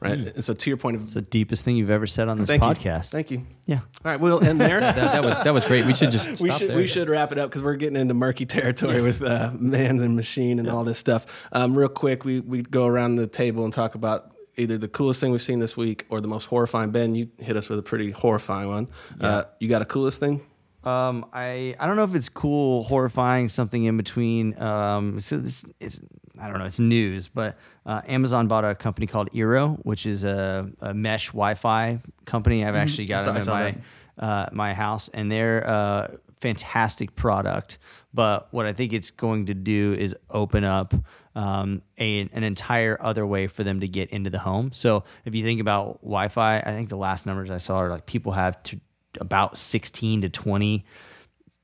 Right. 0.00 0.18
And 0.18 0.42
so 0.42 0.54
to 0.54 0.70
your 0.70 0.78
point 0.78 0.96
of 0.96 1.02
It's 1.02 1.12
the 1.12 1.20
deepest 1.20 1.62
thing 1.62 1.76
you've 1.76 1.90
ever 1.90 2.06
said 2.06 2.28
on 2.28 2.38
this 2.38 2.46
thank 2.46 2.62
podcast. 2.62 3.12
you, 3.12 3.16
thank 3.18 3.30
you. 3.30 3.46
Yeah. 3.66 3.80
All 4.02 4.10
right, 4.10 4.18
we'll 4.18 4.42
end 4.42 4.58
there. 4.58 4.80
that, 4.80 4.94
that 4.94 5.22
was 5.22 5.38
that 5.44 5.52
was 5.52 5.66
great. 5.66 5.84
We 5.84 5.92
should 5.92 6.10
just 6.10 6.40
we 6.40 6.50
should 6.50 6.70
there. 6.70 6.76
we 6.76 6.86
should 6.86 7.10
wrap 7.10 7.32
it 7.32 7.38
up 7.38 7.50
because 7.50 7.62
we're 7.62 7.76
getting 7.76 7.96
into 7.96 8.14
murky 8.14 8.46
territory 8.46 9.02
with 9.02 9.22
uh, 9.22 9.50
man's 9.58 10.00
and 10.00 10.16
machine 10.16 10.58
and 10.58 10.70
all 10.70 10.84
this 10.84 10.98
stuff. 10.98 11.26
Um, 11.52 11.76
real 11.76 11.90
quick, 11.90 12.24
we 12.24 12.40
we 12.40 12.62
go 12.62 12.86
around 12.86 13.16
the 13.16 13.26
table 13.26 13.64
and 13.64 13.74
talk 13.74 13.94
about 13.94 14.32
either 14.60 14.78
the 14.78 14.88
coolest 14.88 15.20
thing 15.20 15.32
we've 15.32 15.42
seen 15.42 15.58
this 15.58 15.76
week 15.76 16.06
or 16.10 16.20
the 16.20 16.28
most 16.28 16.44
horrifying. 16.46 16.90
Ben, 16.90 17.14
you 17.14 17.28
hit 17.38 17.56
us 17.56 17.68
with 17.68 17.78
a 17.78 17.82
pretty 17.82 18.10
horrifying 18.10 18.68
one. 18.68 18.88
Uh, 19.20 19.44
you 19.58 19.68
got 19.68 19.82
a 19.82 19.84
coolest 19.86 20.20
thing? 20.20 20.40
Um, 20.84 21.26
I 21.32 21.74
I 21.78 21.86
don't 21.86 21.96
know 21.96 22.04
if 22.04 22.14
it's 22.14 22.28
cool, 22.30 22.84
horrifying, 22.84 23.48
something 23.48 23.84
in 23.84 23.96
between. 23.96 24.58
Um, 24.60 25.16
it's, 25.18 25.30
it's, 25.32 25.64
it's 25.78 26.00
I 26.40 26.48
don't 26.48 26.58
know. 26.58 26.64
It's 26.64 26.78
news, 26.78 27.28
but 27.28 27.58
uh, 27.84 28.00
Amazon 28.06 28.48
bought 28.48 28.64
a 28.64 28.74
company 28.74 29.06
called 29.06 29.30
Eero, 29.32 29.76
which 29.84 30.06
is 30.06 30.24
a, 30.24 30.70
a 30.80 30.94
mesh 30.94 31.26
Wi-Fi 31.28 32.00
company. 32.24 32.64
I've 32.64 32.76
actually 32.76 33.06
got 33.06 33.22
Mm-hmm. 33.22 33.36
I 33.36 33.40
saw- 33.40 33.56
them 33.56 33.62
I 33.62 33.68
in 33.68 33.82
my 34.16 34.26
uh, 34.26 34.46
my 34.52 34.74
house, 34.74 35.10
and 35.12 35.30
they're 35.30 35.58
a 35.60 36.16
fantastic 36.40 37.14
product. 37.14 37.76
But 38.12 38.48
what 38.52 38.66
I 38.66 38.72
think 38.72 38.92
it's 38.92 39.10
going 39.12 39.46
to 39.46 39.54
do 39.54 39.94
is 39.96 40.16
open 40.30 40.64
up 40.64 40.94
um, 41.36 41.82
a, 41.98 42.22
an 42.32 42.42
entire 42.42 42.98
other 43.00 43.24
way 43.24 43.46
for 43.46 43.62
them 43.62 43.80
to 43.80 43.88
get 43.88 44.10
into 44.10 44.30
the 44.30 44.40
home. 44.40 44.72
So 44.72 45.04
if 45.24 45.34
you 45.34 45.44
think 45.44 45.60
about 45.60 46.00
Wi-Fi, 46.02 46.58
I 46.58 46.70
think 46.72 46.88
the 46.88 46.96
last 46.96 47.24
numbers 47.24 47.50
I 47.52 47.58
saw 47.58 47.76
are 47.78 47.88
like 47.88 48.06
people 48.06 48.32
have 48.32 48.60
to 48.64 48.80
about 49.20 49.58
16 49.58 50.22
to 50.22 50.28
20 50.28 50.84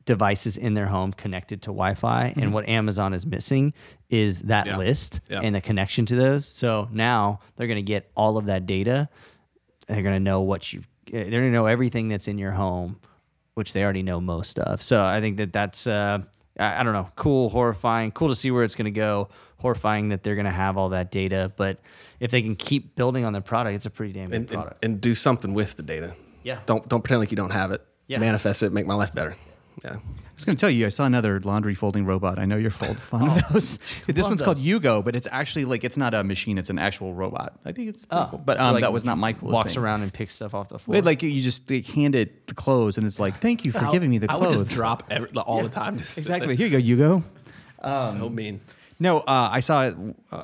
devices 0.04 0.56
in 0.56 0.74
their 0.74 0.86
home 0.86 1.12
connected 1.12 1.62
to 1.62 1.66
Wi-Fi, 1.66 2.32
and 2.36 2.52
what 2.52 2.68
Amazon 2.68 3.12
is 3.12 3.26
missing 3.26 3.72
is 4.08 4.40
that 4.42 4.66
Yeah. 4.66 4.76
list 4.76 5.20
Yeah. 5.28 5.40
and 5.42 5.52
the 5.54 5.60
connection 5.60 6.06
to 6.06 6.14
those. 6.14 6.46
So 6.46 6.88
now 6.92 7.40
they're 7.56 7.66
going 7.66 7.76
to 7.76 7.82
get 7.82 8.08
all 8.16 8.36
of 8.36 8.46
that 8.46 8.66
data. 8.66 9.08
They're 9.88 10.02
going 10.02 10.14
to 10.14 10.20
know 10.20 10.42
what 10.42 10.72
you've. 10.72 10.86
They're 11.10 11.24
going 11.24 11.42
to 11.42 11.50
know 11.50 11.66
everything 11.66 12.08
that's 12.08 12.28
in 12.28 12.38
your 12.38 12.52
home, 12.52 13.00
which 13.54 13.72
they 13.72 13.82
already 13.82 14.02
know 14.04 14.20
most 14.20 14.58
of. 14.60 14.80
So 14.82 15.04
I 15.04 15.20
think 15.20 15.36
that 15.38 15.52
that's. 15.52 15.86
Uh, 15.88 16.22
I, 16.58 16.80
I 16.80 16.82
don't 16.82 16.92
know. 16.92 17.08
Cool, 17.16 17.50
horrifying. 17.50 18.10
Cool 18.12 18.28
to 18.28 18.34
see 18.34 18.50
where 18.50 18.64
it's 18.64 18.74
going 18.74 18.86
to 18.86 18.90
go. 18.90 19.28
Horrifying 19.58 20.10
that 20.10 20.22
they're 20.22 20.34
going 20.34 20.44
to 20.46 20.50
have 20.50 20.76
all 20.76 20.90
that 20.90 21.10
data, 21.10 21.50
but 21.56 21.80
if 22.20 22.30
they 22.30 22.42
can 22.42 22.56
keep 22.56 22.94
building 22.94 23.24
on 23.24 23.32
their 23.32 23.40
product, 23.42 23.74
it's 23.76 23.86
a 23.86 23.90
pretty 23.90 24.12
damn 24.12 24.26
good 24.26 24.34
And, 24.34 24.44
and, 24.50 24.54
product. 24.54 24.84
and 24.84 25.00
do 25.00 25.14
something 25.14 25.54
with 25.54 25.76
the 25.76 25.82
data. 25.82 26.14
Yeah. 26.42 26.58
Don't 26.66 26.86
don't 26.88 27.02
pretend 27.02 27.20
like 27.20 27.30
you 27.30 27.36
don't 27.38 27.50
have 27.50 27.72
it. 27.72 27.82
Yeah. 28.06 28.18
Manifest 28.18 28.62
it. 28.62 28.72
Make 28.72 28.86
my 28.86 28.94
life 28.94 29.14
better. 29.14 29.34
Yeah. 29.84 29.96
I 29.96 30.34
was 30.34 30.44
going 30.44 30.56
to 30.56 30.60
tell 30.60 30.70
you, 30.70 30.86
I 30.86 30.88
saw 30.88 31.04
another 31.04 31.40
laundry 31.40 31.74
folding 31.74 32.04
robot. 32.06 32.38
I 32.38 32.44
know 32.44 32.56
you're 32.56 32.70
fond 32.70 32.96
of 33.30 33.48
those. 33.52 33.78
this 34.06 34.26
one's 34.26 34.42
called 34.42 34.56
those. 34.56 34.66
Yugo, 34.66 35.04
but 35.04 35.14
it's 35.14 35.28
actually 35.30 35.64
like 35.64 35.84
it's 35.84 35.96
not 35.96 36.14
a 36.14 36.24
machine; 36.24 36.58
it's 36.58 36.70
an 36.70 36.78
actual 36.78 37.14
robot. 37.14 37.58
I 37.64 37.72
think 37.72 37.88
it's 37.90 38.04
pretty 38.04 38.22
Oh, 38.22 38.28
cool. 38.30 38.38
But 38.38 38.58
so, 38.58 38.64
um, 38.64 38.74
like, 38.74 38.82
that 38.82 38.92
was 38.92 39.04
not 39.04 39.18
my 39.18 39.32
coolest 39.32 39.54
Walks 39.54 39.74
thing. 39.74 39.82
around 39.82 40.02
and 40.02 40.12
picks 40.12 40.34
stuff 40.34 40.54
off 40.54 40.68
the 40.70 40.78
floor. 40.78 40.94
Wait, 40.96 41.04
like 41.04 41.22
you 41.22 41.40
just 41.40 41.70
like, 41.70 41.86
hand 41.86 42.14
it 42.14 42.46
the 42.46 42.54
clothes, 42.54 42.96
and 42.98 43.06
it's 43.06 43.18
like, 43.20 43.38
"Thank 43.40 43.64
you 43.64 43.72
for 43.72 43.86
giving 43.90 44.10
me 44.10 44.18
the 44.18 44.30
I 44.30 44.36
clothes." 44.36 44.58
would 44.58 44.66
just 44.66 44.76
drop 44.76 45.04
every, 45.10 45.28
all 45.30 45.62
the 45.62 45.68
time. 45.68 45.98
Just 45.98 46.18
exactly. 46.18 46.56
Here 46.56 46.66
you 46.68 46.96
go, 46.96 47.20
Yugo. 47.20 47.22
there. 47.82 48.18
so 48.18 48.28
mean. 48.28 48.60
No, 48.98 49.20
uh, 49.20 49.50
I 49.52 49.60
saw 49.60 49.90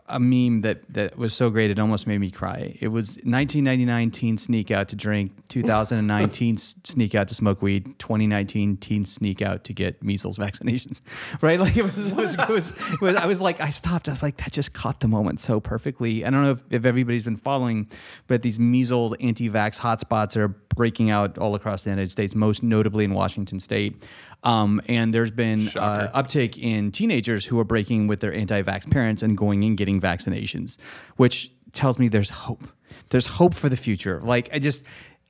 a, 0.09 0.21
meme 0.21 0.61
that, 0.61 0.83
that 0.93 1.17
was 1.17 1.33
so 1.33 1.49
great 1.49 1.71
it 1.71 1.79
almost 1.79 2.07
made 2.07 2.19
me 2.19 2.31
cry. 2.31 2.77
It 2.81 2.88
was 2.88 3.17
1999 3.25 4.11
teen 4.11 4.37
sneak 4.37 4.71
out 4.71 4.88
to 4.88 4.97
drink, 4.97 5.31
2019 5.49 6.57
sneak 6.59 7.15
out 7.15 7.29
to 7.29 7.35
smoke 7.35 7.62
weed, 7.62 7.99
2019 7.99 8.77
teen 8.77 9.07
sneak 9.07 9.41
out 9.41 9.65
to 9.65 9.73
get 9.73 10.03
measles 10.03 10.38
vaccinations. 10.38 11.01
Right? 11.41 11.59
Like 11.59 11.77
it 11.77 11.83
was, 11.83 12.11
it 12.11 12.15
was, 12.15 12.35
it 12.35 12.49
was, 12.49 12.71
it 12.93 13.01
was 13.01 13.17
I 13.17 13.27
was 13.27 13.41
like, 13.41 13.61
I 13.61 13.71
stopped. 13.71 14.09
I 14.09 14.12
was 14.12 14.23
like, 14.23 14.37
that 14.38 14.53
just 14.53 14.75
caught 14.75 15.01
the 15.01 15.09
moment 15.09 15.41
so 15.41 15.61
perfectly. 15.61 16.25
I 16.25 16.31
don't 16.31 16.43
know 16.43 16.53
if, 16.53 16.65
if 16.71 16.87
everybody's 16.87 17.25
been 17.25 17.37
following, 17.37 17.88
but 18.27 18.43
these 18.43 18.61
measles 18.61 19.17
anti-vax 19.21 19.81
hotspots 19.81 20.37
are 20.37 20.49
breaking 20.49 21.11
out 21.11 21.38
all 21.38 21.55
across 21.55 21.85
the 21.85 21.91
United 21.91 22.11
States, 22.11 22.35
most 22.35 22.62
notably 22.62 23.05
in 23.05 23.15
Washington 23.15 23.59
State. 23.59 24.07
Um, 24.44 24.81
and 24.88 25.14
there's 25.14 25.31
been 25.31 25.68
uh, 25.76 26.11
uptake 26.12 26.59
in 26.59 26.90
teenagers 26.90 27.44
who 27.44 27.61
are 27.61 27.64
breaking 27.64 28.09
with 28.09 28.20
their 28.20 28.35
anti-vax 28.35 28.90
parents 28.90 29.22
and 29.22 29.37
going 29.37 29.62
and 29.62 29.76
getting 29.76 30.00
vaccinations, 30.00 30.78
which 31.16 31.52
tells 31.72 31.98
me 31.98 32.09
there's 32.09 32.31
hope. 32.31 32.64
There's 33.11 33.26
hope 33.26 33.55
for 33.55 33.68
the 33.68 33.76
future. 33.76 34.20
Like 34.20 34.50
I 34.52 34.59
just 34.59 34.85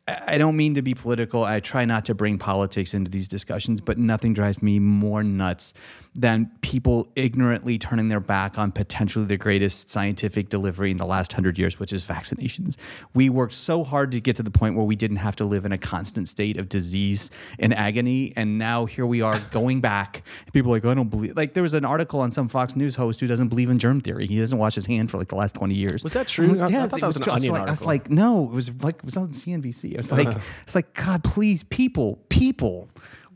I 0.09 0.37
don't 0.37 0.57
mean 0.57 0.75
to 0.75 0.83
be 0.83 0.95
political. 0.95 1.45
I 1.45 1.61
try 1.61 1.85
not 1.85 2.05
to 2.07 2.15
bring 2.15 2.37
politics 2.37 2.93
into 2.93 3.09
these 3.09 3.29
discussions, 3.29 3.81
but 3.81 3.99
nothing 3.99 4.35
drives 4.35 4.61
me 4.61 4.81
more 4.81 5.23
nuts 5.23 5.75
than 6.15 6.51
people 6.61 7.09
ignorantly 7.15 7.79
turning 7.79 8.09
their 8.09 8.21
back 8.21 8.59
on 8.59 8.71
potentially 8.73 9.25
the 9.25 9.37
greatest 9.37 9.89
scientific 9.91 10.49
delivery 10.49 10.91
in 10.91 10.97
the 10.97 11.07
last 11.07 11.33
hundred 11.33 11.57
years, 11.57 11.79
which 11.79 11.93
is 11.93 12.05
vaccinations. 12.05 12.77
We 13.15 13.31
worked 13.31 13.55
so 13.55 13.85
hard 13.85 14.11
to 14.11 14.21
get 14.21 14.35
to 14.37 14.43
the 14.43 14.51
point 14.51 14.75
where 14.75 14.85
we 14.85 14.97
didn't 14.97 15.19
have 15.19 15.37
to 15.37 15.45
live 15.45 15.65
in 15.65 15.71
a 15.73 15.79
constant 15.79 16.29
state 16.29 16.57
of 16.59 16.69
disease 16.69 17.31
and 17.61 17.73
agony, 17.73 18.33
and 18.37 18.59
now 18.59 18.87
here 18.87 19.07
we 19.07 19.23
are 19.23 19.39
going 19.53 19.81
back. 19.81 20.23
People 20.53 20.73
are 20.73 20.77
like, 20.77 20.85
I 20.85 20.95
don't 20.95 21.09
believe. 21.11 21.37
Like 21.37 21.55
there 21.55 21.63
was 21.63 21.75
an 21.75 21.85
article 21.85 22.19
on 22.21 22.33
some 22.33 22.49
Fox 22.49 22.75
News 22.75 22.97
host 22.97 23.21
who 23.21 23.29
doesn't 23.29 23.49
believe 23.49 23.71
in 23.71 23.79
germ 23.79 24.01
theory. 24.01 24.27
He 24.27 24.39
doesn't 24.41 24.59
wash 24.59 24.75
his 24.75 24.87
hand 24.87 25.13
for 25.13 25.17
like 25.17 25.29
the 25.29 25.37
last 25.37 25.55
twenty 25.55 25.77
years. 25.77 26.03
Was 26.03 26.13
that 26.15 26.27
true? 26.27 26.61
I- 26.61 26.67
I 26.67 26.89
thought 26.89 27.01
that 27.01 27.07
was 27.07 27.17
an 27.19 27.31
I 27.31 27.35
Onion 27.35 27.53
like, 27.53 27.69
I 27.69 27.71
was 27.71 27.85
like, 27.85 28.11
no, 28.11 28.45
it 28.45 28.51
was 28.51 28.83
like 28.83 28.97
it 28.97 29.05
was 29.05 29.17
on 29.17 29.29
CNBC. 29.29 29.92
I 29.95 29.99
was 29.99 30.13
like, 30.13 30.29
it's 30.63 30.75
like 30.75 30.95
God, 30.95 31.23
please, 31.25 31.63
people, 31.65 32.17
people, 32.29 32.89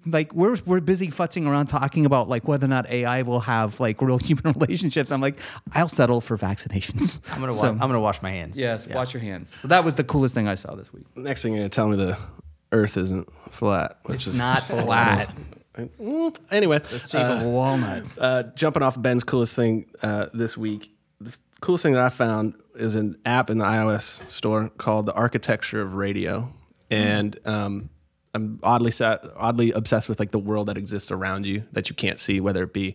like 0.09 0.33
we're 0.35 0.57
we're 0.67 0.81
busy 0.81 1.09
futzing 1.09 1.47
around 1.49 1.67
talking 1.67 2.07
about 2.07 2.29
like 2.29 2.47
whether 2.47 2.65
or 2.67 2.69
not 2.69 2.89
AI 2.89 3.23
will 3.23 3.41
have 3.41 3.81
like 3.81 4.01
real 4.01 4.19
human 4.29 4.53
relationships. 4.53 5.11
I'm 5.11 5.21
like, 5.21 5.39
I'll 5.75 5.89
settle 5.89 6.21
for 6.21 6.37
vaccinations. 6.37 7.21
I'm 7.33 7.41
gonna 7.41 7.53
So- 7.53 7.65
wa- 7.73 7.73
I'm 7.73 7.79
gonna 7.89 8.01
wash 8.01 8.23
my 8.23 8.31
hands. 8.31 8.57
yes, 8.57 8.87
Yeah. 8.89 8.95
wash 8.97 9.13
your 9.15 9.21
hands. 9.23 9.55
So 9.55 9.69
that 9.69 9.85
was 9.85 9.97
the 9.97 10.05
coolest 10.05 10.35
thing 10.35 10.47
I 10.49 10.55
saw 10.55 10.75
this 10.77 10.93
week. 10.93 11.07
Next 11.17 11.43
thing 11.43 11.53
you're 11.55 11.61
gonna 11.63 11.69
tell 11.71 11.89
me 11.89 11.97
the 11.97 12.17
Earth 12.73 12.97
isn't 12.97 13.29
flat, 13.51 13.99
which 14.05 14.27
is 14.27 14.37
Not 14.39 14.63
flat. 14.65 15.33
Mm, 15.79 16.37
Anyway, 16.51 16.81
Shape 16.85 17.15
of 17.21 17.43
a 17.43 17.49
walnut. 17.49 18.05
uh, 18.19 18.45
jumping 18.55 18.83
off 18.83 19.01
Ben's 19.01 19.25
coolest 19.25 19.55
thing 19.55 19.87
uh, 20.03 20.27
this 20.33 20.57
week. 20.57 20.91
The 21.21 21.37
coolest 21.61 21.83
thing 21.83 21.93
that 21.93 22.03
I 22.03 22.09
found 22.09 22.55
is 22.77 22.95
an 22.95 23.17
app 23.25 23.51
in 23.51 23.59
the 23.59 23.65
iOS 23.65 24.29
store 24.31 24.71
called 24.77 25.07
the 25.07 25.15
Architecture 25.15 25.81
of 25.81 25.95
Radio, 25.95 26.53
and 26.91 27.39
um, 27.47 27.91
I'm 28.35 28.61
oddly 28.63 28.91
sat, 28.91 29.25
oddly 29.37 29.73
obsessed 29.73 30.09
with 30.09 30.21
like 30.21 30.31
the 30.31 30.39
world 30.39 30.69
that 30.69 30.77
exists 30.77 31.11
around 31.11 31.47
you 31.47 31.65
that 31.73 31.89
you 31.89 31.97
can't 31.97 32.19
see, 32.19 32.41
whether 32.41 32.63
it 32.63 32.73
be 32.73 32.95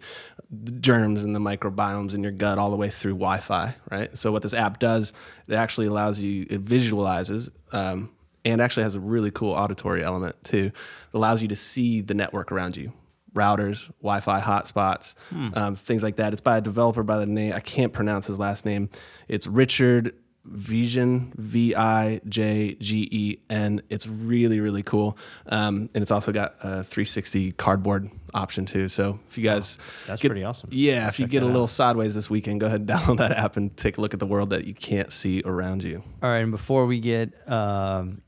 the 0.52 0.72
germs 0.72 1.24
and 1.24 1.36
the 1.36 1.40
microbiomes 1.40 2.14
in 2.14 2.24
your 2.24 2.32
gut, 2.32 2.58
all 2.58 2.70
the 2.70 2.76
way 2.76 2.90
through 2.90 3.14
Wi-Fi. 3.14 3.76
Right. 3.90 4.16
So 4.18 4.32
what 4.32 4.44
this 4.44 4.54
app 4.54 4.80
does, 4.80 5.14
it 5.48 5.56
actually 5.56 5.88
allows 5.88 6.20
you, 6.20 6.46
it 6.50 6.62
visualizes. 6.62 7.50
Um, 7.72 8.12
and 8.44 8.62
actually 8.62 8.84
has 8.84 8.96
a 8.96 9.00
really 9.00 9.32
cool 9.32 9.54
auditory 9.54 10.04
element 10.04 10.36
too. 10.44 10.66
It 10.66 11.14
allows 11.14 11.42
you 11.42 11.48
to 11.50 11.56
see 11.56 12.02
the 12.02 12.14
network 12.14 12.52
around 12.52 12.76
you, 12.78 12.92
routers, 13.36 13.88
Wi-Fi 14.02 14.42
hotspots, 14.42 15.16
um, 15.56 15.76
things 15.76 16.04
like 16.04 16.18
that. 16.18 16.34
It's 16.34 16.42
by 16.42 16.58
a 16.58 16.62
developer 16.62 17.04
by 17.04 17.18
the 17.18 17.26
name 17.26 17.54
I 17.54 17.60
can't 17.60 17.94
pronounce 17.94 18.28
his 18.28 18.38
last 18.40 18.66
name. 18.66 18.90
It's 19.28 19.48
Richard 19.48 20.14
Vision 20.44 21.32
V 21.38 21.76
I 21.76 22.20
J 22.28 22.74
G 22.80 23.08
E 23.12 23.38
N. 23.50 23.82
It's 23.90 24.08
really 24.08 24.60
really 24.60 24.82
cool, 24.84 25.16
um, 25.46 25.88
and 25.94 26.02
it's 26.02 26.10
also 26.12 26.32
got 26.32 26.56
a 26.62 26.84
360 26.84 27.52
cardboard 27.54 28.10
option 28.34 28.66
too. 28.66 28.90
So 28.90 29.20
if 29.30 29.38
you 29.38 29.44
guys, 29.44 29.78
That's 30.08 30.20
get- 30.22 30.30
pretty 30.30 30.44
awesome. 30.44 30.70
Yeah, 30.74 31.08
if 31.10 31.20
you 31.20 31.28
get 31.28 31.38
a 31.38 31.46
that 31.46 31.50
out. 31.50 31.54
little 31.54 31.68
sideways 31.68 32.16
this 32.16 32.28
weekend, 32.30 32.60
go 32.60 32.66
ahead 32.66 32.82
and 32.82 32.90
download 32.90 33.18
that 33.18 33.32
app 33.34 33.56
and 33.56 33.76
take 33.78 33.98
a 33.98 34.02
look 34.02 34.14
at 34.16 34.20
the 34.20 34.26
world 34.26 34.50
that 34.50 34.66
you 34.66 34.74
can't 34.74 35.12
see 35.12 35.44
around 35.46 35.84
you. 35.84 36.04
All 36.24 36.30
right, 36.30 36.40
and 36.40 36.52
before 36.52 36.88
we 36.88 37.00
get 37.00 37.34
um, 37.50 38.24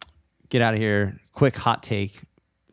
get 0.49 0.61
out 0.61 0.75
of 0.75 0.79
here, 0.79 1.19
quick 1.33 1.57
hot 1.57 1.81
take 1.81 2.21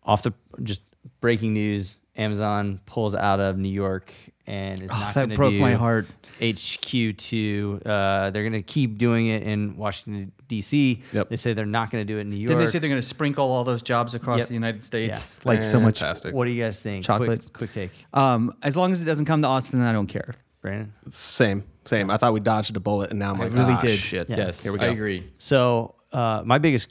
off 0.05 0.23
the 0.23 0.33
just 0.63 0.83
breaking 1.23 1.55
news: 1.55 1.97
Amazon 2.17 2.81
pulls 2.87 3.15
out 3.15 3.41
of 3.41 3.57
New 3.59 3.69
York 3.69 4.13
and 4.47 4.81
is 4.83 4.89
not 4.89 5.15
that 5.15 5.35
broke 5.35 5.53
do 5.53 5.61
my 5.61 5.75
heart. 5.75 6.07
HQ 6.43 7.17
two. 7.17 7.81
Uh, 7.85 8.31
they're 8.31 8.43
going 8.43 8.53
to 8.55 8.63
keep 8.63 8.99
doing 8.99 9.29
it 9.29 9.43
in 9.43 9.77
Washington 9.77 10.33
D.C. 10.49 11.03
Yep. 11.13 11.29
They 11.29 11.37
say 11.37 11.53
they're 11.53 11.67
not 11.67 11.91
going 11.91 12.05
to 12.07 12.13
do 12.13 12.19
it 12.19 12.23
in 12.23 12.31
New 12.31 12.37
York. 12.37 12.49
Then 12.49 12.59
they 12.59 12.67
say 12.67 12.79
they're 12.79 12.89
going 12.91 13.01
to 13.01 13.07
sprinkle 13.07 13.45
all 13.53 13.63
those 13.65 13.83
jobs 13.83 14.15
across 14.15 14.39
Yep. 14.41 14.49
the 14.49 14.55
United 14.55 14.83
States, 14.83 15.39
Yeah. 15.45 15.49
like 15.53 15.65
so 15.65 15.79
much. 15.79 16.01
Fantastic. 16.01 16.35
what 16.35 16.47
do 16.47 16.51
you 16.51 16.63
guys 16.63 16.81
think? 16.81 17.05
Chocolate. 17.05 17.41
Quick, 17.41 17.53
quick 17.53 17.73
take, 17.73 17.91
Um, 18.15 18.55
as 18.63 18.77
long 18.77 18.91
as 18.93 19.01
it 19.01 19.05
doesn't 19.05 19.27
come 19.27 19.43
to 19.43 19.49
Austin, 19.49 19.81
I 19.83 19.93
don't 19.93 20.07
care. 20.09 20.35
Brandon. 20.63 20.93
Same, 21.09 21.65
same. 21.85 22.11
I 22.11 22.17
thought 22.17 22.33
we 22.35 22.41
dodged 22.41 22.77
a 22.77 22.81
bullet, 22.81 23.11
and 23.11 23.19
now 23.19 23.31
I'm 23.33 23.41
I 23.41 23.45
like, 23.45 23.53
really 23.55 23.73
ah, 23.73 23.81
did. 23.81 23.99
Shit. 23.99 24.29
Yes, 24.29 24.63
here 24.63 24.73
we 24.73 24.79
go. 24.79 24.85
I 24.87 24.89
agree. 24.89 25.31
So 25.39 25.95
uh, 26.13 26.43
my 26.45 26.59
biggest 26.59 26.89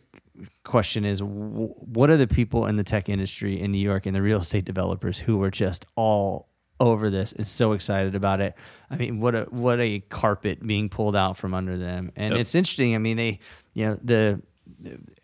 question 0.63 1.06
is, 1.06 1.19
w- 1.19 1.73
what 1.78 2.10
are 2.10 2.17
the 2.17 2.28
people 2.28 2.65
in 2.65 2.75
the 2.75 2.84
tech 2.84 3.10
industry 3.10 3.60
in 3.60 3.71
New 3.71 3.78
York 3.80 4.06
and 4.06 4.15
the 4.15 4.21
real 4.21 4.39
estate 4.39 4.65
developers 4.65 5.17
who 5.19 5.41
are 5.43 5.52
just 5.52 5.86
all 5.95 6.47
over 6.80 7.10
this 7.10 7.34
and 7.34 7.45
so 7.45 7.73
excited 7.73 8.15
about 8.15 8.39
it? 8.41 8.56
I 8.89 8.95
mean, 8.97 9.19
what 9.19 9.36
a 9.36 9.43
what 9.49 9.80
a 9.80 9.99
carpet 10.10 10.65
being 10.65 10.89
pulled 10.89 11.15
out 11.15 11.38
from 11.38 11.54
under 11.54 11.78
them, 11.78 12.12
and 12.15 12.32
Yep. 12.34 12.41
it's 12.41 12.56
interesting. 12.56 12.95
I 12.95 12.97
mean, 12.99 13.17
they, 13.17 13.39
you 13.73 13.86
know, 13.86 13.99
the 14.04 14.41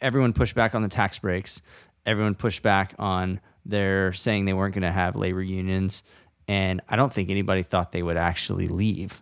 everyone 0.01 0.33
pushed 0.33 0.55
back 0.55 0.75
on 0.75 0.81
the 0.81 0.89
tax 0.89 1.19
breaks, 1.19 1.61
everyone 2.05 2.35
pushed 2.35 2.61
back 2.61 2.93
on 2.99 3.39
their 3.65 4.13
saying 4.13 4.45
they 4.45 4.53
weren't 4.53 4.73
going 4.75 4.83
to 4.83 4.91
have 4.91 5.15
labor 5.15 5.41
unions, 5.41 6.03
and 6.47 6.81
I 6.89 6.95
don't 6.95 7.11
think 7.13 7.29
anybody 7.29 7.63
thought 7.63 7.91
they 7.91 8.03
would 8.03 8.17
actually 8.17 8.67
leave. 8.67 9.21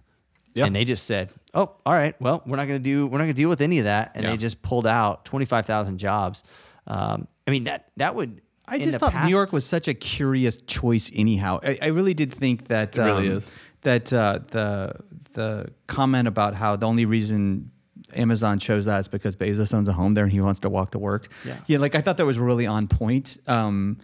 Yep. 0.55 0.67
And 0.67 0.75
they 0.75 0.85
just 0.85 1.05
said, 1.05 1.29
"Oh, 1.53 1.71
all 1.85 1.93
right. 1.93 2.19
Well, 2.21 2.41
we're 2.45 2.57
not 2.57 2.67
going 2.67 2.79
to 2.79 2.83
do. 2.83 3.07
We're 3.07 3.17
not 3.19 3.25
going 3.25 3.35
to 3.35 3.41
deal 3.41 3.49
with 3.49 3.61
any 3.61 3.79
of 3.79 3.85
that." 3.85 4.11
And 4.15 4.23
Yeah. 4.23 4.31
they 4.31 4.37
just 4.37 4.61
pulled 4.61 4.87
out 4.87 5.25
twenty 5.25 5.45
five 5.45 5.65
thousand 5.65 5.97
jobs. 5.97 6.43
Um, 6.87 7.27
I 7.47 7.51
mean 7.51 7.65
that 7.65 7.89
that 7.97 8.15
would. 8.15 8.41
I 8.67 8.75
in 8.77 8.81
just 8.83 8.93
the 8.93 8.99
thought 8.99 9.11
past- 9.11 9.25
New 9.29 9.35
York 9.35 9.51
was 9.51 9.65
such 9.65 9.87
a 9.87 9.93
curious 9.93 10.57
choice, 10.57 11.11
anyhow. 11.13 11.59
I, 11.63 11.77
I 11.81 11.87
really 11.87 12.13
did 12.13 12.33
think 12.33 12.67
that 12.69 12.97
It 12.97 13.01
really 13.01 13.27
um, 13.29 13.37
is. 13.37 13.53
that 13.81 14.11
uh, 14.13 14.39
the 14.51 14.95
the 15.33 15.69
comment 15.87 16.27
about 16.27 16.53
how 16.55 16.75
the 16.77 16.87
only 16.87 17.05
reason 17.05 17.71
Amazon 18.13 18.59
chose 18.59 18.85
that 18.85 18.99
is 18.99 19.07
because 19.07 19.35
Bezos 19.35 19.73
owns 19.73 19.89
a 19.89 19.93
home 19.93 20.13
there 20.13 20.23
and 20.23 20.31
he 20.31 20.39
wants 20.41 20.59
to 20.61 20.69
walk 20.69 20.91
to 20.91 20.99
work. 20.99 21.27
Yeah. 21.45 21.57
yeah. 21.67 21.77
Like 21.79 21.95
I 21.95 22.01
thought 22.01 22.17
that 22.17 22.25
was 22.25 22.37
really 22.39 22.67
on 22.67 22.87
point. 22.87 23.37
Um, 23.47 23.97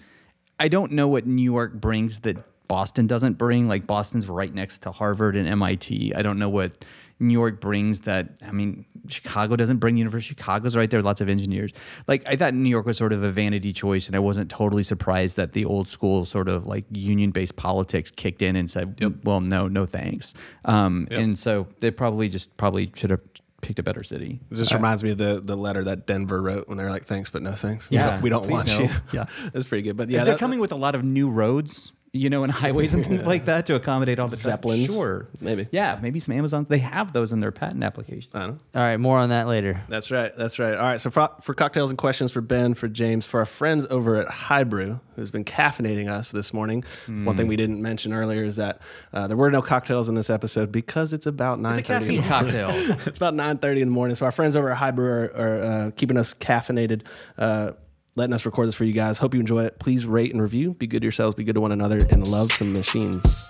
I 0.59 0.67
don't 0.67 0.91
know 0.93 1.07
what 1.07 1.25
New 1.25 1.43
York 1.43 1.73
brings 1.73 2.21
that 2.21 2.37
Boston 2.67 3.07
doesn't 3.07 3.37
bring. 3.37 3.67
Like 3.69 3.87
Boston's 3.87 4.27
right 4.27 4.53
next 4.53 4.79
to 4.79 4.91
Harvard 4.91 5.35
and 5.37 5.47
MIT. 5.47 6.13
I 6.15 6.21
don't 6.21 6.37
know 6.39 6.49
what 6.49 6.83
New 7.19 7.33
York 7.33 7.59
brings 7.59 8.01
that. 8.01 8.39
I 8.47 8.51
mean, 8.51 8.85
Chicago 9.07 9.55
doesn't 9.55 9.77
bring 9.77 9.97
University. 9.97 10.29
Chicago's 10.35 10.77
right 10.77 10.89
there. 10.89 11.01
Lots 11.01 11.21
of 11.21 11.29
engineers. 11.29 11.71
Like 12.07 12.23
I 12.25 12.35
thought 12.35 12.53
New 12.53 12.69
York 12.69 12.85
was 12.85 12.97
sort 12.97 13.13
of 13.13 13.23
a 13.23 13.29
vanity 13.29 13.73
choice, 13.73 14.07
and 14.07 14.15
I 14.15 14.19
wasn't 14.19 14.49
totally 14.49 14.83
surprised 14.83 15.37
that 15.37 15.53
the 15.53 15.65
old 15.65 15.87
school 15.87 16.25
sort 16.25 16.47
of 16.47 16.65
like 16.65 16.85
union-based 16.91 17.55
politics 17.55 18.11
kicked 18.11 18.41
in 18.41 18.55
and 18.55 18.69
said, 18.69 19.23
"Well, 19.23 19.41
no, 19.41 19.67
no, 19.67 19.85
thanks." 19.85 20.33
Um, 20.65 21.07
And 21.11 21.37
so 21.37 21.67
they 21.79 21.91
probably 21.91 22.29
just 22.29 22.55
probably 22.57 22.91
should 22.95 23.11
have 23.11 23.21
picked 23.61 23.79
a 23.79 23.83
better 23.83 24.03
city. 24.03 24.39
It 24.51 24.55
just 24.55 24.73
reminds 24.73 25.03
me 25.03 25.11
of 25.11 25.17
the, 25.17 25.41
the 25.43 25.57
letter 25.57 25.83
that 25.83 26.07
Denver 26.07 26.41
wrote 26.41 26.67
when 26.67 26.77
they're 26.77 26.89
like, 26.89 27.05
thanks, 27.05 27.29
but 27.29 27.41
no 27.41 27.53
thanks. 27.53 27.89
Yeah, 27.91 28.19
We 28.21 28.29
don't, 28.29 28.43
we 28.43 28.49
don't 28.49 28.51
want 28.51 28.67
no. 28.69 28.79
you. 28.79 28.89
Yeah. 29.11 29.25
That's 29.53 29.67
pretty 29.67 29.81
good. 29.83 29.97
But 29.97 30.09
yeah, 30.09 30.23
they're 30.23 30.37
coming 30.37 30.59
with 30.59 30.71
a 30.71 30.75
lot 30.77 30.95
of 30.95 31.03
new 31.03 31.29
roads, 31.29 31.91
you 32.11 32.29
know, 32.29 32.43
and 32.43 32.51
highways 32.51 32.93
and 32.93 33.05
things 33.05 33.23
like 33.23 33.45
that 33.45 33.65
to 33.67 33.75
accommodate 33.75 34.19
all 34.19 34.27
the 34.27 34.35
traffic. 34.35 34.51
Zeppelins, 34.63 34.93
Sure, 34.93 35.27
maybe. 35.39 35.67
Yeah, 35.71 35.99
maybe 36.01 36.19
some 36.19 36.35
Amazons. 36.35 36.67
They 36.67 36.79
have 36.79 37.13
those 37.13 37.31
in 37.31 37.39
their 37.39 37.51
patent 37.51 37.83
application. 37.83 38.31
I 38.33 38.39
don't 38.39 38.49
know. 38.49 38.57
All 38.75 38.81
right, 38.81 38.97
more 38.97 39.19
on 39.19 39.29
that 39.29 39.47
later. 39.47 39.81
That's 39.87 40.09
right. 40.09 40.35
That's 40.35 40.57
right. 40.59 40.75
All 40.75 40.83
right. 40.85 40.99
So 40.99 41.09
for, 41.11 41.29
for 41.41 41.53
cocktails 41.53 41.89
and 41.89 41.97
questions 41.99 42.31
for 42.31 42.41
Ben, 42.41 42.73
for 42.73 42.87
James, 42.87 43.27
for 43.27 43.39
our 43.39 43.45
friends 43.45 43.85
over 43.89 44.15
at 44.15 44.27
Highbrew, 44.27 44.99
who's 45.15 45.31
been 45.31 45.45
caffeinating 45.45 46.09
us 46.09 46.31
this 46.31 46.53
morning. 46.53 46.83
One 47.07 47.35
thing 47.37 47.47
we 47.47 47.55
didn't 47.57 47.81
mention 47.81 48.13
earlier 48.13 48.43
is 48.43 48.55
that 48.55 48.81
uh, 49.13 49.27
there 49.27 49.37
were 49.37 49.51
no 49.51 49.61
cocktails 49.61 50.09
in 50.09 50.15
this 50.15 50.29
episode 50.29 50.71
because 50.71 51.13
it's 51.13 51.25
about 51.27 51.59
nine 51.59 51.79
It's 51.79 51.89
a 51.89 51.93
caffeine 51.93 52.23
cocktail. 52.23 52.69
it's 53.05 53.17
about 53.17 53.35
nine 53.35 53.57
thirty 53.57 53.81
in 53.81 53.89
the 53.89 53.93
morning. 53.93 54.15
So 54.15 54.25
our 54.25 54.31
friends 54.31 54.55
over 54.55 54.71
at 54.71 54.77
Highbrew 54.77 55.09
are, 55.09 55.31
are 55.35 55.63
uh, 55.63 55.91
keeping 55.91 56.17
us 56.17 56.33
caffeinated. 56.33 57.03
Uh, 57.37 57.73
Letting 58.19 58.33
us 58.33 58.45
record 58.45 58.67
this 58.67 58.75
for 58.75 58.83
you 58.83 58.91
guys. 58.91 59.17
Hope 59.19 59.33
you 59.33 59.39
enjoy 59.39 59.63
it. 59.63 59.79
Please 59.79 60.05
rate 60.05 60.33
and 60.33 60.41
review. 60.41 60.73
Be 60.73 60.87
good 60.87 61.03
to 61.03 61.05
yourselves. 61.05 61.35
Be 61.37 61.45
good 61.45 61.55
to 61.55 61.61
one 61.61 61.71
another, 61.71 61.99
and 62.11 62.27
love 62.27 62.51
some 62.51 62.73
machines. 62.73 63.47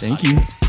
Thank 0.00 0.24
you. 0.24 0.63